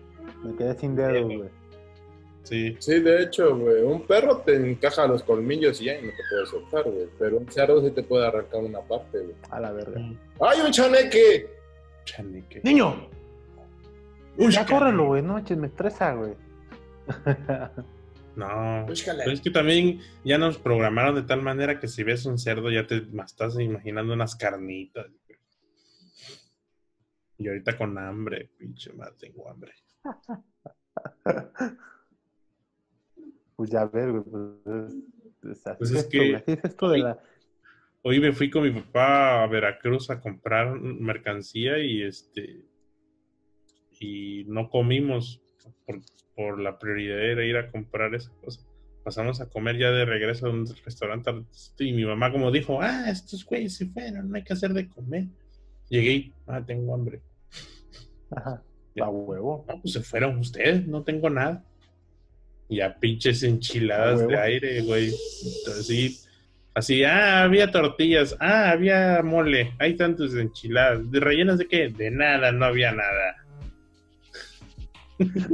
[0.43, 1.49] Me quedé sin dedos, güey.
[2.47, 2.77] Sí.
[2.79, 3.83] Sí, de hecho, güey.
[3.83, 7.09] Un perro te encaja los colmillos y ya y no te puede soltar, güey.
[7.19, 9.35] Pero un cerdo sí te puede arrancar una parte, güey.
[9.51, 10.01] A la verga.
[10.41, 11.51] ¡Ay, un chaneque!
[12.05, 12.61] Chaneque.
[12.63, 13.11] ¡Niño!
[14.37, 15.23] Uy, ya córrelo, güey.
[15.23, 16.35] No me estresa, güey.
[18.37, 18.87] No.
[18.87, 22.71] Pero es que también ya nos programaron de tal manera que si ves un cerdo
[22.71, 25.07] ya te estás imaginando unas carnitas.
[25.07, 25.41] güey.
[27.39, 29.73] Y ahorita con hambre, pinche madre, tengo hambre.
[33.57, 34.23] Pues ya ves, güey.
[35.41, 37.19] Pues, Pues es que- esto de la.
[38.03, 42.65] Hoy me fui con mi papá a Veracruz a comprar mercancía y este
[43.99, 45.41] y no comimos
[45.87, 46.01] por,
[46.37, 48.61] por la prioridad era ir a comprar esa cosa.
[49.03, 51.33] Pasamos a comer ya de regreso a un restaurante
[51.79, 54.89] y mi mamá como dijo, ah, estos güeyes se fueron, no hay que hacer de
[54.89, 55.27] comer.
[55.89, 57.23] Llegué y, ah, tengo hambre.
[58.31, 58.63] Ajá.
[59.01, 59.65] A huevo.
[59.69, 61.65] No, pues se fueron ustedes, no tengo nada.
[62.69, 65.13] Y a pinches enchiladas de aire, güey.
[65.79, 66.19] Así,
[66.75, 71.11] así, ah, había tortillas, ah, había mole, hay tantas enchiladas.
[71.11, 71.89] ¿De rellenas de qué?
[71.89, 73.37] De nada, no había nada.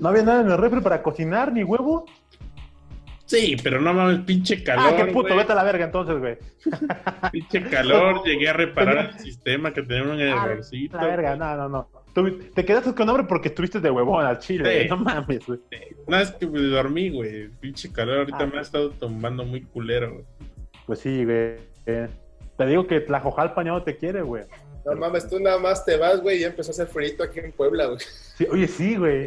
[0.00, 2.06] No había nada en el refri para cocinar, ni huevo.
[3.26, 4.92] Sí, pero no mames, pinche calor.
[4.92, 5.38] ah, qué puto, güey.
[5.38, 6.36] vete a la verga entonces, güey.
[7.30, 10.96] Pinche calor, llegué a reparar el sistema que tenía un Ah, errorcito.
[10.96, 12.01] La verga, no, no, no.
[12.14, 14.82] Tú- te quedaste con hambre porque estuviste de huevón al chile.
[14.82, 14.88] Sí.
[14.88, 15.60] No mames, güey.
[16.06, 17.48] Una vez que me dormí, güey.
[17.60, 18.46] Pinche calor, ahorita Ah.
[18.46, 20.12] me ha estado tomando muy culero.
[20.12, 20.24] güey.
[20.86, 21.56] Pues sí, güey.
[21.84, 24.44] Te digo que Tlajojalpa ya no te quiere, güey.
[24.84, 27.38] No mames, tú nada más te vas, güey, y ya empezó a hacer frito aquí
[27.40, 27.98] en Puebla, güey.
[28.36, 29.24] Sí, oye, sí, güey.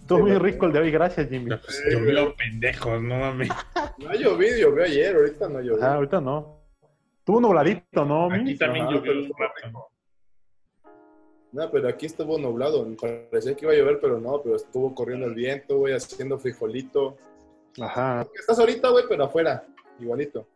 [0.00, 1.46] Estuvo muy rico el de hoy, gracias, Jimmy.
[1.46, 3.48] No, pues, llovió pendejos, no mames.
[3.98, 5.82] No ha llovido, llovió ayer, ahorita no llovió.
[5.84, 6.60] Ah, ahorita no.
[7.24, 8.30] Tuvo nubladito, ¿no?
[8.32, 9.88] Aquí también Ajá, llovió pero un rato.
[11.52, 12.84] No, pero aquí estuvo nublado.
[12.84, 16.38] Me parecía que iba a llover, pero no, pero estuvo corriendo el viento, güey, haciendo
[16.38, 17.16] frijolito.
[17.80, 18.26] Ajá.
[18.38, 19.64] Estás ahorita, güey, pero afuera,
[20.00, 20.46] igualito.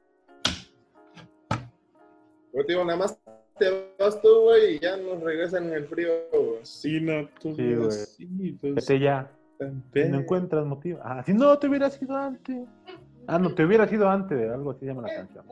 [2.53, 3.19] Yo te digo, nada más
[3.59, 6.61] te vas tú, güey, y ya nos regresan en el frío, güey.
[6.63, 7.91] Sí, no, tú Sí, güey.
[7.91, 9.31] sí, tú Vete ya.
[9.61, 11.01] no encuentras motivo.
[11.03, 12.67] Ah, si no, te hubiera sido antes.
[13.27, 14.51] Ah, no, te hubiera sido antes.
[14.51, 15.45] Algo así llama la canción.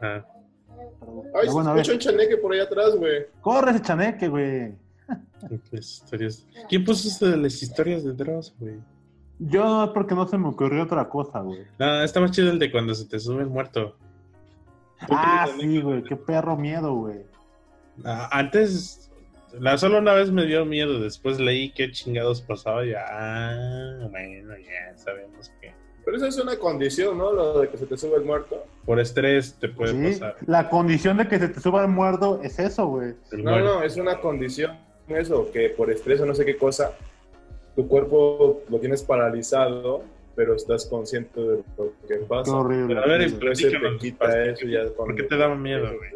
[0.00, 0.26] Ajá.
[1.34, 3.26] Ay, bueno, escucha un chaneque por ahí atrás, güey.
[3.40, 4.74] Corre ese chaneque, güey.
[6.68, 8.78] ¿Quién puso esto de las historias de Dross, güey?
[9.38, 11.60] Yo es porque no se me ocurrió otra cosa, güey.
[11.78, 13.96] No, está más chido el de cuando se te sube el muerto.
[15.06, 16.02] ¿Tú Ah, sí, güey.
[16.02, 17.24] Qué perro miedo, güey.
[18.04, 19.10] Ah, antes,
[19.58, 24.08] la, solo una vez me dio miedo, después leí qué chingados pasaba y ya, ah,
[24.10, 25.72] bueno, ya sabemos que
[26.08, 27.30] Pero eso es una condición, ¿no?
[27.34, 28.64] Lo de que se te sube el muerto.
[28.86, 30.36] por estrés te puede Sí, pasar.
[30.46, 33.12] La condición de que se te suba el muerto es eso, güey.
[33.32, 34.74] No, no, es una condición
[35.08, 36.92] eso, que por estrés o no sé qué cosa,
[37.76, 40.00] tu cuerpo lo tienes paralizado,
[40.34, 42.56] pero estás consciente de lo que Qué pasa.
[42.56, 42.94] horrible.
[42.94, 46.10] Pero a ver, ese te Explícanos, quita eso ya ¿Por qué te daba miedo, güey?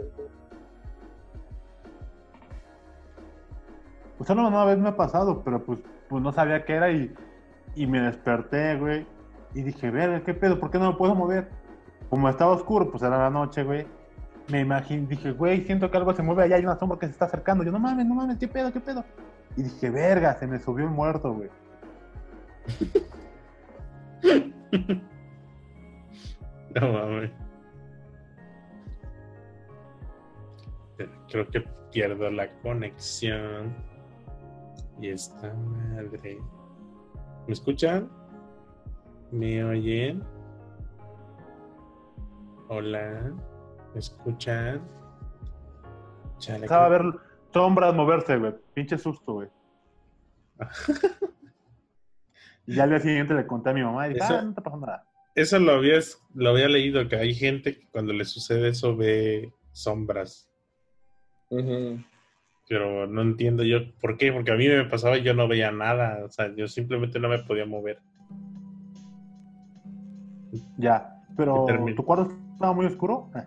[4.16, 7.12] Pues solo una vez me ha pasado, pero pues, pues no sabía qué era y,
[7.74, 9.11] y me desperté, güey.
[9.55, 10.59] Y dije, verga, ¿qué pedo?
[10.59, 11.49] ¿Por qué no me puedo mover?
[12.09, 13.87] Como estaba oscuro, pues era la noche, güey.
[14.49, 17.12] Me imaginé, dije, güey, siento que algo se mueve allá, hay una sombra que se
[17.12, 17.65] está acercando.
[17.65, 19.05] Yo, no mames, no mames, ¿qué pedo, qué pedo?
[19.57, 21.51] Y dije, verga, se me subió el muerto, güey.
[26.74, 27.31] No mames.
[31.29, 31.61] Creo que
[31.91, 33.74] pierdo la conexión.
[35.01, 36.39] Y esta madre.
[37.47, 38.11] ¿Me escuchan?
[39.32, 40.22] ¿Me oyen?
[42.68, 43.32] Hola.
[43.94, 44.82] ¿Me escuchan?
[46.38, 47.02] Chale, Empezaba a ver
[47.52, 48.54] sombras moverse, güey.
[48.74, 49.48] Pinche susto, güey.
[52.64, 54.54] Y ya al día siguiente le conté a mi mamá y dije, Eso- ah, no
[54.54, 55.04] te pasó nada.
[55.34, 55.98] Eso lo había,
[56.34, 60.48] lo había leído, que hay gente que cuando le sucede eso ve sombras.
[62.68, 65.72] Pero no entiendo yo por qué, porque a mí me pasaba y yo no veía
[65.72, 66.24] nada.
[66.24, 67.98] O sea, yo simplemente no me podía mover.
[70.77, 71.16] Ya.
[71.37, 71.66] Pero.
[71.97, 73.31] ¿tu cuarto estaba muy oscuro?
[73.35, 73.43] Eh,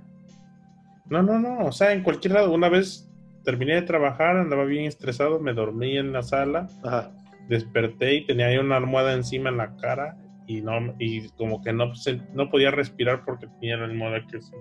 [1.09, 1.59] No, no, no.
[1.65, 2.51] O sea, en cualquier lado.
[2.53, 3.09] Una vez
[3.43, 7.11] terminé de trabajar, andaba bien estresado, me dormí en la sala, Ajá.
[7.47, 10.17] desperté y tenía ahí una almohada encima en la cara
[10.47, 14.37] y no y como que no, se- no podía respirar porque tenía la almohada aquí
[14.37, 14.51] así.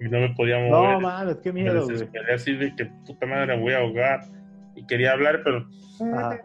[0.00, 0.94] Y no me podía mover.
[0.94, 1.92] No, mames, qué me miedo, güey.
[1.94, 4.20] desesperé así de que puta madre me voy a ahogar.
[4.74, 5.68] Y quería hablar, pero.
[6.16, 6.40] Ajá.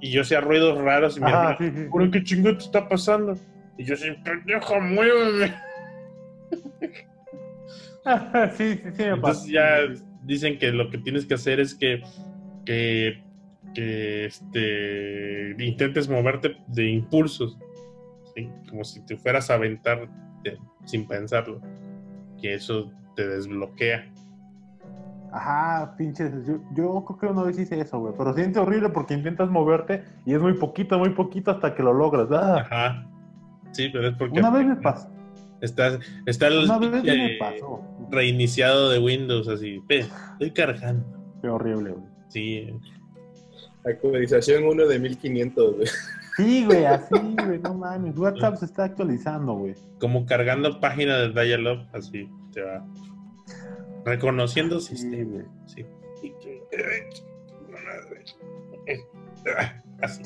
[0.00, 1.88] Y yo hacía ruidos raros y Ajá, hermano, sí, sí.
[1.92, 3.36] "Pero, ¿qué chingo te está pasando?
[3.78, 5.54] Y yo así, pendejo, muéveme.
[8.56, 9.46] sí, sí, sí, me Entonces pasó.
[9.46, 9.78] ya
[10.22, 12.02] dicen que lo que tienes que hacer es que,
[12.64, 13.22] que,
[13.74, 17.58] que este, intentes moverte de impulsos,
[18.34, 18.50] ¿sí?
[18.68, 20.08] como si te fueras a aventar
[20.42, 21.60] de- sin pensarlo,
[22.40, 24.04] que eso te desbloquea.
[25.32, 26.30] Ajá, pinches.
[26.46, 28.12] Yo, yo creo que una vez hice eso, güey.
[28.18, 31.94] Pero siente horrible porque intentas moverte y es muy poquito, muy poquito hasta que lo
[31.94, 32.28] logras.
[32.30, 33.06] Ah, Ajá.
[33.72, 35.08] Sí, pero es porque una vez me pasó.
[35.60, 37.80] está, está el Una vez pinche me pasó.
[38.10, 39.80] reiniciado de Windows así.
[39.88, 41.04] Ve, estoy cargando.
[41.40, 42.04] Qué horrible, güey.
[42.28, 42.68] Sí,
[43.84, 45.88] Actualización 1 de 1500, güey.
[46.36, 48.16] Sí, güey, así, güey, no mames.
[48.16, 49.74] WhatsApp se está actualizando, güey.
[49.98, 52.86] como cargando página de Dialog, así te va
[54.04, 55.24] reconociendo Sí, sistema.
[55.32, 55.44] güey.
[55.66, 55.84] Sí.
[60.00, 60.22] Así,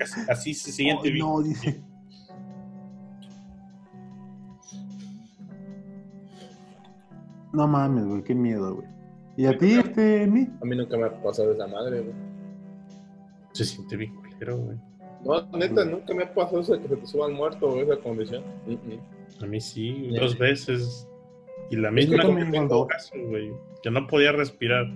[0.00, 1.26] así, así se siguiente Ay, video.
[1.26, 1.80] no, dice.
[7.52, 8.88] No mames, güey, qué miedo, güey.
[9.36, 10.48] ¿Y a ti, este, mi?
[10.60, 12.14] A mí nunca me ha pasado esa madre, güey.
[13.52, 14.76] Se siente bien culero, güey.
[15.24, 17.96] No, neta, nunca me ha pasado eso de que se te suban muerto o esa
[18.02, 18.42] condición.
[19.40, 21.08] A mí sí, dos veces.
[21.70, 23.50] Y la misma que tengo cuando- caso, güey.
[23.82, 24.86] Que no podía respirar.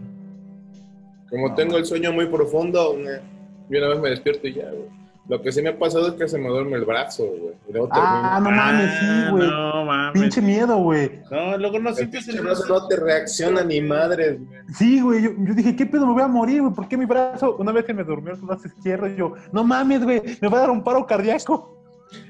[1.28, 1.54] Como No.
[1.54, 3.20] tengo el sueño muy profundo, eh,
[3.68, 4.88] y una vez me despierto y ya, güey.
[5.30, 7.84] Lo que sí me ha pasado es que se me duerme el brazo, güey.
[7.92, 9.48] Ah, no mames, sí, Ah, güey.
[9.48, 10.20] No mames.
[10.20, 11.20] Pinche miedo, güey.
[11.30, 14.58] No, luego no el sientes el brazo no te reacciona ni madres, güey.
[14.74, 16.04] Sí, güey, yo, yo dije, ¿qué pedo?
[16.04, 16.74] Me voy a morir, güey.
[16.74, 17.54] ¿Por qué mi brazo?
[17.58, 20.60] Una vez que me durmió el brazo izquierdo, yo, no mames, güey, me va a
[20.62, 21.80] dar un paro cardíaco.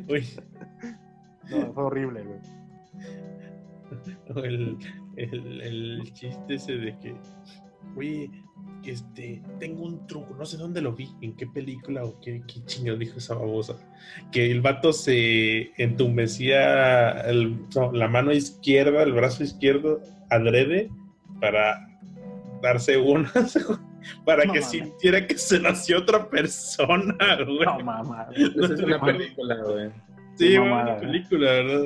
[0.06, 0.28] Uy,
[1.50, 2.38] No, fue horrible, güey.
[4.44, 4.76] el,
[5.16, 7.14] el, el chiste ese de que,
[7.96, 8.30] que
[8.84, 12.64] este, tengo un truco, no sé dónde lo vi, en qué película o qué, qué
[12.64, 13.74] chingo dijo esa babosa,
[14.32, 20.00] que el vato se entumecía el- no, la mano izquierda, el brazo izquierdo,
[20.30, 20.90] adrede,
[21.40, 21.86] para
[22.62, 23.30] darse una,
[24.24, 24.70] para No que mames.
[24.70, 27.64] sintiera que se nació otra persona, güey.
[27.66, 28.28] No, mamá.
[28.34, 29.90] Esa es una película, güey.
[30.36, 31.00] Sí, mamada, una güey.
[31.06, 31.84] película, ¿verdad?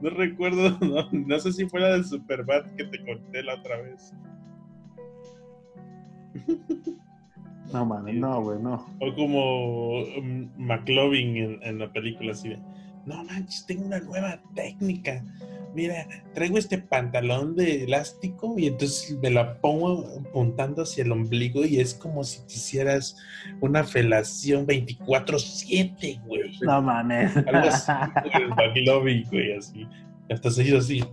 [0.00, 3.80] No recuerdo, no, no sé si fue la de Superbad que te conté la otra
[3.82, 4.14] vez.
[7.72, 8.84] No mames, no, güey, no.
[8.98, 12.58] O como um, McLovin en, en la película así de,
[13.06, 15.24] no manches, tengo una nueva técnica.
[15.72, 21.64] Mira, traigo este pantalón de elástico y entonces me la pongo apuntando hacia el ombligo
[21.64, 23.16] y es como si te hicieras
[23.60, 26.58] una felación 24/7, güey.
[26.62, 27.36] No mames.
[27.36, 27.92] Algo así,
[28.34, 29.86] güey, McLovin, güey, así.
[30.28, 31.04] Hasta se hizo así.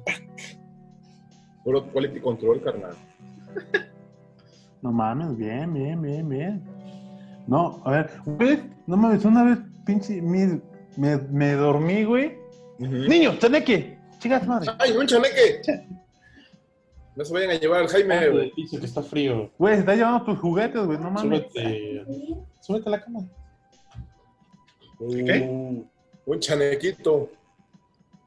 [1.64, 2.96] Puro quality control, carnal.
[4.82, 6.64] No mames, bien, bien, bien, bien.
[7.48, 10.62] No, a ver, güey, no mames, una vez, pinche, me,
[10.98, 12.38] me, me dormí, güey.
[12.80, 14.72] Niño, Taneque, chicas madre.
[14.80, 15.62] ¡Ay, un chaneque!
[17.16, 18.54] No se vayan a llevar al Jaime, güey.
[18.56, 19.52] Dice que está frío.
[19.58, 21.46] Güey, se está llevando tus juguetes, güey, no mames.
[21.52, 22.06] Súbete,
[22.62, 23.20] súbete a la cama.
[25.00, 25.84] Uh,
[26.26, 27.30] un chanequito.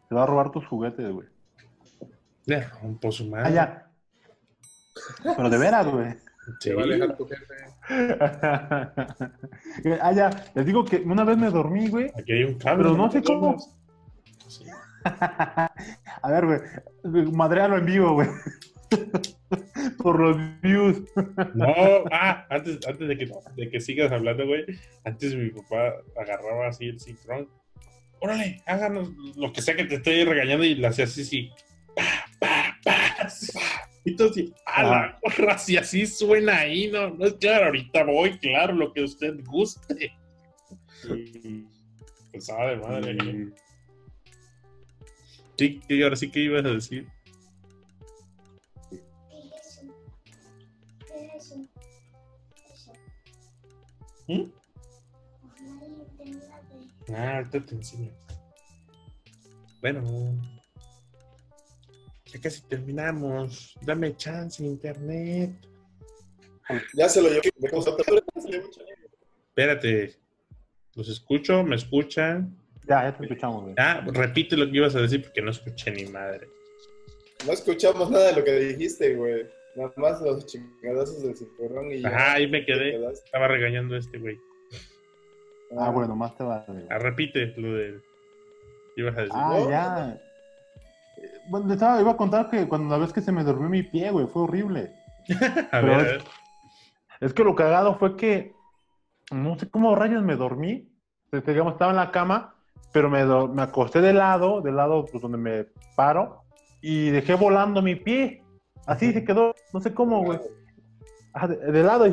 [0.09, 1.29] Se va a robar tus juguetes, güey.
[2.47, 3.45] Le rompo su madre.
[3.47, 3.91] Ah, ya.
[5.37, 6.17] Pero de veras, güey.
[6.61, 6.71] Sí.
[6.71, 7.55] Se va a alejar tu jefe.
[10.01, 10.31] ah, ya.
[10.55, 12.13] Les digo que una vez me dormí, güey.
[12.17, 12.85] Aquí hay un cable.
[12.85, 13.59] Pero no sé cómo.
[14.49, 14.65] Sí.
[15.05, 16.61] A ver, güey.
[17.33, 18.29] Madrealo en vivo, güey.
[19.99, 21.03] Por los views.
[21.55, 21.67] No,
[22.13, 24.65] ah, antes, antes de, que, de que sigas hablando, güey,
[25.05, 27.49] antes mi papá agarraba así el cinturón.
[28.21, 31.51] Órale, háganos lo que sea que te estoy regañando y le hacía así, sí.
[31.95, 32.05] Pa,
[32.39, 33.29] pa, pa,
[34.37, 38.75] Y a la gorra, si así suena ahí, no, no es claro, ahorita voy, claro,
[38.75, 40.13] lo que usted guste.
[42.33, 43.15] Pensaba de madre.
[43.17, 43.49] güey.
[45.59, 47.07] Sí, y ahora sí que ibas a decir.
[54.29, 54.33] ¿Mm?
[57.09, 58.13] Y Ah, ahorita te enseño.
[59.81, 60.60] Bueno.
[62.33, 63.75] Ya casi terminamos.
[63.83, 65.51] Dame chance, internet.
[66.95, 67.43] Ya se lo llevo.
[69.49, 70.17] Espérate.
[70.95, 72.57] Los escucho, me escuchan.
[72.87, 73.75] Ya, ya te escuchamos, güey.
[73.79, 76.49] Ah, repite lo que ibas a decir porque no escuché ni madre.
[77.47, 79.47] No escuchamos nada de lo que dijiste, güey.
[79.77, 82.09] Nada más los chingadazos del cinturón y ya.
[82.09, 82.97] Ajá, ahí me quedé.
[83.13, 84.39] Estaba regañando a este güey.
[85.79, 86.87] Ah, bueno, más te vale.
[86.91, 88.01] Ah, repite lo de.
[88.97, 89.37] Ibas a decir.
[89.37, 89.71] Ah, ¿no?
[89.71, 90.21] ya.
[91.51, 94.11] Bueno, estaba, iba a contar que cuando la vez que se me durmió mi pie,
[94.13, 94.95] güey, fue horrible.
[95.73, 96.25] a ver, a es- ver.
[97.21, 98.55] Es que lo cagado fue que
[99.33, 100.89] no sé cómo rayos me dormí.
[101.31, 102.55] Pues, Digamos, estaba en la cama,
[102.93, 105.67] pero me, me acosté de lado, del lado pues, donde me
[105.97, 106.43] paro,
[106.81, 108.43] y dejé volando mi pie.
[108.87, 110.39] Así se quedó, no sé cómo, güey.
[111.49, 112.07] De, de lado,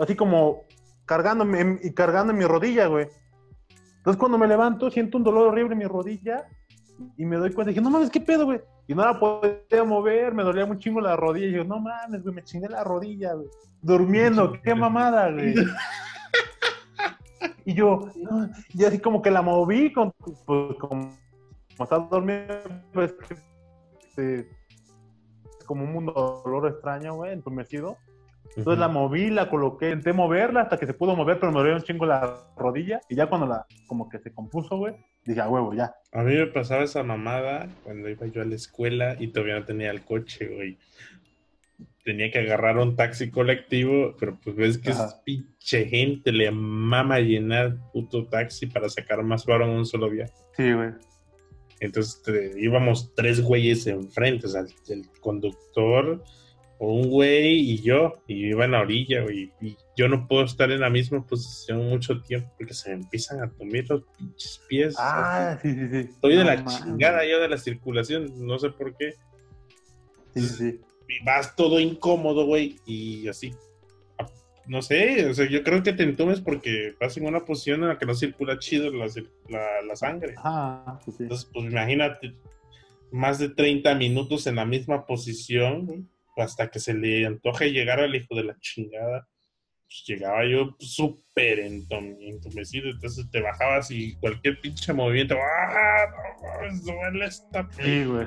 [0.00, 0.62] así, como
[1.04, 3.08] cargándome y cargando en mi rodilla, güey.
[3.98, 6.46] Entonces cuando me levanto, siento un dolor horrible en mi rodilla
[7.16, 8.60] y me doy cuenta, dije, no mames, ¿qué pedo, güey?
[8.86, 11.46] Y no la podía mover, me dolía un chingo la rodilla.
[11.46, 13.48] Y yo, no mames, güey, me chingué la rodilla, güey.
[13.82, 15.54] Durmiendo, qué mamada, güey.
[17.66, 18.00] Y yo,
[18.74, 21.10] y así como que la moví, con, pues como,
[21.76, 22.60] como estaba dormido,
[22.92, 23.14] pues,
[24.02, 27.96] este, es como un mundo de dolor extraño, güey, entumecido.
[28.56, 31.74] Entonces la moví, la coloqué, intenté moverla hasta que se pudo mover, pero me dolía
[31.74, 33.00] un chingo la rodilla.
[33.08, 34.94] Y ya cuando la, como que se compuso, güey,
[35.24, 35.92] dije, a huevo, ya.
[36.12, 39.64] A mí me pasaba esa mamada cuando iba yo a la escuela y todavía no
[39.64, 40.78] tenía el coche, güey.
[42.04, 45.06] Tenía que agarrar un taxi colectivo, pero pues ves que Ajá.
[45.06, 50.10] es pinche gente, le mama llenar puto taxi para sacar más varo en un solo
[50.10, 50.32] viaje.
[50.56, 50.90] Sí, güey.
[51.80, 56.22] Entonces te- íbamos tres güeyes enfrente, o sea, el conductor,
[56.78, 59.52] un güey y yo, y iba en la orilla, güey.
[59.60, 63.42] Y yo no puedo estar en la misma posición mucho tiempo porque se me empiezan
[63.42, 64.94] a tomar los pinches pies.
[64.98, 65.96] Ah, sí, sí, sí.
[66.10, 69.14] Estoy de la chingada yo de la circulación, no sé por qué.
[70.34, 70.80] Sí, sí.
[71.08, 73.52] Y vas todo incómodo, güey, y así.
[74.66, 77.88] No sé, o sea, yo creo que te entumes porque vas en una posición en
[77.90, 79.06] la que no circula chido la,
[79.50, 80.34] la, la sangre.
[80.38, 81.24] Ah, sí, sí.
[81.24, 82.34] Entonces, pues imagínate,
[83.12, 86.04] más de 30 minutos en la misma posición, güey,
[86.36, 89.26] hasta que se le antoje llegar al hijo de la chingada.
[89.86, 96.06] Pues llegaba yo súper entum- entumecido, entonces te bajabas y cualquier pinche movimiento, ¡ah!
[96.10, 98.26] No, mames, duele esta Sí, güey.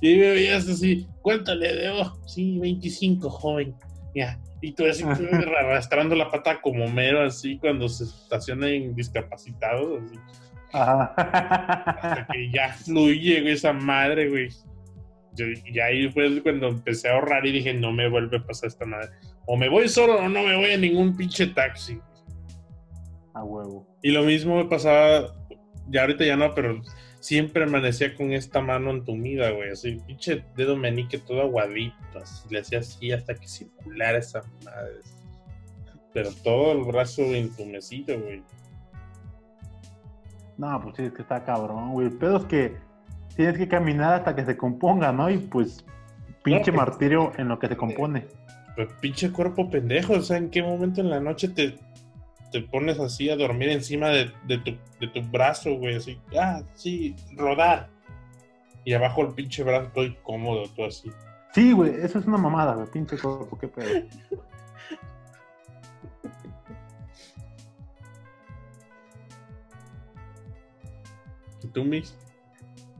[0.00, 2.18] y me veías así, ¿cuánto le debo?
[2.26, 3.74] Sí, 25, joven.
[4.14, 4.40] Ya.
[4.60, 5.08] Y tú así tú
[5.58, 10.18] arrastrando la pata como mero, así cuando se estacionan discapacitados, así.
[10.72, 11.12] Ajá.
[11.16, 14.48] Hasta que ya fluye güey, esa madre, güey.
[15.36, 18.84] Y ahí fue cuando empecé a ahorrar y dije, no me vuelve a pasar esta
[18.84, 19.10] madre.
[19.46, 21.98] O me voy solo o no me voy a ningún pinche taxi.
[23.34, 23.86] A huevo.
[24.02, 25.34] Y lo mismo me pasaba,
[25.88, 26.82] ya ahorita ya no, pero
[27.20, 29.70] siempre amanecía con esta mano entumida, güey.
[29.70, 32.18] Así, pinche dedo meñique todo aguadito.
[32.20, 35.00] Así, le hacía así hasta que circulara esa madre.
[36.12, 38.42] Pero todo el brazo entumecido, güey.
[40.58, 42.08] No, pues sí, es que está cabrón, güey.
[42.08, 42.76] El pedo es que
[43.36, 45.30] tienes que caminar hasta que se componga, ¿no?
[45.30, 45.84] Y pues,
[46.42, 48.26] pinche No, pues- martirio en lo que se compone.
[48.74, 51.78] Pero pinche cuerpo pendejo, o sea, ¿en qué momento en la noche te,
[52.50, 55.96] te pones así a dormir encima de, de tu, de tu brazo, güey?
[55.96, 57.88] Así, ah, sí, rodar.
[58.84, 61.10] Y abajo el pinche brazo todo incómodo, todo así.
[61.52, 62.86] Sí, güey, eso es una mamada, güey.
[62.90, 63.88] Pinche cuerpo, qué pedo.
[71.62, 72.16] ¿Y tú, Mix?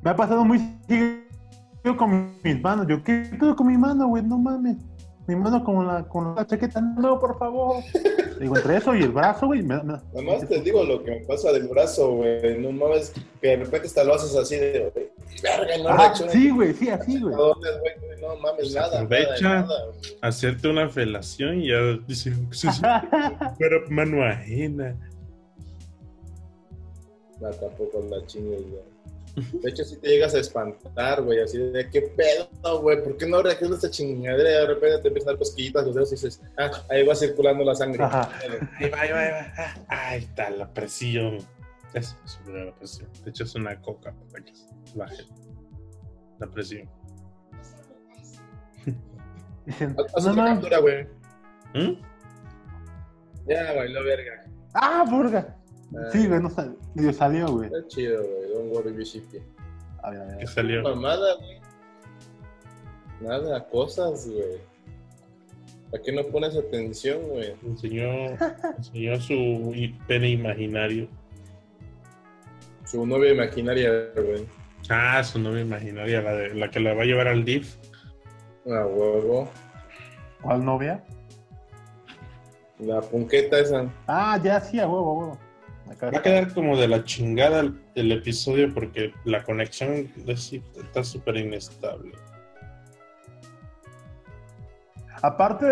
[0.02, 0.58] Me ha pasado muy
[0.88, 2.86] seguido con mis manos.
[2.88, 4.22] Yo, ¿qué pedo con mi mano, güey?
[4.22, 4.76] No mames.
[5.28, 6.80] Mi mano con la, con la chaqueta.
[6.80, 7.76] No, por favor.
[8.40, 9.62] Digo, entre eso y el brazo, güey.
[9.62, 12.58] Me, me- Nada más te digo lo que me pasa del brazo, güey.
[12.58, 15.10] No mames, que de repente hasta lo haces así de, güey,
[15.40, 17.36] verga, no Ah, sí, güey, sí, así, güey.
[17.36, 17.54] No
[18.40, 19.48] mames, Pues nada, nada, aprovecha.
[19.60, 20.00] nada, güey.
[20.22, 21.76] Hacerte una felación y ya
[22.08, 22.28] es
[23.60, 24.96] pero mano ajena.
[27.40, 28.91] No, tampoco la chingues, güey.
[29.34, 33.02] De hecho, si te llegas a espantar, güey, así de, ¿qué pedo, güey?
[33.02, 34.50] ¿Por qué no reacciona esta chingadera?
[34.50, 37.14] Y de repente te empiezan a dar cosquillitas los dedos y dices, ah, ahí va
[37.14, 38.02] circulando la sangre.
[38.04, 38.30] Ajá.
[38.78, 39.52] Ahí va, ahí va, ahí va.
[39.88, 41.38] Ah, Ahí está la presión.
[41.94, 43.08] Eso sube la presión.
[43.24, 44.52] De hecho, es una coca para que
[44.94, 45.24] baje
[46.38, 46.88] la presión.
[49.64, 51.06] Dicen, Haz una captura, güey.
[51.74, 52.02] ¿Mm?
[53.46, 54.44] Ya, bailó verga.
[54.74, 55.56] Ah, burga.
[55.94, 56.76] Ah, Sí, güey, no salió.
[56.94, 57.66] Medio salió, güey.
[57.66, 58.50] Está chido, güey.
[58.52, 59.38] Don't worry, be shippy.
[60.02, 60.38] A ver, a ver.
[60.38, 60.82] ¿Qué salió?
[60.82, 61.60] Mamada, güey.
[63.20, 64.60] Nada, cosas, güey.
[65.90, 67.54] ¿Para qué no pones atención, güey?
[67.62, 68.36] Enseñó,
[68.78, 69.74] enseñó su
[70.06, 71.06] pene imaginario.
[72.86, 74.46] Su novia imaginaria, güey.
[74.88, 77.76] Ah, su novia imaginaria, la, de, la que la va a llevar al DIF.
[78.66, 79.48] A huevo.
[80.42, 81.04] ¿Cuál novia?
[82.78, 83.92] La punqueta esa.
[84.06, 85.38] Ah, ya, sí, a huevo, a huevo.
[85.90, 91.04] Acá Va a quedar como de la chingada el, el episodio porque la conexión está
[91.04, 92.12] súper inestable.
[95.22, 95.66] Aparte,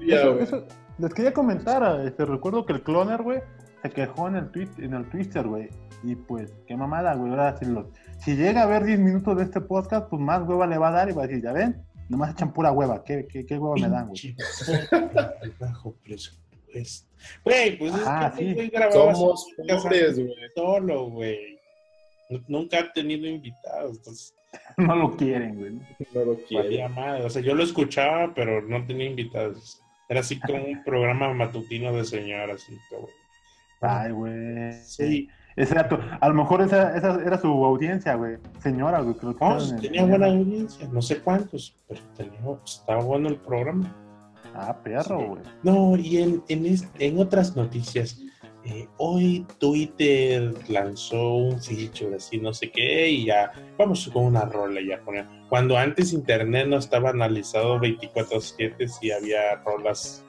[0.00, 0.66] Ya, eso-
[0.98, 3.40] les quería comentar, este, recuerdo que el cloner, güey,
[3.82, 5.68] se quejó en el tweet, en el Twitter, güey.
[6.04, 7.30] Y pues, qué mamada, güey.
[7.30, 10.66] Ahora, si, lo- si llega a ver 10 minutos de este podcast, pues más hueva
[10.66, 13.02] le va a dar y va a decir, ya ven, nomás echan pura hueva.
[13.04, 14.20] ¿Qué, qué, qué hueva me dan, güey?
[16.72, 17.08] Bajo presupuesto.
[17.44, 18.54] Güey, pues Ah, es que sí.
[18.54, 20.34] güey grababa Somos pobres, güey.
[20.56, 21.58] solo, güey.
[22.48, 24.34] Nunca ha tenido invitados, entonces
[24.76, 25.72] No lo quieren, güey.
[26.14, 26.24] ¿no?
[26.24, 26.64] Lo quiere.
[26.64, 27.24] valía madre.
[27.24, 29.80] O sea, yo lo escuchaba, pero no tenía invitados.
[30.08, 33.08] Era así como un programa matutino de señora, así como.
[33.80, 34.72] Ay, güey.
[34.84, 35.28] Sí,
[35.88, 38.36] tu- a lo mejor esa, esa era su audiencia, güey.
[38.60, 39.16] Señora, güey.
[39.16, 43.94] que lo no, tenía buena audiencia, no sé cuántos, pero tenía, estaba bueno el programa.
[44.54, 45.42] Ah, perro, güey.
[45.62, 48.18] No, y en, en, en otras noticias,
[48.64, 54.44] eh, hoy Twitter lanzó un feature así, no sé qué, y ya vamos con una
[54.44, 55.26] rola ya poner.
[55.48, 60.24] Cuando antes Internet no estaba analizado 24-7, si había rolas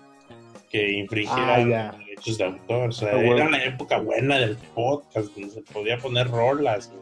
[0.69, 2.89] que infringieran Ah, derechos de autor.
[2.89, 3.35] O sea, Ah, bueno.
[3.35, 6.89] era la época buena del podcast, donde se podía poner rolas.
[6.89, 7.01] güey.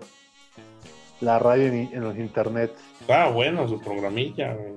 [1.22, 2.74] La radio en, en los internet.
[3.00, 4.54] Estaba bueno su programilla.
[4.56, 4.74] güey.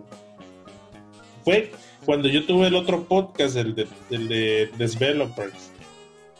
[1.45, 1.73] Fue
[2.05, 5.71] cuando yo tuve el otro podcast, el de, el de Developers.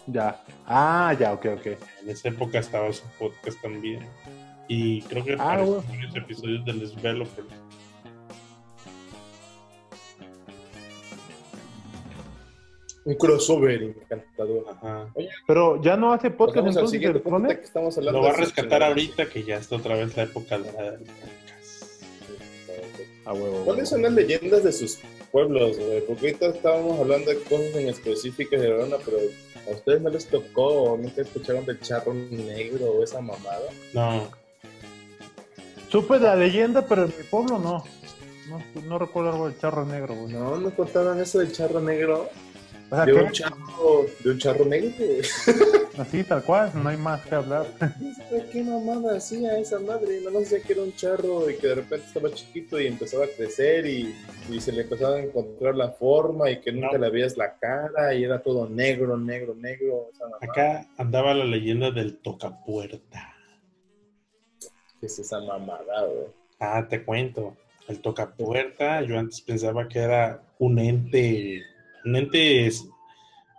[0.07, 0.43] Ya.
[0.67, 1.67] Ah, ya, ok, ok.
[2.03, 4.01] En esa época estaba su podcast también.
[4.69, 5.83] Y creo que Ah, bueno.
[5.89, 7.47] varios episodios del Developers.
[13.07, 14.65] Un crossover encantador.
[14.71, 15.13] Ajá.
[15.47, 17.59] Pero ya no hace podcast al entonces punto cloner.
[17.59, 18.19] que estamos hablando.
[18.21, 21.01] Lo va a de rescatar ahorita que ya está otra vez la época dorada del
[21.01, 21.93] podcast.
[23.27, 23.65] A huevo.
[23.67, 24.99] ¿Cuáles son las leyendas de sus
[25.35, 26.01] pueblos, güey?
[26.07, 29.19] Porque ahorita estábamos hablando de cosas en específicas de Verona, pero
[29.67, 33.69] a ustedes no les tocó o nunca escucharon del charro negro o esa mamada.
[33.93, 34.31] No,
[35.89, 37.85] Supe la leyenda, pero en mi pueblo no.
[38.49, 40.33] No, no recuerdo algo del charro negro, güey.
[40.33, 42.29] No, no contaban eso del charro negro.
[42.95, 44.91] O sea, De un charro, de un charro negro,
[45.99, 47.67] así, tal cual, no hay más que hablar.
[48.53, 50.21] ¿Qué mamada hacía esa madre?
[50.33, 53.29] No sé que era un charro y que de repente estaba chiquito y empezaba a
[53.29, 54.15] crecer y,
[54.49, 56.99] y se le empezaba a encontrar la forma y que nunca No.
[56.99, 60.11] le veías la cara y era todo negro, negro, negro.
[60.41, 63.35] Acá andaba la leyenda del tocapuerta.
[65.01, 66.27] ¿Qué es esa mamada, güey?
[66.61, 67.57] Ah, te cuento.
[67.89, 71.63] El tocapuerta, yo antes pensaba que era un ente,
[72.05, 72.69] un ente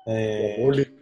[0.08, 0.94] eh,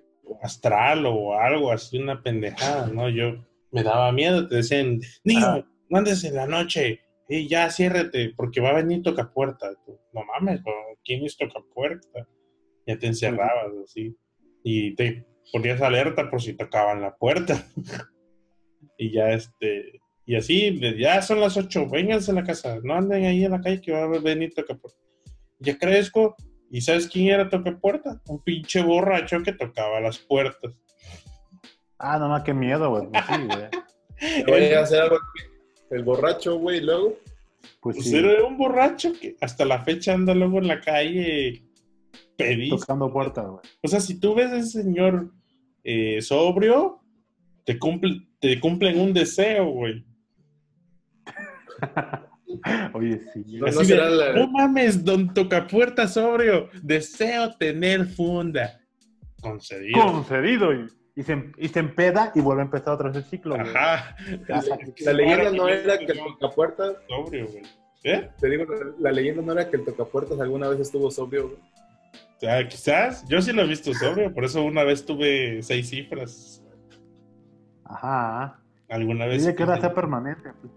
[0.41, 3.09] astral o algo así, una pendejada, ¿no?
[3.09, 5.65] Yo me daba miedo, te decían, niño, Ah.
[5.89, 9.73] no andes en la noche, y ya ciérrate, porque va a venir tocapuerta.
[9.85, 10.61] Tú, no mames.
[11.03, 12.27] ¿quién es tocapuerta?
[12.85, 14.15] Ya te encerrabas así,
[14.63, 17.67] y te ponías alerta por si tocaban la puerta.
[18.97, 23.25] y ya este, y así, ya son las ocho, vénganse a la casa, no anden
[23.25, 24.99] ahí en la calle que va a venir tocapuerta.
[25.59, 26.35] Ya crezco,
[26.73, 28.19] ¿y sabes quién era tocapuerta?
[28.25, 30.73] Un pinche borracho que tocaba las puertas.
[31.99, 33.07] Ah, no, no, qué miedo, güey.
[33.11, 34.43] Pues sí, güey.
[34.43, 35.47] Te voy a hacer algo aquí.
[35.91, 37.15] El borracho, güey, luego.
[37.79, 41.63] Pues Pues sí, era un borracho que hasta la fecha anda luego en la calle
[42.35, 42.71] pedís.
[42.71, 43.61] tocando puertas, güey.
[43.83, 45.31] O sea, si tú ves a ese señor
[45.83, 47.03] eh, sobrio,
[47.65, 50.03] te, cumple, te cumplen un deseo, güey.
[52.93, 53.43] Oye, sí.
[53.59, 58.79] No, Así no de, será la- no mames, don Tocapuerta sobrio, deseo tener funda.
[59.41, 60.01] Concedido.
[60.05, 60.73] Concedido.
[60.73, 63.67] Y, y, se, y se empeda y vuelve a empezar otra vez el ciclo, güey.
[63.67, 64.15] Ajá.
[65.05, 67.63] La leyenda no era que el tocapuertas, sobrio, güey.
[68.05, 68.29] ¿Eh?
[68.39, 71.59] te digo, la, la leyenda no era que el tocapuertas alguna vez estuvo sobrio, güey.
[72.37, 75.89] O sea, quizás, yo sí lo he visto sobrio, por eso una vez tuve seis
[75.89, 76.61] cifras.
[77.85, 78.59] Ajá.
[78.89, 79.43] Alguna vez.
[79.43, 80.51] Dice que era sea permanente.
[80.61, 80.73] Pues.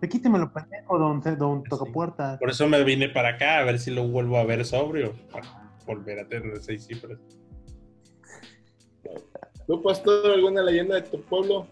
[0.00, 2.38] Te quítemelo, pendejo, don, don Tocapuertas.
[2.38, 5.14] Por eso me vine para acá, a ver si lo vuelvo a ver sobrio.
[5.30, 7.18] Para volver a tener seis cifras.
[9.66, 11.66] ¿Tú, pastor, alguna leyenda de tu pueblo?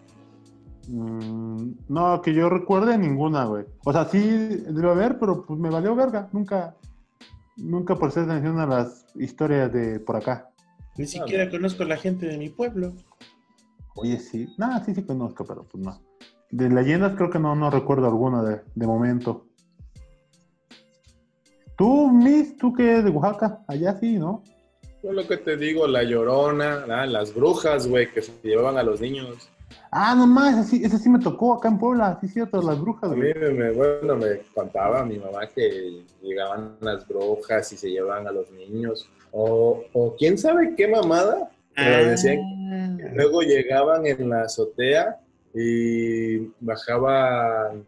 [0.89, 3.65] Mm, no, que yo recuerde ninguna, güey.
[3.85, 6.29] O sea, sí debe haber, pero pues me valió verga.
[6.33, 6.77] Nunca,
[7.57, 10.51] nunca por ser atención a las historias de por acá.
[10.97, 12.95] Ni siquiera conozco a la gente de mi pueblo.
[13.97, 14.55] Oye, sí.
[14.57, 16.01] Nada, sí, sí conozco, pero pues no.
[16.51, 19.47] De leyendas creo que no, no recuerdo alguna de, de momento.
[21.77, 24.43] Tú, Miss, tú que eres de Oaxaca, allá sí, ¿no?
[25.03, 28.83] Yo lo que te digo, la llorona, ah, las brujas, güey, que se llevaban a
[28.83, 29.49] los niños.
[29.91, 33.11] Ah, nomás, ese sí, ese sí me tocó acá en Puebla, sí, cierto, las brujas,
[33.11, 33.35] A mí güey.
[33.35, 38.33] me, me- bueno, me contaba mi mamá que llegaban las brujas y se llevaban a
[38.33, 39.09] los niños.
[39.33, 41.51] O, o quién sabe qué mamada.
[41.75, 42.37] Pero decían
[42.99, 43.11] que Ah.
[43.15, 45.19] luego llegaban en la azotea
[45.55, 47.87] y bajaban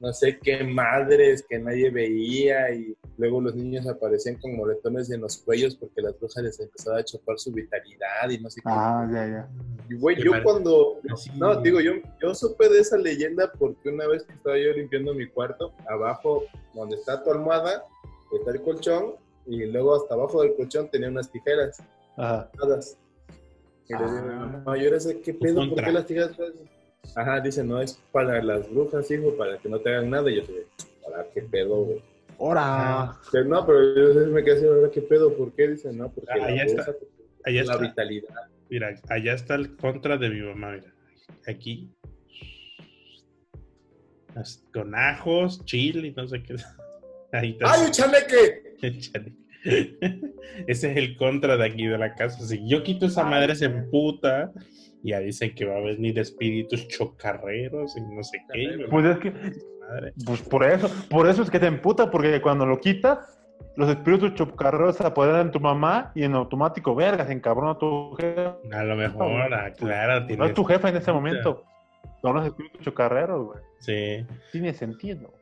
[0.00, 5.22] no sé qué madres que nadie veía y luego los niños aparecían con moretones en
[5.22, 8.68] los cuellos porque las brujas les empezaba a chupar su vitalidad y no sé qué.
[8.70, 9.48] Ah, ya, ya.
[9.90, 11.00] Y güey, yo cuando.
[11.12, 14.70] Así- No, digo, yo, yo supe de esa leyenda porque una vez que estaba yo
[14.72, 16.44] limpiando mi cuarto, abajo,
[16.74, 17.82] donde está tu almohada,
[18.38, 19.14] está el colchón,
[19.46, 21.82] y luego hasta abajo del colchón tenía unas tijeras.
[22.16, 22.48] Ajá.
[22.56, 22.96] Todas.
[23.88, 24.46] Y le digo, Ah.
[24.64, 26.36] mamá, yo ahora sé qué pedo, ¿por qué las tijeras?
[27.14, 30.30] Ajá, dice, no, es para las brujas, hijo, para que no te hagan nada.
[30.30, 30.66] Y yo dije,
[31.02, 32.02] ¿para qué pedo, güey?
[32.38, 33.16] ¡Hora!
[33.32, 35.36] Pero no, pero yo me quedé así, ¿ahora qué pedo?
[35.36, 35.68] ¿Por qué?
[35.68, 36.82] Dice, no, porque Ah, la está.
[37.44, 37.76] Allá la está.
[37.78, 38.28] vitalidad.
[38.70, 40.92] Mira, allá está el contra de mi mamá, mira.
[41.46, 41.90] Aquí.
[44.72, 46.54] Con ajos, chile y no sé qué.
[47.32, 47.72] Ahí está.
[47.72, 48.76] ¡Ay, un chaneque!
[48.82, 49.32] Échale.
[50.68, 52.46] Ese es el contra de aquí de la casa.
[52.46, 54.52] Si yo quito esa madre, se emputa.
[55.02, 58.86] Ya dicen que va a venir espíritus chocarreros y no sé qué.
[58.90, 60.12] Pues es que, madre.
[60.26, 63.38] pues por eso, por eso es que te emputa, porque cuando lo quitas,
[63.76, 68.12] los espíritus chocarreros se apoderan de tu mamá y en automático, verga, se encabrona tu
[68.16, 68.50] jefe.
[68.72, 70.20] A lo mejor, ah, claro.
[70.20, 71.62] No Tiene, es tu jefe en ese momento.
[72.20, 73.60] Son los espíritus chocarreros, güey.
[73.78, 74.26] sí.
[74.50, 75.32] Tiene sentido.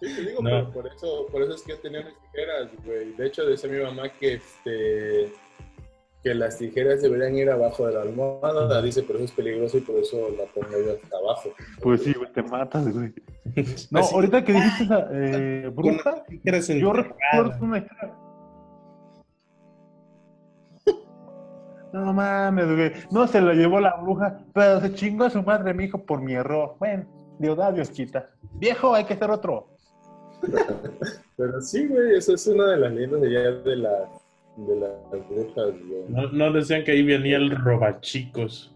[0.00, 0.50] Sí, te digo, No.
[0.50, 3.12] pero por eso, por eso es que tenía unas tijeras, güey.
[3.14, 5.32] De hecho, decía mi mamá que, este,
[6.22, 8.80] que las tijeras deberían ir abajo de la almohada.
[8.80, 11.50] Dice, pero eso es peligroso y por eso la pongo yo hasta abajo.
[11.80, 13.12] Pues sí, güey, te matas, güey.
[13.90, 18.14] No, Así, ahorita que dijiste esa eh, bruja, eres yo recuerdo una historia.
[21.92, 22.92] No mames, güey.
[23.10, 26.22] No se lo llevó la bruja, pero se chingó a su madre, mi hijo, por
[26.22, 26.76] mi error.
[26.78, 27.04] Bueno,
[27.38, 28.30] Dios da, Dios quita.
[28.54, 29.68] Viejo, hay que hacer otro.
[31.36, 34.08] Pero sí, güey, eso es una de las leyendas de allá de, la,
[34.56, 36.04] de las brujas, güey.
[36.08, 38.74] No, no decían que ahí venía el robachicos.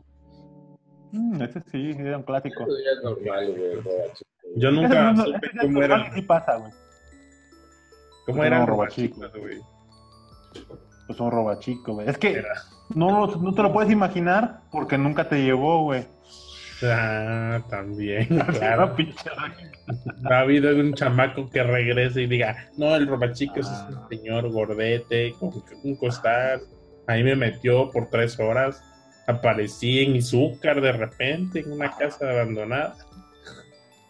[1.12, 2.62] Mm, ese sí, era un clásico.
[2.62, 3.77] Eso ya es normal, güey.
[3.77, 4.24] borracho.
[4.57, 6.73] Yo nunca no- supe cómo que sí pasa, güey.
[8.27, 9.19] cómo eran robachicos.
[9.19, 9.61] robachicos, güey.
[11.07, 12.09] Pues un robachico, güey.
[12.09, 12.55] Es que Era.
[12.94, 16.05] no, no te lo puedes imaginar porque nunca te llevó, güey.
[16.82, 18.27] Ah, también,
[18.59, 18.94] Claro.
[20.20, 23.89] No ha habido un chamaco que regrese y diga, no, el robachicos Ah.
[23.90, 25.53] es un señor gordete, con
[25.85, 26.61] un costal.
[27.07, 28.82] Ahí me metió por tres horas.
[29.27, 32.97] Aparecí en Izúcar de repente, en una casa abandonada.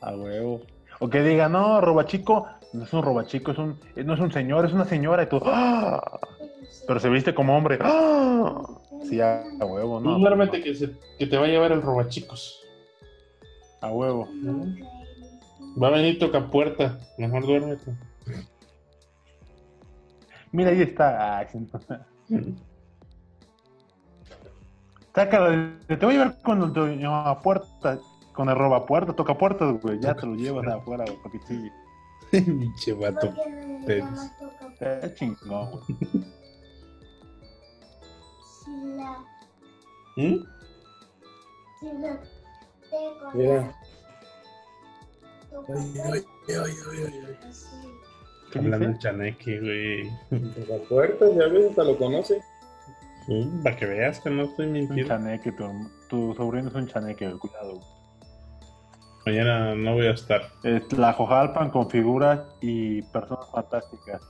[0.01, 0.63] A huevo.
[1.01, 4.65] O que diga, no, robachico, no es un robachico, es un, no es un señor,
[4.67, 6.19] es una señora, y tú, ¡ah!
[6.87, 8.63] Pero se viste como hombre, ¡ah!
[9.09, 10.19] Sí, a, a huevo, ¿no?
[10.19, 12.63] duérmete que, se- que te va a llevar el robachicos.
[13.81, 14.29] A huevo.
[15.81, 16.99] Va a venir toca puerta.
[17.19, 17.95] Mejor duérmete.
[20.53, 21.47] Mira, ahí está.
[25.15, 27.99] Sácalo, te voy a llevar con el a puerta,
[28.35, 31.71] con el roba puerta, toca puertas, güey, ya te lo llevas afuera, güey, porque sí,
[32.31, 33.33] Pinche vato.
[34.81, 36.27] Es chingón, güey.
[38.97, 39.19] La,
[40.17, 40.45] ¿Mm?
[43.35, 43.73] Mira.
[45.69, 47.49] Ay, ay, ay, ay, ay, ay.
[47.49, 47.77] así.
[48.53, 50.11] ¿Qué Hablando en chaneque, güey.
[50.69, 52.41] La puerta, ya ves, hasta lo conoce.
[53.27, 55.09] Sí, Para que veas que no estoy Es un mintiendo.
[55.09, 55.65] chaneque, tu,
[56.09, 57.73] tu sobrino es un chaneque, güey, cuidado.
[57.75, 57.87] güey.
[59.27, 60.43] Mañana no voy a estar.
[60.63, 64.23] Es la Jojalpan con figuras y personas fantásticas.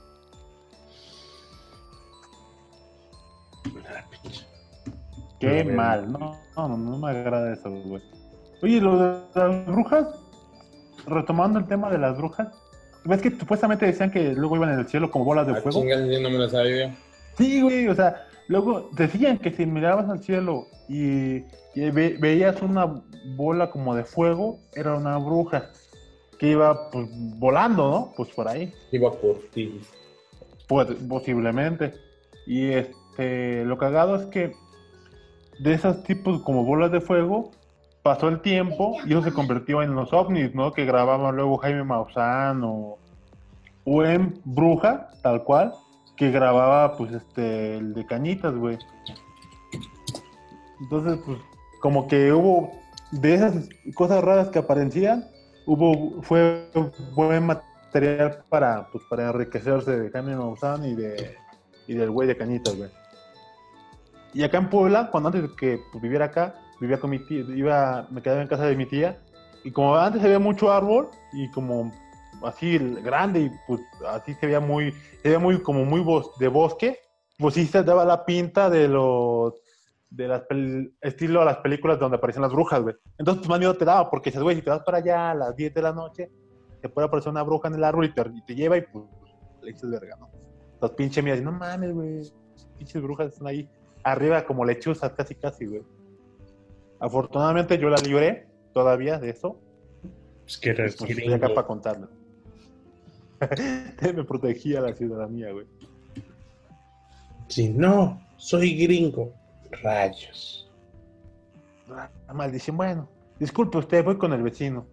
[5.39, 8.01] Qué No, mal, no, no, no, me agrada eso, güey.
[8.63, 10.07] Oye, lo de las brujas,
[11.05, 12.47] retomando el tema de las brujas,
[13.05, 15.81] ¿ves que supuestamente decían que luego iban en el cielo como bolas de Ah, fuego?
[15.81, 16.95] chingas, yo no me lo sabía.
[17.37, 21.43] Sí, güey, o sea, luego decían que si mirabas al cielo y,
[21.75, 23.03] y ve- veías una
[23.35, 25.69] bola como de fuego, era una bruja
[26.39, 27.07] que iba pues
[27.37, 28.13] volando, ¿no?
[28.17, 28.73] Pues por ahí.
[28.91, 29.79] Iba por ti.
[30.67, 31.93] Pues, posiblemente.
[32.47, 34.53] Y este, lo cagado es que
[35.59, 37.51] de esos tipos como bolas de fuego,
[38.03, 40.71] pasó el tiempo y eso se convirtió en los ovnis, ¿no?
[40.71, 42.97] Que grababan luego Jaime Maussan o,
[43.83, 45.73] o en Bruja, tal cual,
[46.15, 48.77] que grababa pues este, el de Cañitas, güey.
[50.81, 51.39] Entonces, pues,
[51.81, 52.71] como que hubo
[53.11, 55.25] de esas cosas raras que aparecían,
[55.65, 56.69] hubo, fue
[57.13, 61.35] buen material para, pues, para enriquecerse de Jaime Maussan y de
[61.87, 62.89] y del güey de Cañitas, güey.
[64.37, 67.39] Y acá en Puebla, cuando antes de que pues, viviera acá, vivía con mi tía,
[67.55, 69.17] iba, me quedaba en casa de mi tía,
[69.63, 71.91] y como antes veía mucho árbol, y como
[72.43, 76.49] así grande, y pues así se veía muy, se veía muy como muy bos- de
[76.49, 76.99] bosque,
[77.39, 79.55] pues sí se daba la pinta de los
[80.11, 80.43] de las
[81.01, 82.95] estilo a las películas donde aparecen las brujas, güey.
[83.17, 85.33] Entonces, pues más miedo te daba, porque dices, güey, si te vas para allá a
[85.33, 86.29] las 10 de la noche,
[86.79, 89.03] te puede aparecer una bruja en el árbol y te, y te lleva y pues
[89.63, 90.29] le dices verga, ¿no?
[90.79, 92.21] Los pinches mías, no mames, güey,
[92.77, 93.67] pinches brujas están ahí
[94.11, 95.83] arriba como lechuzas, casi, casi, güey.
[96.99, 99.59] Afortunadamente yo la libré todavía de eso,
[100.45, 101.35] Es que eres pues estoy gringo.
[101.35, 102.07] acá para contarlo.
[104.15, 105.65] Me protegía la ciudadanía, güey.
[107.47, 109.33] Si no, soy gringo.
[109.83, 110.69] Rayos.
[111.89, 113.07] Ah, maldición, bueno,
[113.39, 114.85] disculpe usted, voy con el vecino.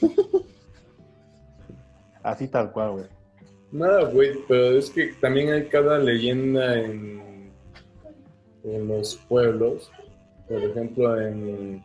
[2.22, 3.04] Así tal cual, güey.
[3.70, 7.20] Nada, güey, pero es que también hay cada leyenda en,
[8.66, 9.90] en los pueblos.
[10.48, 11.82] Por ejemplo, en,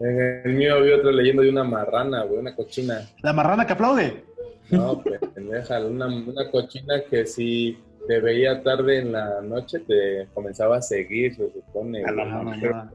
[0.00, 3.08] en el mío había otra leyenda de una marrana, güey, una cochina.
[3.22, 4.24] La marrana que aplaude.
[4.70, 5.02] No,
[5.34, 7.78] pendeja, una, una cochina que si
[8.08, 12.04] te veía tarde en la noche te comenzaba a seguir, se supone.
[12.04, 12.90] A la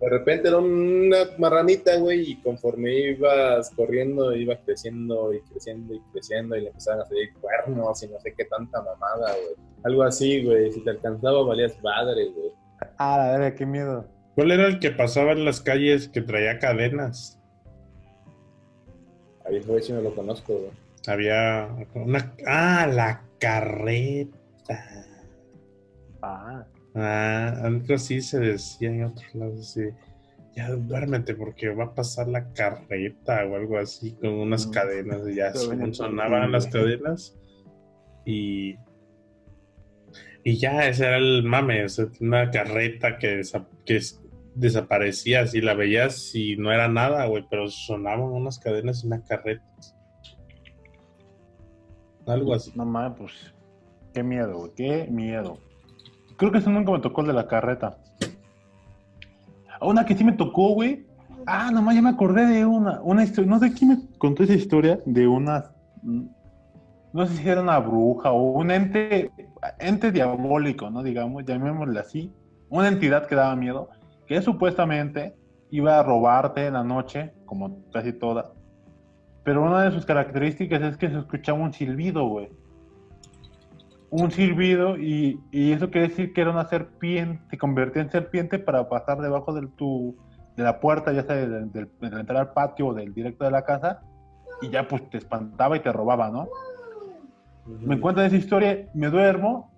[0.00, 6.00] De repente era una marranita, güey, y conforme ibas corriendo, iba creciendo y creciendo y
[6.12, 9.54] creciendo, y le empezaban a salir cuernos y no sé qué tanta mamada, güey.
[9.84, 10.72] Algo así, güey.
[10.72, 12.50] Si te alcanzaba, valías madre, güey.
[12.96, 14.06] Ah, la verga, qué miedo.
[14.34, 17.38] ¿Cuál era el que pasaba en las calles que traía cadenas?
[19.44, 20.70] Ahí fue si no lo conozco, güey.
[21.06, 22.34] Había una...
[22.46, 24.38] Ah, la carreta.
[26.22, 26.64] Ah,
[27.02, 29.60] Ah, algo así se decía en otros lados.
[29.60, 29.80] así,
[30.54, 34.70] ya duérmete porque va a pasar la carreta o algo así con unas Mm.
[34.72, 35.20] cadenas.
[35.28, 35.52] Y ya
[35.92, 37.36] sonaban las cadenas
[38.24, 38.76] y...
[40.42, 44.20] Y ya, ese era el mame, o sea, una carreta que, desa- que es-
[44.54, 49.22] desaparecía, así la veías y no era nada, güey, pero sonaban unas cadenas y una
[49.22, 49.62] carreta.
[52.26, 52.72] Algo así.
[52.74, 53.54] no mames, pues.
[54.14, 55.58] Qué miedo, güey, qué miedo.
[56.40, 57.98] Creo que eso nunca me tocó el de la carreta.
[59.82, 61.04] Una que sí me tocó, güey.
[61.44, 63.50] Ah, nomás ya me acordé de una, una historia.
[63.50, 65.72] No sé quién me contó esa historia de una.
[66.02, 69.30] No sé si era una bruja o un ente,
[69.80, 71.02] ente diabólico, ¿no?
[71.02, 72.32] Digamos, llamémosle así.
[72.70, 73.90] Una entidad que daba miedo,
[74.26, 75.36] que supuestamente
[75.70, 78.46] iba a robarte en la noche, como casi todas.
[79.44, 82.48] Pero una de sus características es que se escuchaba un silbido, güey.
[84.10, 88.58] Un silbido y, y eso quiere decir que era una serpiente, se convertía en serpiente
[88.58, 90.16] para pasar debajo del tu,
[90.56, 93.64] de la puerta, ya sea del, del entrar al patio o del directo de la
[93.64, 94.02] casa,
[94.62, 96.48] y ya pues te espantaba y te robaba, ¿no?
[97.66, 99.70] Me cuentan esa historia, me duermo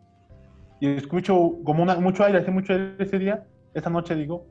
[0.80, 3.44] y escucho como una, mucho aire, hace mucho aire ese día,
[3.74, 4.46] esa noche digo,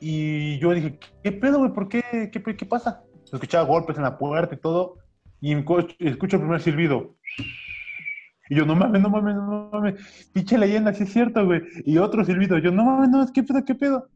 [0.00, 1.72] y yo dije, ¿qué pedo, güey?
[1.72, 2.30] ¿Por qué?
[2.32, 3.02] ¿Qué, qué pasa?
[3.30, 4.96] Escuchaba golpes en la puerta y todo,
[5.40, 7.14] y escucho el primer silbido.
[8.50, 11.62] Y yo, no mames, no mames, no mames, pinche leyenda, sí es cierto, güey.
[11.84, 14.08] Y otro silbido, yo, no mames, no, ¿qué pedo, qué pedo?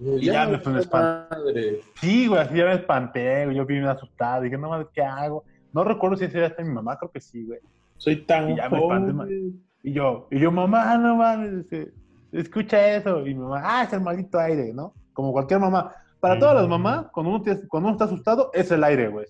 [0.00, 1.80] Y ya me fue un puta madre.
[2.00, 5.02] Sí, güey, así ya me espanté, güey, yo vi bien asustado, dije, no mames, ¿qué
[5.02, 5.44] hago?
[5.72, 7.60] No recuerdo si ese era hasta mi mamá, creo que sí, güey.
[7.96, 9.62] Soy tan Y ya me espanté, joven.
[9.82, 11.92] Y yo, y yo, mamá, no mames, este,
[12.32, 13.20] escucha eso.
[13.26, 14.92] Y mi mamá, ah, es el maldito aire, ¿no?
[15.12, 15.92] Como cualquier mamá.
[16.20, 19.26] Para todas las mamás, cuando uno, te- cuando uno está asustado, es el aire, güey.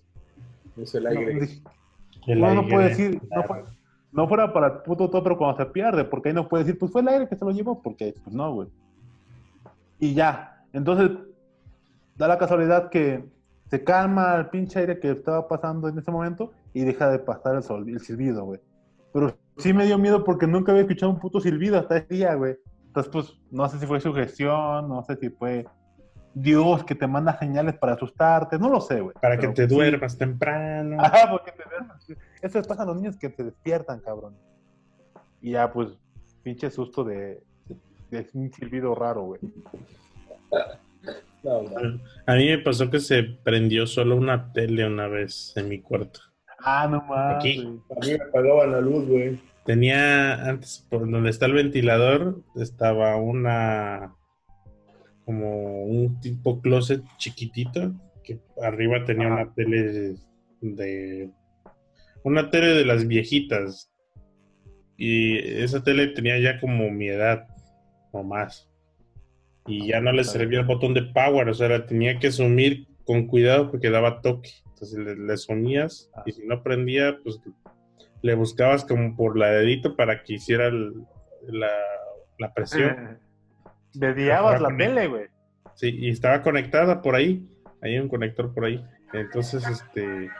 [0.76, 1.34] Es el No, aire.
[1.40, 1.62] dije,
[2.26, 3.66] El uno no aire, puede decir, no, claro.
[4.12, 6.90] No fuera para el puto topro cuando se pierde, porque ahí no puede decir, pues
[6.92, 8.68] fue el aire que se lo llevó, porque pues no, güey.
[9.98, 11.10] Y ya, entonces,
[12.16, 13.24] da la casualidad que
[13.70, 17.54] se calma el pinche aire que estaba pasando en ese momento y deja de pasar
[17.54, 18.60] el, sol, el silbido, güey.
[19.12, 22.34] Pero sí me dio miedo porque nunca había escuchado un puto silbido hasta ese día,
[22.34, 22.56] güey.
[22.86, 25.66] Entonces, pues, no sé si fue sugestión, no sé si fue
[26.34, 29.14] Dios que te manda señales para asustarte, no lo sé, güey.
[29.20, 29.74] Para que te sí.
[29.74, 30.96] duermas temprano.
[31.00, 32.06] Ajá, porque te duermas.
[32.40, 34.36] Eso les pasa a los niños que te despiertan, cabrón.
[35.40, 35.88] Y ya, pues,
[36.42, 37.42] pinche susto de,
[38.10, 39.40] de un silbido raro, güey.
[41.42, 41.64] No.
[42.26, 46.20] A mí me pasó que se prendió solo una tele una vez en mi cuarto.
[46.58, 47.36] Ah, no mames.
[47.36, 47.80] Aquí.
[47.90, 49.40] A mí me apagaban la luz, güey.
[49.64, 54.14] Tenía antes, por donde está el ventilador, estaba una
[55.30, 57.92] como un tipo closet chiquitito
[58.24, 59.42] que arriba tenía Ajá.
[59.42, 60.16] una tele
[60.60, 61.30] de
[62.24, 63.92] una tele de las viejitas
[64.96, 67.46] y esa tele tenía ya como mi edad
[68.10, 68.68] o más
[69.66, 72.88] y ya no le servía el botón de power, o sea, la tenía que sumir
[73.04, 74.50] con cuidado porque daba toque.
[74.66, 77.38] Entonces le, le sumías y si no prendía, pues
[78.22, 80.94] le buscabas como por la dedito para que hiciera el-
[81.48, 81.70] la,
[82.38, 83.20] la presión.
[84.34, 85.26] Ahora la tele, güey.
[85.74, 87.48] Sí, y estaba conectada por ahí.
[87.82, 88.84] Hay un conector por ahí.
[89.12, 90.30] Entonces, este,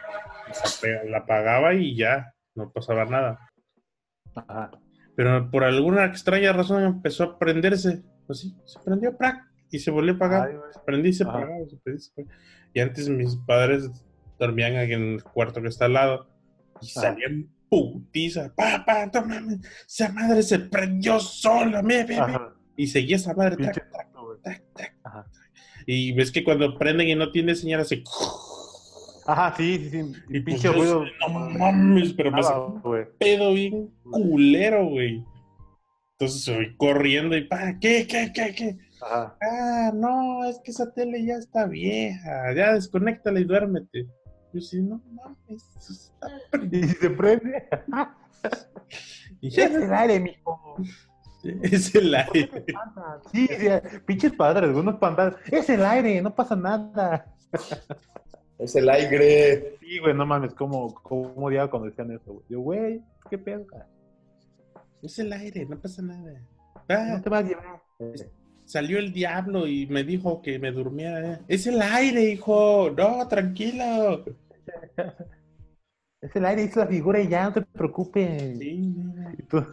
[1.08, 3.50] la apagaba y ya, no pasaba nada.
[4.34, 4.70] Ajá.
[5.16, 8.02] Pero por alguna extraña razón empezó a prenderse.
[8.28, 9.44] Así, se prendió, ¡prac!
[9.70, 10.48] Y se volvió a apagar.
[10.48, 10.56] Ay.
[10.72, 12.34] Se prendía y se apagaba, y se apagaba.
[12.72, 13.90] Y antes mis padres
[14.38, 16.28] dormían aquí en el cuarto que está al lado.
[16.80, 17.00] Y Ajá.
[17.00, 18.52] salían putiza.
[18.54, 19.60] ¡Papá, no mames!
[19.86, 22.38] Esa madre se prendió sola, me, me, me".
[22.80, 23.56] Y seguía esa madre.
[23.56, 24.08] tac, tac,
[24.42, 24.94] tac, tac.
[25.04, 25.26] Ajá.
[25.86, 28.02] Y ves que cuando prenden y no tiene señal, hace.
[29.26, 29.98] Ajá, sí, sí, sí.
[30.30, 31.04] Y Y pues pinche yo, ruido.
[31.20, 33.04] no mames, pero me Nada, güey.
[33.18, 35.22] pedo bien culero, güey.
[36.18, 38.78] Entonces voy corriendo y pa, ¿qué, qué, qué, qué?
[39.02, 39.36] Ajá.
[39.42, 44.06] Ah, no, es que esa tele ya está vieja, ya desconéctala y duérmete.
[44.52, 46.28] Yo sí, no mames, eso está
[46.72, 47.68] Y se prende.
[49.42, 50.76] Y ya Es el aire, mijo.
[51.62, 52.50] es el aire.
[53.32, 53.68] Sí, sí,
[54.06, 55.36] pinches padres, unos pantallas.
[55.50, 57.26] Es el aire, no pasa nada.
[58.58, 59.76] Es el aire.
[59.80, 62.44] Sí, güey, no mames, cómo, cómo odiaba cuando decían eso, güey.
[62.48, 63.00] Yo, güey,
[63.30, 63.66] qué pedo.
[65.02, 66.32] Es el aire, no pasa nada.
[66.88, 67.80] No Ah, te vas a llevar.
[68.66, 71.40] salió el diablo y me dijo que me durmiera.
[71.48, 72.90] Es el aire, hijo.
[72.96, 74.24] No, tranquilo.
[76.22, 78.58] Es el aire, es la figura y ya, no te preocupes.
[78.58, 78.94] Sí,
[79.38, 79.64] Y tú-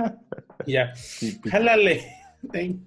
[0.66, 0.92] ya.
[0.94, 2.02] Sí, Jálale.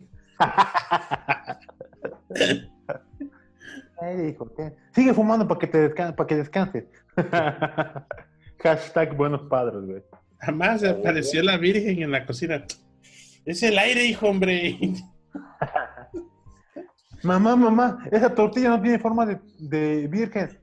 [4.29, 4.51] Hijo.
[4.93, 6.85] Sigue fumando para que te descan para que descanses.
[8.63, 10.03] Hashtag buenos padres, güey.
[10.39, 12.63] Jamás apareció la Virgen en la cocina.
[13.45, 14.77] Es el aire, hijo, hombre.
[17.23, 20.59] Mamá, mamá, esa tortilla no tiene forma de, de virgen.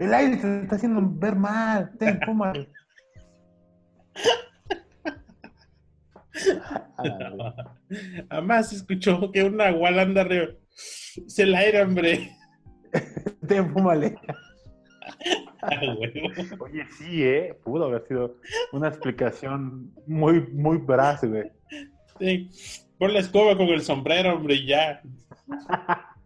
[0.00, 1.92] El aire te está haciendo ver mal.
[1.98, 2.54] Ten, fuma.
[6.96, 7.74] Ah,
[8.30, 10.46] Jamás escuchó que un nahual anda arriba.
[10.74, 12.30] Es el aire, hombre.
[13.46, 14.16] Ten, fúmale.
[15.62, 15.78] Ah.
[16.60, 17.54] Oye, sí, ¿eh?
[17.62, 18.38] Pudo haber sido
[18.72, 21.52] una explicación muy, muy veraz, güey.
[22.18, 22.48] Sí.
[22.98, 25.02] Pon la escoba con el sombrero, hombre, y ya.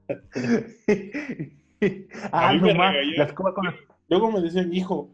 [2.33, 2.95] ah, mí no más.
[2.95, 3.13] regañó.
[3.19, 3.65] La escoba con
[4.09, 5.11] Luego me decían, hijo,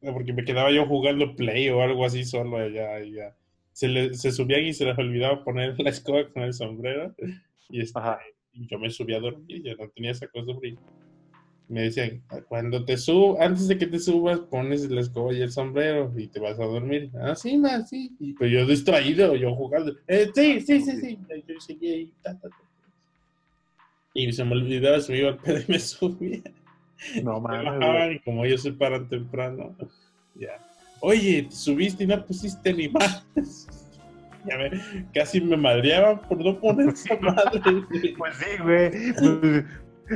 [0.00, 3.02] porque me quedaba yo jugando play o algo así solo allá.
[3.04, 3.36] Ya.
[3.72, 7.14] Se, le- se subían y se les olvidaba poner la escoba con el sombrero.
[7.68, 8.00] Y, este,
[8.52, 10.76] y yo me subía a dormir, yo no tenía esa costumbre.
[11.66, 15.50] Me decían, cuando te subo, antes de que te subas, pones la escoba y el
[15.50, 17.10] sombrero y te vas a dormir.
[17.18, 18.14] Ah, sí, ma, sí.
[18.20, 19.92] Y pues yo distraído, yo jugando.
[20.06, 21.18] "Eh, sí, sí, sí, sí.
[21.48, 22.56] Yo seguía ahí, ta, ta, ta.
[24.14, 26.42] Y se me olvidaba, se me iba al pedo y me subía.
[27.22, 29.74] No Me mames, y como ellos se paran temprano,
[30.36, 30.58] ya.
[31.00, 33.26] Oye, te subiste y no pusiste ni más.
[34.46, 34.78] Ya ve,
[35.14, 37.62] casi me madreaban por no poner esa madre.
[38.18, 38.90] Pues sí, güey.
[39.14, 39.64] Pues,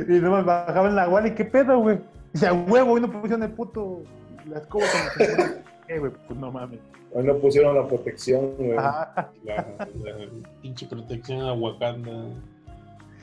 [0.07, 1.97] y no me bajaban la guala y qué pedo, güey.
[2.35, 4.03] Sea, huevo, y no pusieron el puto.
[4.45, 5.63] La escoba con el sombrero.
[5.87, 6.11] ¿Qué, güey?
[6.27, 6.79] Pues no mames.
[7.11, 8.77] Hoy no pusieron la protección, güey.
[8.77, 9.31] Ajá.
[9.43, 10.27] La, la
[10.61, 12.11] pinche protección a Wakanda.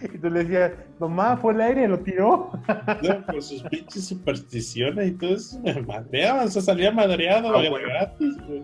[0.14, 2.51] Y tú le decías, mamá, fue el aire, lo tiró.
[3.02, 7.62] No, por sus pinches supersticiones y todo eso me madreaban, o sea, salía madreado Ah,
[7.68, 7.89] bueno.
[7.89, 8.62] gratis, güey.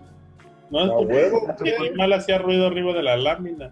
[0.69, 3.71] No, que- huevo, muy mal hacía ruido arriba de la lámina.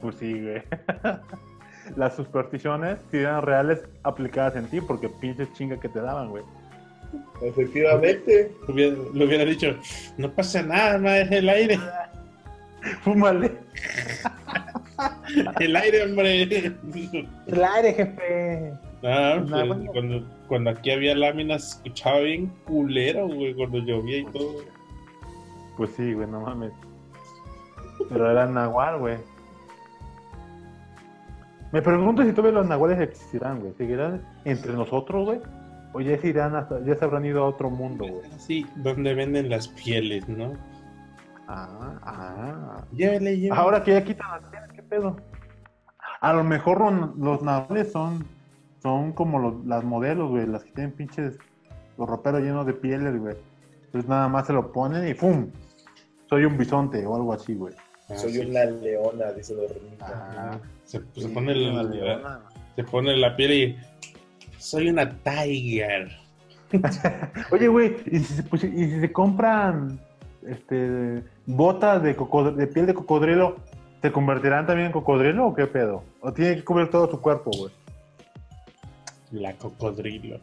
[0.00, 0.62] Pues sí, güey.
[1.96, 6.42] Las supersticiones sí eran reales aplicadas en ti, porque pinches chinga que te daban, güey.
[7.42, 8.52] Efectivamente.
[8.66, 9.76] Le hubiera, le hubiera dicho,
[10.18, 11.78] no pasa nada, ma, es el aire,
[13.02, 13.52] Fúmale.
[15.60, 16.42] el aire, hombre.
[16.42, 18.72] El aire, jefe.
[19.02, 19.92] Ah, pues, bueno.
[19.92, 24.64] cuando, cuando aquí había láminas se escuchaba bien culero, güey, cuando llovía y todo.
[25.76, 26.72] Pues sí, güey, no mames.
[28.08, 29.18] Pero era nahual, güey.
[31.72, 33.74] Me pregunto si todavía los nahuales existirán, güey.
[33.74, 35.40] ¿Seguirán entre nosotros, güey?
[35.92, 38.30] O ya se irán hasta, ya se habrán ido a otro mundo, güey.
[38.38, 40.54] Sí, donde venden las pieles, ¿no?
[41.48, 42.84] Ah, ah.
[42.92, 43.60] Llévele, llévele.
[43.60, 45.16] Ahora que ya quitan las pieles, ¿qué pedo?
[46.20, 48.24] A lo mejor los, los nahuales son,
[48.82, 51.36] son como los- las modelos, güey, las que tienen pinches,
[51.98, 53.36] los roperos llenos de pieles, güey.
[53.86, 55.50] Entonces nada más se lo ponen y ¡pum!
[56.28, 57.74] Soy un bisonte o algo así, güey.
[58.08, 58.38] Ah, Soy sí.
[58.40, 60.06] una leona, dice Dormita.
[60.08, 62.40] Ah, Se, pone el- leona.
[62.74, 63.76] se pone la piel y
[64.58, 66.10] soy una tiger.
[67.52, 70.00] Oye, güey, ¿y si, se pusi- y si se compran
[70.46, 73.56] este, botas de, cocod- de piel de cocodrilo,
[74.02, 76.04] ¿se convertirán también en cocodrilo o qué pedo?
[76.20, 77.72] ¿O tiene que cubrir todo su cuerpo, güey?
[79.32, 80.38] La cocodrilo.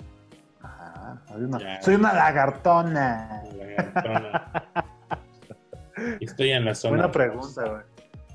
[0.62, 1.82] Ajá, soy una, Ya.
[1.82, 3.44] soy una lagartona.
[3.58, 4.64] La gatona.
[6.20, 6.96] Estoy en la zona.
[6.98, 7.82] Buena pregunta, güey.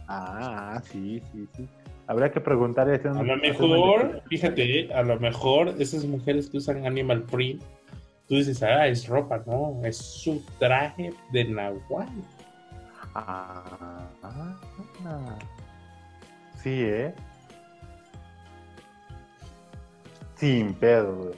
[0.07, 1.69] Ah, sí, sí, sí.
[2.07, 3.01] Habría que preguntarle.
[3.05, 7.63] A una- lo mejor, fíjate, a lo mejor esas mujeres que usan animal print,
[8.27, 12.09] tú dices, ah, es ropa, no, es su traje de nahual.
[13.15, 13.63] Ah,
[14.23, 15.39] ah.
[16.57, 17.15] Sí, ¿eh?
[20.35, 21.35] Sin pedo, güey.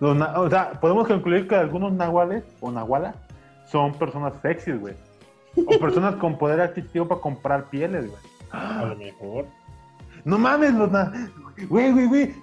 [0.00, 3.16] Los o sea, podemos concluir que algunos nahuales o nahualas
[3.66, 4.94] son personas sexys, güey.
[5.56, 8.22] O personas con poder adquisitivo para comprar pieles, güey.
[8.50, 9.46] A lo mejor.
[10.24, 11.12] No mames, los na...
[11.68, 12.34] Güey, güey, güey.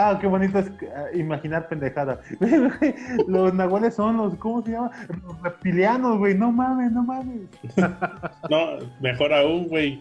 [0.00, 2.20] Ah, qué bonito es ah, imaginar pendejada.
[3.26, 4.90] Los nahuales son los, ¿cómo se llama?
[5.26, 6.34] Los reptilianos, güey.
[6.36, 7.48] No mames, no mames.
[8.48, 10.00] No, mejor aún, güey.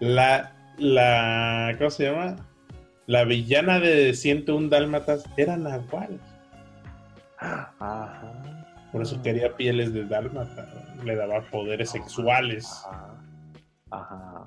[0.00, 2.36] La, la, ¿cómo se llama?
[3.06, 6.20] La villana de 101 Dálmatas era nahual.
[7.38, 8.32] Ajá.
[8.92, 10.66] Por eso quería pieles de dálmata.
[11.04, 12.84] Le daba poderes sexuales.
[12.86, 13.06] Ajá.
[13.90, 14.42] Ajá.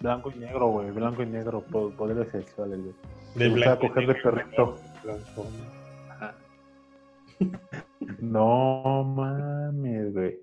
[0.00, 0.90] Blanco y negro, güey.
[0.90, 1.62] Blanco y negro.
[1.62, 2.94] po- Poderes sexuales, güey.
[3.34, 4.78] De y coger de perrito.
[8.20, 10.38] No mames, güey.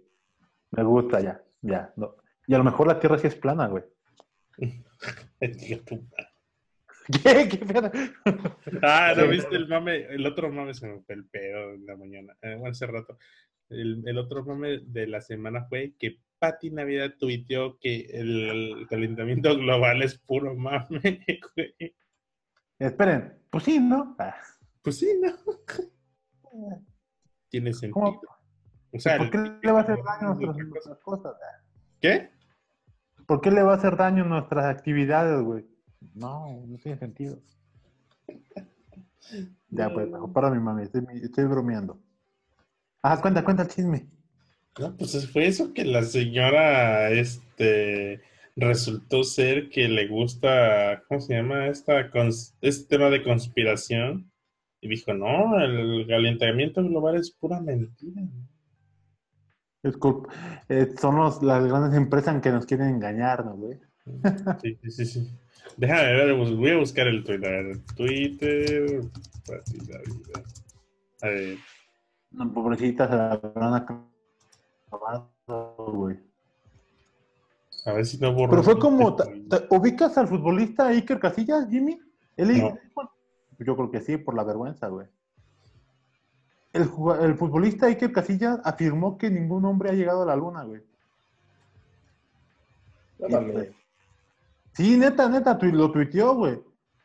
[0.72, 1.42] Me gusta ya.
[1.62, 1.94] Ya.
[1.96, 2.16] No.
[2.48, 3.84] Y a lo mejor la tierra sí es plana, güey.
[7.24, 7.50] ¿Qué?
[7.50, 7.92] ¿Qué pedo?
[8.84, 10.06] Ah, ¿no viste el mame?
[10.10, 12.36] El otro mame se me fue el pedo en la mañana.
[12.42, 13.18] Eh, bueno, hace rato.
[13.70, 19.56] El, el otro mame de la semana fue que Pati Navidad tuiteó que el calentamiento
[19.58, 20.90] global es puro mame,
[21.56, 21.96] güey.
[22.80, 23.38] Esperen.
[23.50, 24.16] Pues sí, ¿no?
[24.20, 24.36] Ah,
[24.82, 25.32] Pues sí, ¿no?
[27.50, 27.94] Tiene sentido.
[27.94, 28.22] ¿Cómo?
[28.92, 31.34] O sea, ¿Por qué el- le va a hacer daño a nuestras cosas?
[31.36, 31.64] ah?
[32.02, 32.30] ¿Qué?
[33.28, 35.68] ¿Por qué le va a hacer daño a nuestras actividades, güey?
[36.16, 37.40] No, no tiene sentido.
[39.70, 42.00] Ya, pues, para mi mami, estoy, estoy bromeando.
[43.04, 44.08] Ah, cuenta, cuenta el chisme.
[44.80, 48.22] No, pues fue eso que la señora, este,
[48.60, 51.68] resultó ser que le gusta, ¿cómo se llama?
[51.68, 52.10] Esta,
[52.62, 54.32] este tema de conspiración.
[54.82, 58.22] Y dijo, no, el calentamiento global es pura mentira.
[60.70, 63.78] Eh, son los- las grandes empresas que nos quieren engañar, ¿no, güey?
[64.62, 65.30] Sí, sí, sí, sí.
[65.78, 67.72] Déjame ver, voy a buscar el Twitter.
[67.76, 69.02] A Twitter.
[71.22, 71.58] A ver,
[72.32, 75.30] No, pobrecitas se la habrán acabado,
[75.78, 76.18] güey.
[77.86, 78.52] A ver si no borro.
[78.52, 82.00] Pero fue como, este ¿te- te- ¿ubicas al futbolista Iker Casillas, Jimmy?
[82.38, 82.78] Él No.
[83.60, 85.08] Yo creo que sí, por la vergüenza, güey.
[86.72, 86.84] El,
[87.22, 90.82] el futbolista Iker Casillas afirmó que ningún hombre ha llegado a la luna, güey.
[93.30, 93.70] Mames.
[94.74, 96.60] Sí, neta, neta, tu- lo tuiteó, güey.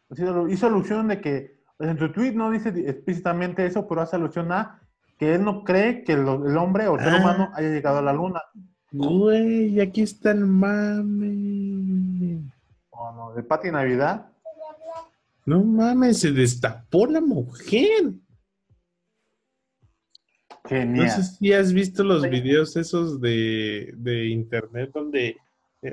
[0.09, 4.03] O sea, lo- hizo alusión de que, en su tweet no dice explícitamente eso, pero
[4.03, 4.81] hace alusión a
[5.19, 7.19] que él no cree que el, el hombre o el ser Ah.
[7.19, 8.41] humano haya llegado a la luna.
[8.97, 12.43] Güey, aquí está el mame.
[12.91, 14.31] O no, de Pati Navidad.
[15.47, 18.05] No mames, se destapó la mujer.
[18.05, 18.21] No
[20.69, 21.11] Genial.
[21.11, 25.37] sé si has visto los videos esos de, de internet donde
[25.83, 25.93] eh,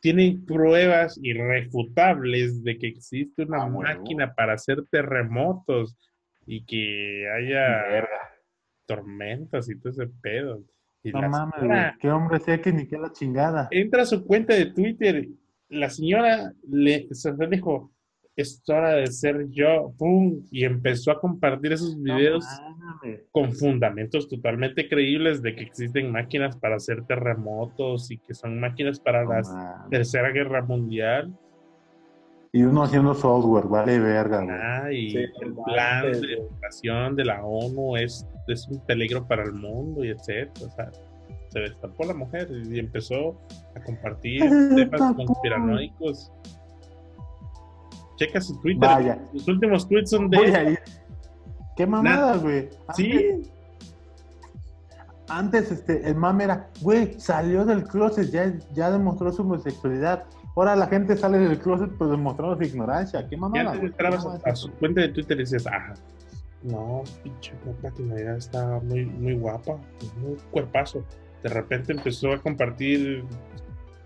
[0.00, 5.96] tienen pruebas irrefutables de que existe una Ah, máquina para hacer terremotos
[6.46, 8.34] y que haya Verga.
[8.86, 10.62] tormentas y todo ese pedo.
[11.04, 11.80] Y No mames, güey.
[12.00, 13.68] Qué hombre sé que ni qué la chingada.
[13.70, 15.28] entra a su cuenta de Twitter,
[15.68, 17.92] la señora le se dijo,
[18.36, 20.42] es hora de ser yo, ¡pum!
[20.50, 22.74] y empezó a compartir esos videos No
[23.30, 28.98] con fundamentos totalmente creíbles de que existen máquinas para hacer terremotos y que son máquinas
[28.98, 29.90] para No la mames.
[29.90, 31.36] Tercera Guerra Mundial.
[32.54, 34.56] Y uno haciendo software, vale verga, güey.
[34.56, 39.42] Ah, y Sí, el plan de educación de la ONU es, es un peligro para
[39.42, 40.66] el mundo y etcétera.
[40.66, 40.90] O sea,
[41.48, 43.36] se destapó la mujer y empezó
[43.74, 44.40] a compartir
[44.76, 46.30] temas conspiranoicos.
[48.18, 48.78] Checa su Twitter.
[48.88, 49.18] Vaya.
[49.32, 50.78] Sus últimos tweets son de.
[51.76, 52.68] Qué mamada, güey.
[52.86, 53.50] Antes- Sí,
[55.26, 60.24] Antes, este, el mame era, güey, salió del closet, ya, ya demostró su homosexualidad.
[60.56, 63.26] Ahora la gente sale del closet, pues demostrando su ignorancia.
[63.28, 63.72] Qué Y mamada.
[63.72, 63.90] antes güey.
[63.90, 65.94] entrabas ¿Cómo es a su cuenta de Twitter y dices, ah,
[66.62, 67.52] no, pinche
[67.82, 69.78] Pati Navidad está muy, muy guapa,
[70.18, 71.04] muy cuerpazo.
[71.42, 73.24] De repente empezó a compartir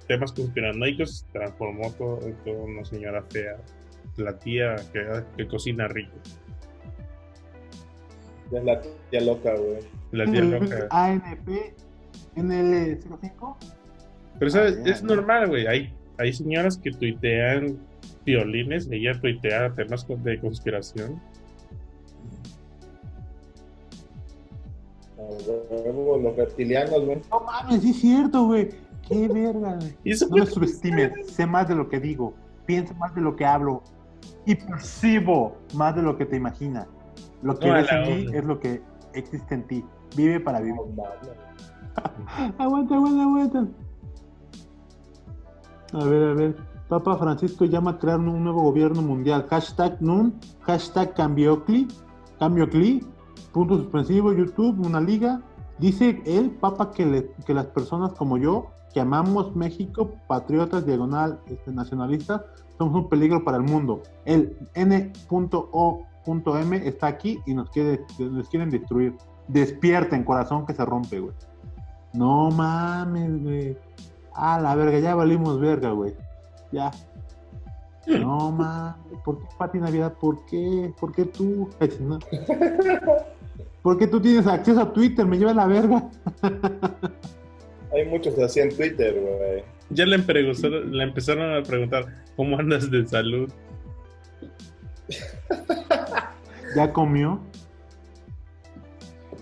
[0.09, 3.57] temas conspiranoicos, se transformó todo en toda una señora fea,
[4.17, 6.17] la tía que, que cocina rico,
[8.51, 8.81] es la
[9.11, 9.79] tía loca, güey.
[10.13, 10.89] la tía loca.
[10.91, 11.75] ANP
[12.37, 13.57] NL05.
[14.39, 14.79] Pero ¿sabes?
[14.79, 17.79] Ah, es normal, güey, hay, hay señoras que tuitean
[18.25, 21.21] violines, ella tuitea temas de conspiración.
[25.19, 25.23] A
[25.85, 27.21] huevo, Los reptilianos, güey.
[27.31, 28.69] No mames, sí es cierto, güey.
[29.09, 29.95] Qué verga, güey.
[30.31, 32.35] No me subestimes, sé más de lo que digo.
[32.67, 33.83] pienso más de lo que hablo
[34.45, 36.87] y percibo más de lo que te imaginas.
[37.43, 38.39] Lo que No, ves en ti onda.
[38.39, 38.83] es lo que
[39.15, 39.85] existe en ti.
[40.17, 40.75] Vive para vivir.
[42.59, 43.67] Aguanta, aguanta, aguanta.
[45.93, 46.57] A ver, a ver.
[46.89, 49.47] Papa Francisco llama a crear un nuevo gobierno mundial.
[49.51, 51.87] Hashtag NUN, hashtag Cambiocli,
[52.39, 53.07] Cambiocli,
[53.53, 55.43] punto suspensivo, YouTube, una liga.
[55.79, 62.41] Dice él, Papa, que las personas como yo, que amamos México, patriotas, diagonal, este, nacionalistas,
[62.79, 64.03] somos un peligro para el mundo.
[64.25, 65.13] El N.O.M
[66.89, 69.15] está aquí y nos, quiere, nos quieren destruir.
[69.49, 71.35] Despierten, corazón que se rompe, güey.
[72.13, 73.77] No mames, güey.
[74.41, 76.15] Ah, la verga, ya valimos verga, güey.
[76.71, 76.93] Ya.
[78.07, 79.19] No mames.
[79.25, 80.15] ¿Por qué Pati Navidad?
[80.21, 80.93] ¿Por qué?
[80.99, 81.69] ¿Por qué tú?
[82.01, 82.21] No.
[83.83, 85.27] ¿Por qué tú tienes acceso a Twitter?
[85.27, 86.09] Me lleva la verga.
[87.93, 89.65] Hay muchos así en Twitter, güey.
[89.91, 92.07] Ya le, le empezaron a preguntar,
[92.37, 93.51] ¿cómo andas de salud?
[96.77, 97.41] ¿Ya comió?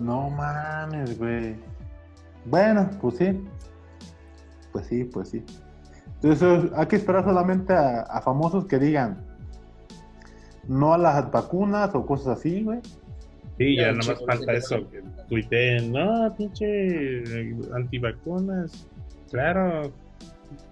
[0.00, 1.54] No mames, güey.
[2.46, 3.44] Bueno, pues sí.
[4.76, 5.42] Pues sí, pues sí.
[6.20, 9.24] Entonces hay que esperar solamente a, a famosos que digan
[10.68, 12.80] no a las vacunas o cosas así, güey.
[13.56, 17.22] Sí, ya Ya, nada más chicos, falta eso, que tuiteen, no, pinche
[17.74, 18.86] antivacunas.
[19.30, 19.90] Claro,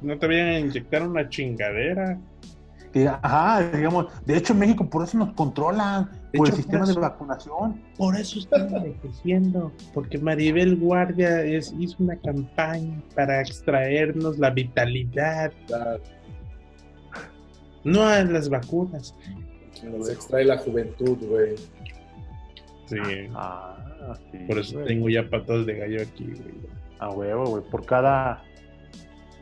[0.02, 2.18] no te vayan a inyectar una chingadera.
[3.22, 6.84] Ajá, digamos, de hecho en México por eso nos controlan, De por hecho, el sistema
[6.84, 7.82] por de vacunación.
[7.96, 15.52] Por eso están envejeciendo, porque Maribel Guardia es- hizo una campaña para extraernos la vitalidad,
[15.68, 15.98] La-
[17.84, 19.14] no a las vacunas.
[19.84, 21.54] Nos extrae la juventud, güey.
[22.86, 22.96] Sí,
[23.34, 23.76] Ah,
[24.32, 24.38] sí.
[24.46, 24.86] por eso güey.
[24.86, 26.54] tengo ya patas de gallo aquí, güey.
[26.98, 27.62] A huevo, güey.
[27.70, 28.42] Por cada,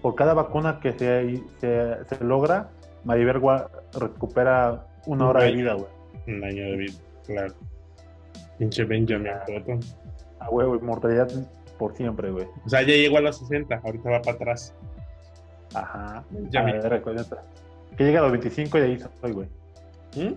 [0.01, 2.71] por cada vacuna que se, se, se logra,
[3.05, 5.87] Maribel Gua- recupera una Un hora de vida, güey.
[6.27, 6.95] Un año de vida,
[7.27, 7.55] claro.
[8.59, 9.81] Pinche Benjamin Button.
[10.39, 11.29] A huevo, mortalidad
[11.79, 12.47] por siempre, güey.
[12.65, 14.75] O sea, ya llegó a los 60, ahorita va para atrás.
[15.75, 16.25] Ajá.
[16.51, 17.03] Ya A ver.
[17.97, 19.49] Que llegue a los 25 y de ahí soy, güey.
[20.17, 20.35] ¿Mm?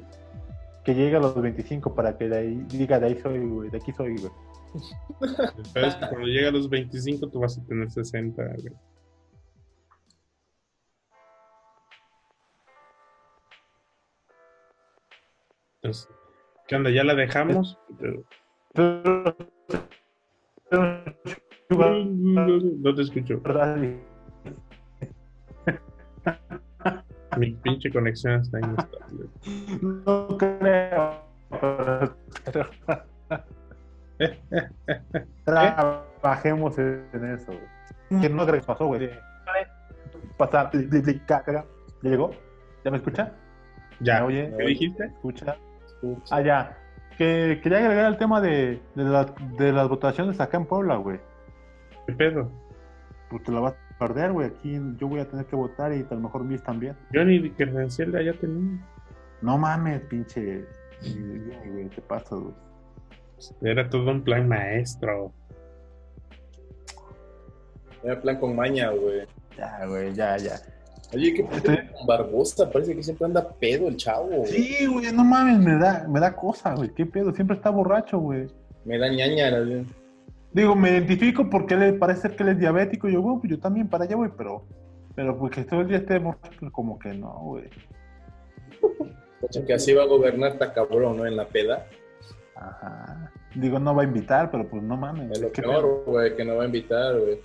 [0.83, 3.69] Que llegue a los 25 para que de ahí diga de ahí soy, güey.
[3.69, 4.31] De aquí soy, güey.
[5.73, 8.73] Pero es que cuando llega a los 25 tú vas a tener 60, güey.
[15.85, 16.09] Entonces,
[16.67, 16.89] ¿qué onda?
[16.89, 17.77] ¿Ya la dejamos?
[17.99, 18.23] Pero-
[21.69, 23.39] No te escucho.
[27.37, 29.29] Mi pinche conexión está inestable.
[30.05, 31.21] No creo.
[35.45, 37.51] Trabajemos en eso.
[38.21, 39.09] Que no creo que pasó, güey.
[40.37, 41.65] Pasar, pli, pli, pli, ca, ca, ca.
[42.01, 42.31] ¿Ya llegó?
[42.83, 43.33] ¿Ya me escucha?
[43.99, 44.53] Ya, ¿Me oye?
[44.57, 45.05] ¿qué dijiste?
[45.05, 45.57] ¿Escucha?
[46.01, 46.35] Escucha.
[46.35, 46.77] Ah, ya.
[47.17, 51.19] Que quería agregar el tema de, de, la- de las votaciones acá en Puebla, güey.
[52.07, 52.51] ¿Qué pedo?
[53.29, 54.47] Porque la vas a perder, güey.
[54.47, 56.95] Aquí yo voy a tener que votar y a lo mejor Miss también.
[57.11, 58.79] Yo ni credencial de allá tenía.
[59.41, 60.65] No mames, pinche.
[61.01, 62.53] Güey, güey, ¿qué pasa, güey?
[63.61, 65.31] Era todo un plan maestro.
[68.03, 69.25] Era plan con maña, güey.
[69.57, 70.55] Ya, güey, ya, ya.
[71.13, 72.69] Oye, ¿qué con Barbosa?
[72.69, 74.27] Parece que siempre anda pedo el chavo.
[74.27, 74.51] güey.
[74.51, 76.89] Sí, güey, no mames, me da, me da cosa, güey.
[76.93, 77.33] ¿Qué pedo?
[77.33, 78.47] Siempre está borracho, güey.
[78.83, 79.49] Me da ñaña.
[79.59, 79.85] güey.
[80.51, 83.09] Digo, me identifico porque le parece que él es diabético.
[83.09, 84.63] Yo, güey, pues yo también para allá, güey, pero.
[85.15, 87.69] Pero porque todo el día esté borracho, pues como que no, güey.
[89.65, 91.25] Que así va a gobernar esta cabrón, ¿no?
[91.25, 91.85] En la peda.
[92.55, 93.31] Ajá.
[93.53, 95.31] Digo, no va a invitar, pero pues no mames.
[95.31, 97.39] Es lo peor, güey, que nos va a invitar, güey.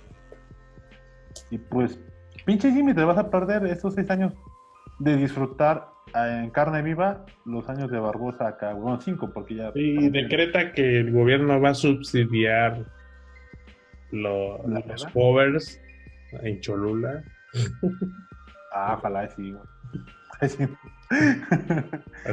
[1.49, 1.97] Y pues,
[2.45, 4.33] pinche Jimmy, te vas a perder estos seis años
[4.99, 8.73] de disfrutar eh, en carne viva los años de Barbosa acá.
[8.73, 9.71] Bueno, cinco, porque ya.
[9.75, 12.85] Y decreta que el gobierno va a subsidiar
[14.11, 15.79] lo- ¿La los covers
[16.43, 17.23] en Cholula.
[18.73, 19.53] Ah, ojalá sí,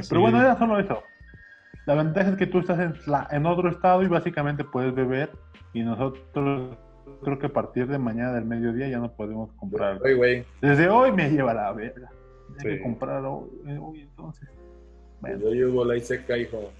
[0.08, 1.02] Pero bueno, era solo eso.
[1.86, 2.94] La ventaja es que tú estás en,
[3.30, 5.30] en otro estado y básicamente puedes beber.
[5.72, 6.76] Y nosotros,
[7.22, 10.00] creo que a partir de mañana del mediodía ya no podemos comprar.
[10.60, 12.08] Desde hoy me lleva la verga.
[12.50, 12.68] Hay Sí.
[12.68, 14.48] que comprar hoy, eh, hoy entonces.
[15.20, 15.38] Bueno.
[15.40, 16.70] Yo llevo la seca, hijo.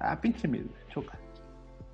[0.00, 1.18] Ah, pinche mil, choca.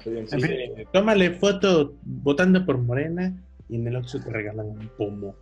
[0.05, 0.41] En sí.
[0.41, 0.51] fin.
[0.51, 3.33] Eh, Tómale foto votando por Morena
[3.69, 5.35] y en el Oxxo te regalan un pomo.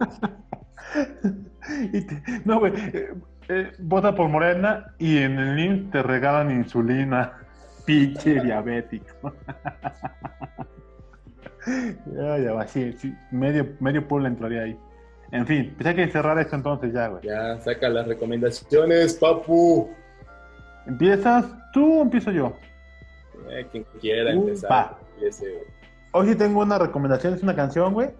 [1.92, 2.72] Y te- no, güey.
[2.92, 3.08] eh,
[3.48, 7.32] eh, vota por Morena y en el NIM te regalan insulina.
[7.86, 9.32] Pinche diabético.
[12.14, 14.78] ya, ya va, sí, sí, Medio, medio pueblo entraría ahí.
[15.32, 17.22] En fin, pues hay que cerrar esto entonces ya, güey.
[17.24, 19.90] Ya, saca las recomendaciones, papu.
[20.86, 22.52] ¿Empiezas tú o empiezo yo?
[23.50, 24.96] Eh, quien quiera Uh, empezar.
[25.14, 25.64] empiece, güey.
[26.12, 28.10] Hoy sí tengo una recomendación, es una canción, güey.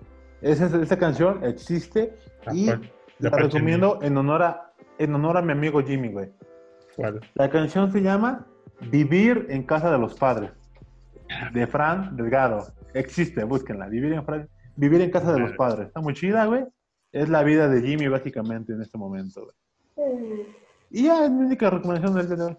[0.43, 2.15] Esa, esa canción existe
[2.53, 6.31] y la Apache recomiendo en honor, a, en honor a mi amigo Jimmy, güey.
[6.97, 7.21] ¿Cuál?
[7.35, 8.47] La canción se llama
[8.81, 10.51] Vivir en casa de los padres,
[11.53, 12.67] de Fran Delgado.
[12.95, 13.89] Existe, búsquenla.
[13.89, 15.89] Vivir en, Fran- Vivir en casa de los padres.
[15.89, 16.65] Está muy chida, güey.
[17.13, 20.47] Es la vida de Jimmy, básicamente, en este momento, güey.
[20.91, 22.57] Y ya es mi única recomendación del día de hoy.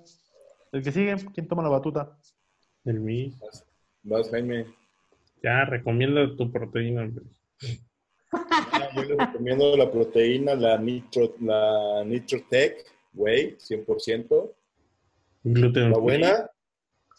[0.71, 2.17] El que sigue, ¿quién toma la batuta?
[2.83, 3.33] El mí.
[4.03, 4.65] Vas, Jaime.
[5.43, 7.09] Ya, recomienda tu proteína.
[8.31, 14.51] Ah, yo les recomiendo la proteína, la Nitro, la Nitrotech, güey, 100%.
[15.53, 16.03] Gluten ¿Está free.
[16.03, 16.49] buena?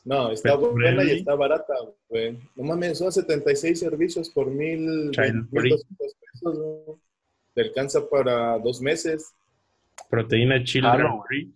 [0.05, 1.74] No, está buena y está barata,
[2.09, 2.38] güey.
[2.56, 5.84] No mames, son 76 servicios por mil, pesos,
[6.42, 6.96] güey.
[7.55, 9.34] Te alcanza para dos meses.
[10.09, 11.26] Proteína children Claro, güey.
[11.26, 11.55] free.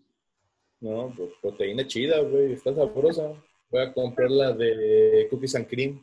[0.81, 2.53] No, pues proteína chida, güey.
[2.53, 3.33] Está sabrosa.
[3.71, 6.01] Voy a comprar la de cookies and cream.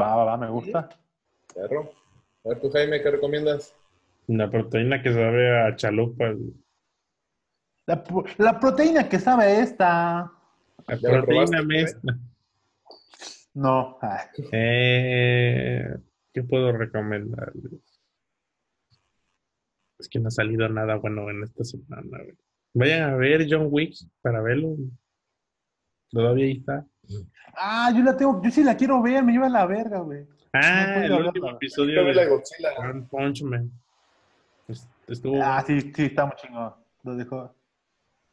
[0.00, 0.88] Va, va, va, me gusta.
[1.54, 1.92] Perro.
[2.44, 3.74] A ver, tú, Jaime, ¿qué recomiendas?
[4.28, 6.32] La proteína que sabe a chalupa.
[7.86, 10.30] La, pro- la proteína que sabe esta.
[10.86, 12.16] La ¿Ya la proteína mezcla.
[13.54, 13.98] No.
[14.52, 15.94] Eh,
[16.32, 17.80] ¿Qué puedo recomendarles?
[19.98, 22.18] Es que no ha salido nada bueno en esta semana.
[22.18, 22.36] güey.
[22.74, 24.76] Vayan a ver John Wick para verlo.
[26.10, 26.86] Todavía ahí está.
[27.56, 30.26] Ah, yo la tengo, yo sí la quiero ver, me lleva a la verga, güey.
[30.54, 32.70] Ah, No el hablar, último episodio la de de Godzilla.
[33.10, 33.70] Punch Man.
[35.06, 36.72] Estuvo, Ah, sí, sí, está muy chingón.
[37.02, 37.54] Lo dejó.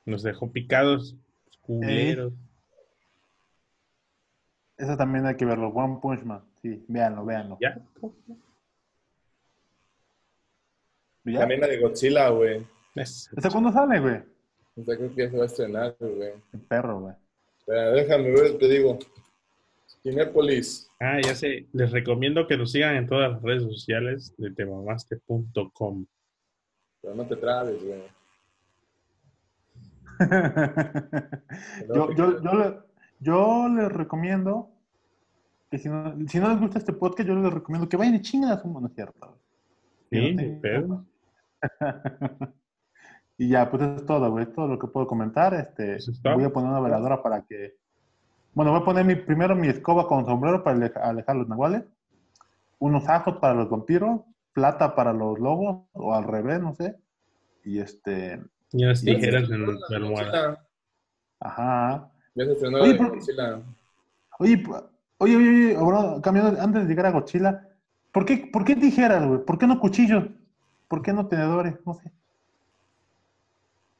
[0.05, 1.15] Nos dejó picados,
[1.61, 2.33] culeros.
[4.77, 5.69] Eso también hay que verlo.
[5.69, 6.41] One Punch Man.
[6.61, 7.57] Sí, véanlo, véanlo.
[7.59, 7.81] Ya.
[11.25, 11.39] ¿Ya?
[11.39, 12.65] También la de Godzilla, güey.
[12.95, 14.21] ¿Ese cuándo sale, güey?
[14.85, 16.33] Sea, creo que ya se va a estrenar, güey.
[16.53, 17.15] El perro, güey.
[17.67, 18.97] Déjame ver, te digo.
[20.01, 20.89] Cinépolis.
[20.99, 21.67] Ah, ya sé.
[21.73, 26.05] Les recomiendo que nos sigan en todas las redes sociales de temamaste.com.
[27.01, 28.01] Pero no te trabes, güey.
[31.93, 32.77] yo, yo, yo, le-
[33.19, 34.69] yo les recomiendo
[35.69, 38.21] que si no, si no les gusta este podcast, yo les recomiendo que vayan y
[38.21, 39.37] chinguen a su mano, ¿cierto?
[40.11, 41.05] Sí, pedo.
[43.37, 44.45] y ya, pues eso es todo, güey.
[44.45, 45.53] Es todo lo que puedo comentar.
[45.53, 46.33] Este, Eso es todo.
[46.35, 47.75] voy a poner una veladora para que.
[48.53, 51.83] Bueno, voy a poner mi, primero mi escoba con sombrero para ale- alejar los nahuales.
[52.79, 54.21] Unos ajos para los vampiros.
[54.53, 55.83] Plata para los lobos.
[55.93, 56.95] O al revés, no sé.
[57.63, 58.41] Y este.
[58.71, 60.65] Y se tijeras en la almohada.
[61.39, 62.11] Ajá.
[62.35, 63.61] Ya se estrenó Oye, de Godzilla.
[64.39, 64.63] Oye,
[65.17, 67.67] oye, oye, oye, ahora, cambiando, antes de llegar a Godzilla,
[68.11, 69.43] ¿por qué, ¿por qué tijeras, güey?
[69.43, 70.25] ¿Por qué no cuchillos?
[70.87, 71.75] ¿Por qué no tenedores?
[71.85, 72.11] No sé.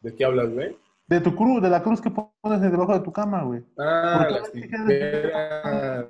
[0.02, 0.78] ¿De qué hablas, güey?
[1.08, 3.64] De tu cruz, de la cruz que pones debajo de tu cama, güey.
[3.78, 4.88] Ah, ¿Por qué las las tijeras?
[4.88, 6.06] tijeras.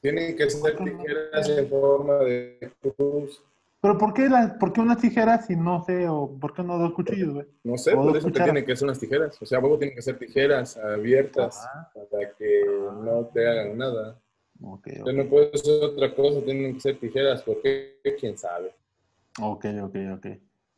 [0.00, 3.42] Tienen que ser tijeras en forma de cruz.
[3.82, 6.78] Pero ¿por qué, las, ¿por qué unas tijeras y no sé, o por qué no
[6.78, 7.46] dos cuchillos, güey?
[7.64, 8.46] No sé, por eso que cucharas.
[8.46, 9.42] tienen que ser unas tijeras.
[9.42, 11.90] O sea, luego tienen que ser tijeras abiertas Ajá.
[11.92, 12.64] para que
[13.02, 14.20] no te hagan nada.
[14.62, 17.42] Ok, O sea, no puede ser otra cosa, tienen que ser tijeras.
[17.42, 17.98] ¿Por qué?
[18.20, 18.72] ¿Quién sabe?
[19.40, 20.26] ok, ok, ok.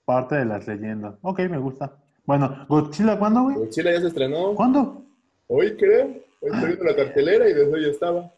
[0.06, 1.16] Parte de las leyendas.
[1.20, 1.98] Ok, me gusta.
[2.24, 3.56] Bueno, ¿Godzilla cuándo, güey?
[3.56, 4.54] Godzilla ya se estrenó.
[4.54, 5.04] ¿Cuándo?
[5.48, 6.06] Hoy creo.
[6.40, 8.32] Hoy estoy viendo la cartelera y desde hoy estaba.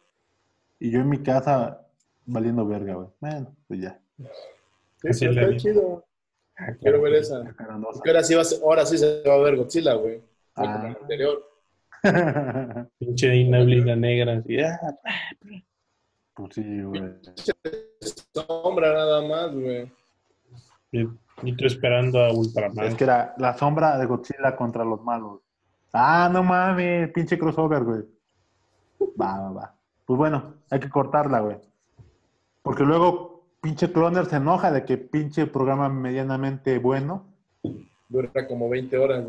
[0.80, 1.86] Y yo en mi casa
[2.24, 3.09] valiendo verga, güey.
[3.20, 4.01] Bueno, pues ya.
[5.02, 5.56] Sí, Así la está vi.
[5.59, 6.05] chido.
[6.59, 7.44] Ah, Quiero ver esa.
[7.55, 7.93] Carandosa.
[7.94, 10.18] Porque ahora sí, va a ser- ahora sí se va a ver Godzilla, güey.
[10.18, 10.82] No como Ah.
[10.82, 11.43] la anterior.
[12.98, 14.39] Pinche neblina negra.
[14.39, 14.78] así, ah,
[16.35, 17.02] pues sí, güey.
[18.32, 19.90] Sombra nada más, güey.
[20.93, 21.02] y,
[21.43, 22.86] y tú esperando a Ultraman.
[22.86, 25.40] Es que era la sombra de Godzilla contra los malos.
[25.93, 28.02] Ah, no mames, pinche crossover, güey.
[29.20, 29.74] Va, va, va.
[30.05, 31.56] Pues bueno, hay que cortarla, güey.
[32.62, 33.36] Porque luego
[33.66, 37.24] pinche cloner se enoja de que pinche programa medianamente bueno.
[38.09, 39.24] Dura como 20 horas.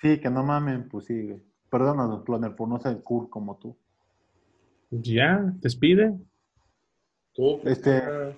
[0.00, 1.40] Sí, que no mamen, pues sí, güey.
[1.70, 3.76] Perdónanos, cloner, por no ser cool como tú.
[4.90, 6.12] Ya, despide.
[7.34, 8.32] Tú, Este- ah,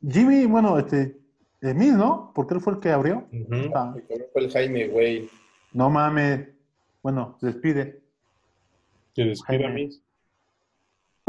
[0.00, 1.18] Jimmy, bueno, este,
[1.60, 2.32] Smith, ¿no?
[2.34, 3.28] Porque él fue el que abrió.
[3.30, 3.70] Ujú.
[3.74, 5.28] Ah, el cabrón fue el Jaime, güey.
[5.74, 6.48] no mames.
[7.02, 8.00] Bueno, despide.
[9.14, 9.74] Te despido a Jaime.
[9.88, 9.90] mí.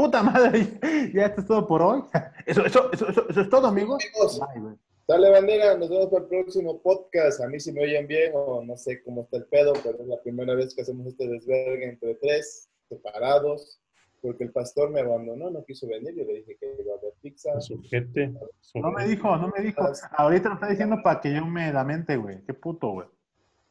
[0.00, 0.66] Puta madre,
[1.14, 2.02] ya esto es todo por hoy.
[2.46, 4.02] Eso, eso, eso, eso, eso es todo, amigos.
[4.02, 4.74] Amigos, Bye, güey.
[5.06, 7.42] dale bandera, nos vemos para el próximo podcast.
[7.42, 10.06] A mí si me oyen bien o no sé cómo está el pedo, pero es
[10.06, 13.78] la primera vez que hacemos este desvergue entre tres, separados.
[14.22, 17.12] porque el pastor me abandonó, no quiso venir, yo le dije que iba a haber
[17.20, 17.60] pizza.
[17.60, 18.32] Sujete.
[18.76, 19.82] No me dijo, no me dijo.
[20.12, 22.42] Ahorita lo está diciendo para que yo me la mente, güey.
[22.46, 23.06] Qué puto, güey.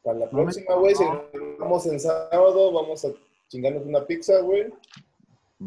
[0.04, 1.02] Para la próxima, güey, si
[1.58, 3.08] vamos en sábado, vamos a
[3.48, 4.72] chingarnos una pizza, güey.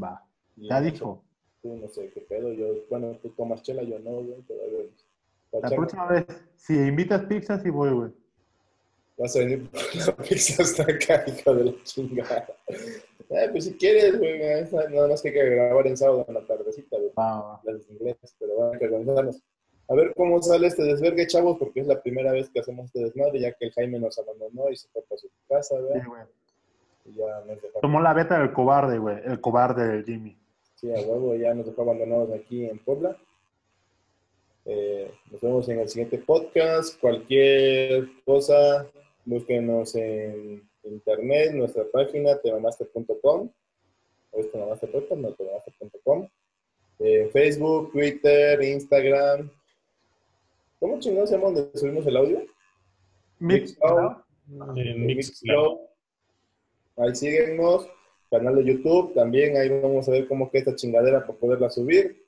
[0.02, 0.23] Va.
[0.55, 1.23] Ya dijo.
[1.61, 4.80] Tú no sé qué pedo, yo, bueno, tú tomas chela, yo no, güey, todavía.
[5.51, 6.25] La Pachanga, próxima vez,
[6.55, 8.11] si invitas pizza, sí voy, güey.
[9.17, 12.47] Vas a venir por la pizza hasta acá, hijo de la chingada.
[12.67, 16.45] Eh, pues si quieres, güey, nada más que hay que grabar en sábado en la
[16.45, 17.11] tardecita, güey.
[17.17, 17.61] Va.
[17.63, 19.41] las inglés, pero van a que organizarnos.
[19.89, 23.03] A ver cómo sale este desvergue, chavos, porque es la primera vez que hacemos este
[23.03, 26.07] desmadre, ya que el Jaime nos abandonó y se fue para su casa, Sí, ¿verdad?
[26.07, 26.21] güey.
[27.05, 29.17] Y ya nos Tomó la beta del cobarde, güey.
[29.25, 30.38] El cobarde del Jimmy.
[30.84, 33.18] Sí, a huevo, ya nos dejó abandonados aquí en Puebla.
[34.65, 36.99] Eh, nos vemos en el siguiente podcast.
[36.99, 38.85] Cualquier cosa,
[39.23, 43.49] búsquenos en internet, nuestra página, temamaster.com.
[44.31, 45.22] ¿O es temamaster podcast?
[45.22, 46.27] No, temamaster.com.
[46.99, 49.49] Eh, Facebook, Twitter, Instagram.
[50.80, 52.45] ¿Cómo chingados se llama donde subimos el audio?
[53.39, 54.18] Mixcloud.
[54.47, 55.77] Mixcloud.
[56.97, 57.88] Ahí síguenos,
[58.38, 62.23] canal de YouTube también, ahí vamos a ver cómo queda esta chingadera para poderla subir.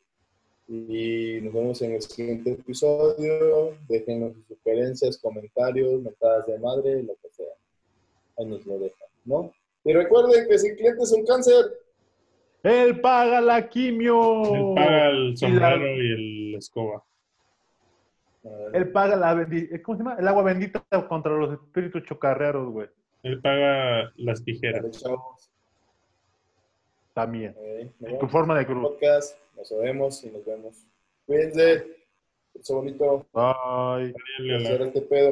[0.67, 3.75] Y nos vemos en el siguiente episodio.
[3.87, 7.53] Déjenos sus sugerencias, comentarios, mentadas de madre, lo que sea.
[8.37, 9.51] Ahí nos lo dejan, ¿no?
[9.83, 11.65] Y recuerden que si el cliente es un cáncer,
[12.63, 14.43] Él paga la quimio.
[14.55, 17.03] Él paga el Y la- sombrero y el escoba.
[18.73, 20.17] Él paga la bendi- ¿cómo se llama?
[20.19, 22.87] El agua bendita contra los espíritus chocarreros, güey.
[23.23, 25.03] Él paga las tijeras.
[27.15, 27.55] También.
[27.57, 28.83] Eh, En tu forma de cruz.
[28.89, 29.37] podcast.
[29.55, 30.85] Nos vemos y nos vemos.
[31.25, 31.95] Cuídense.
[32.53, 33.25] Eso bonito.
[33.33, 34.13] Bye.
[34.57, 35.31] Hacer este pedo.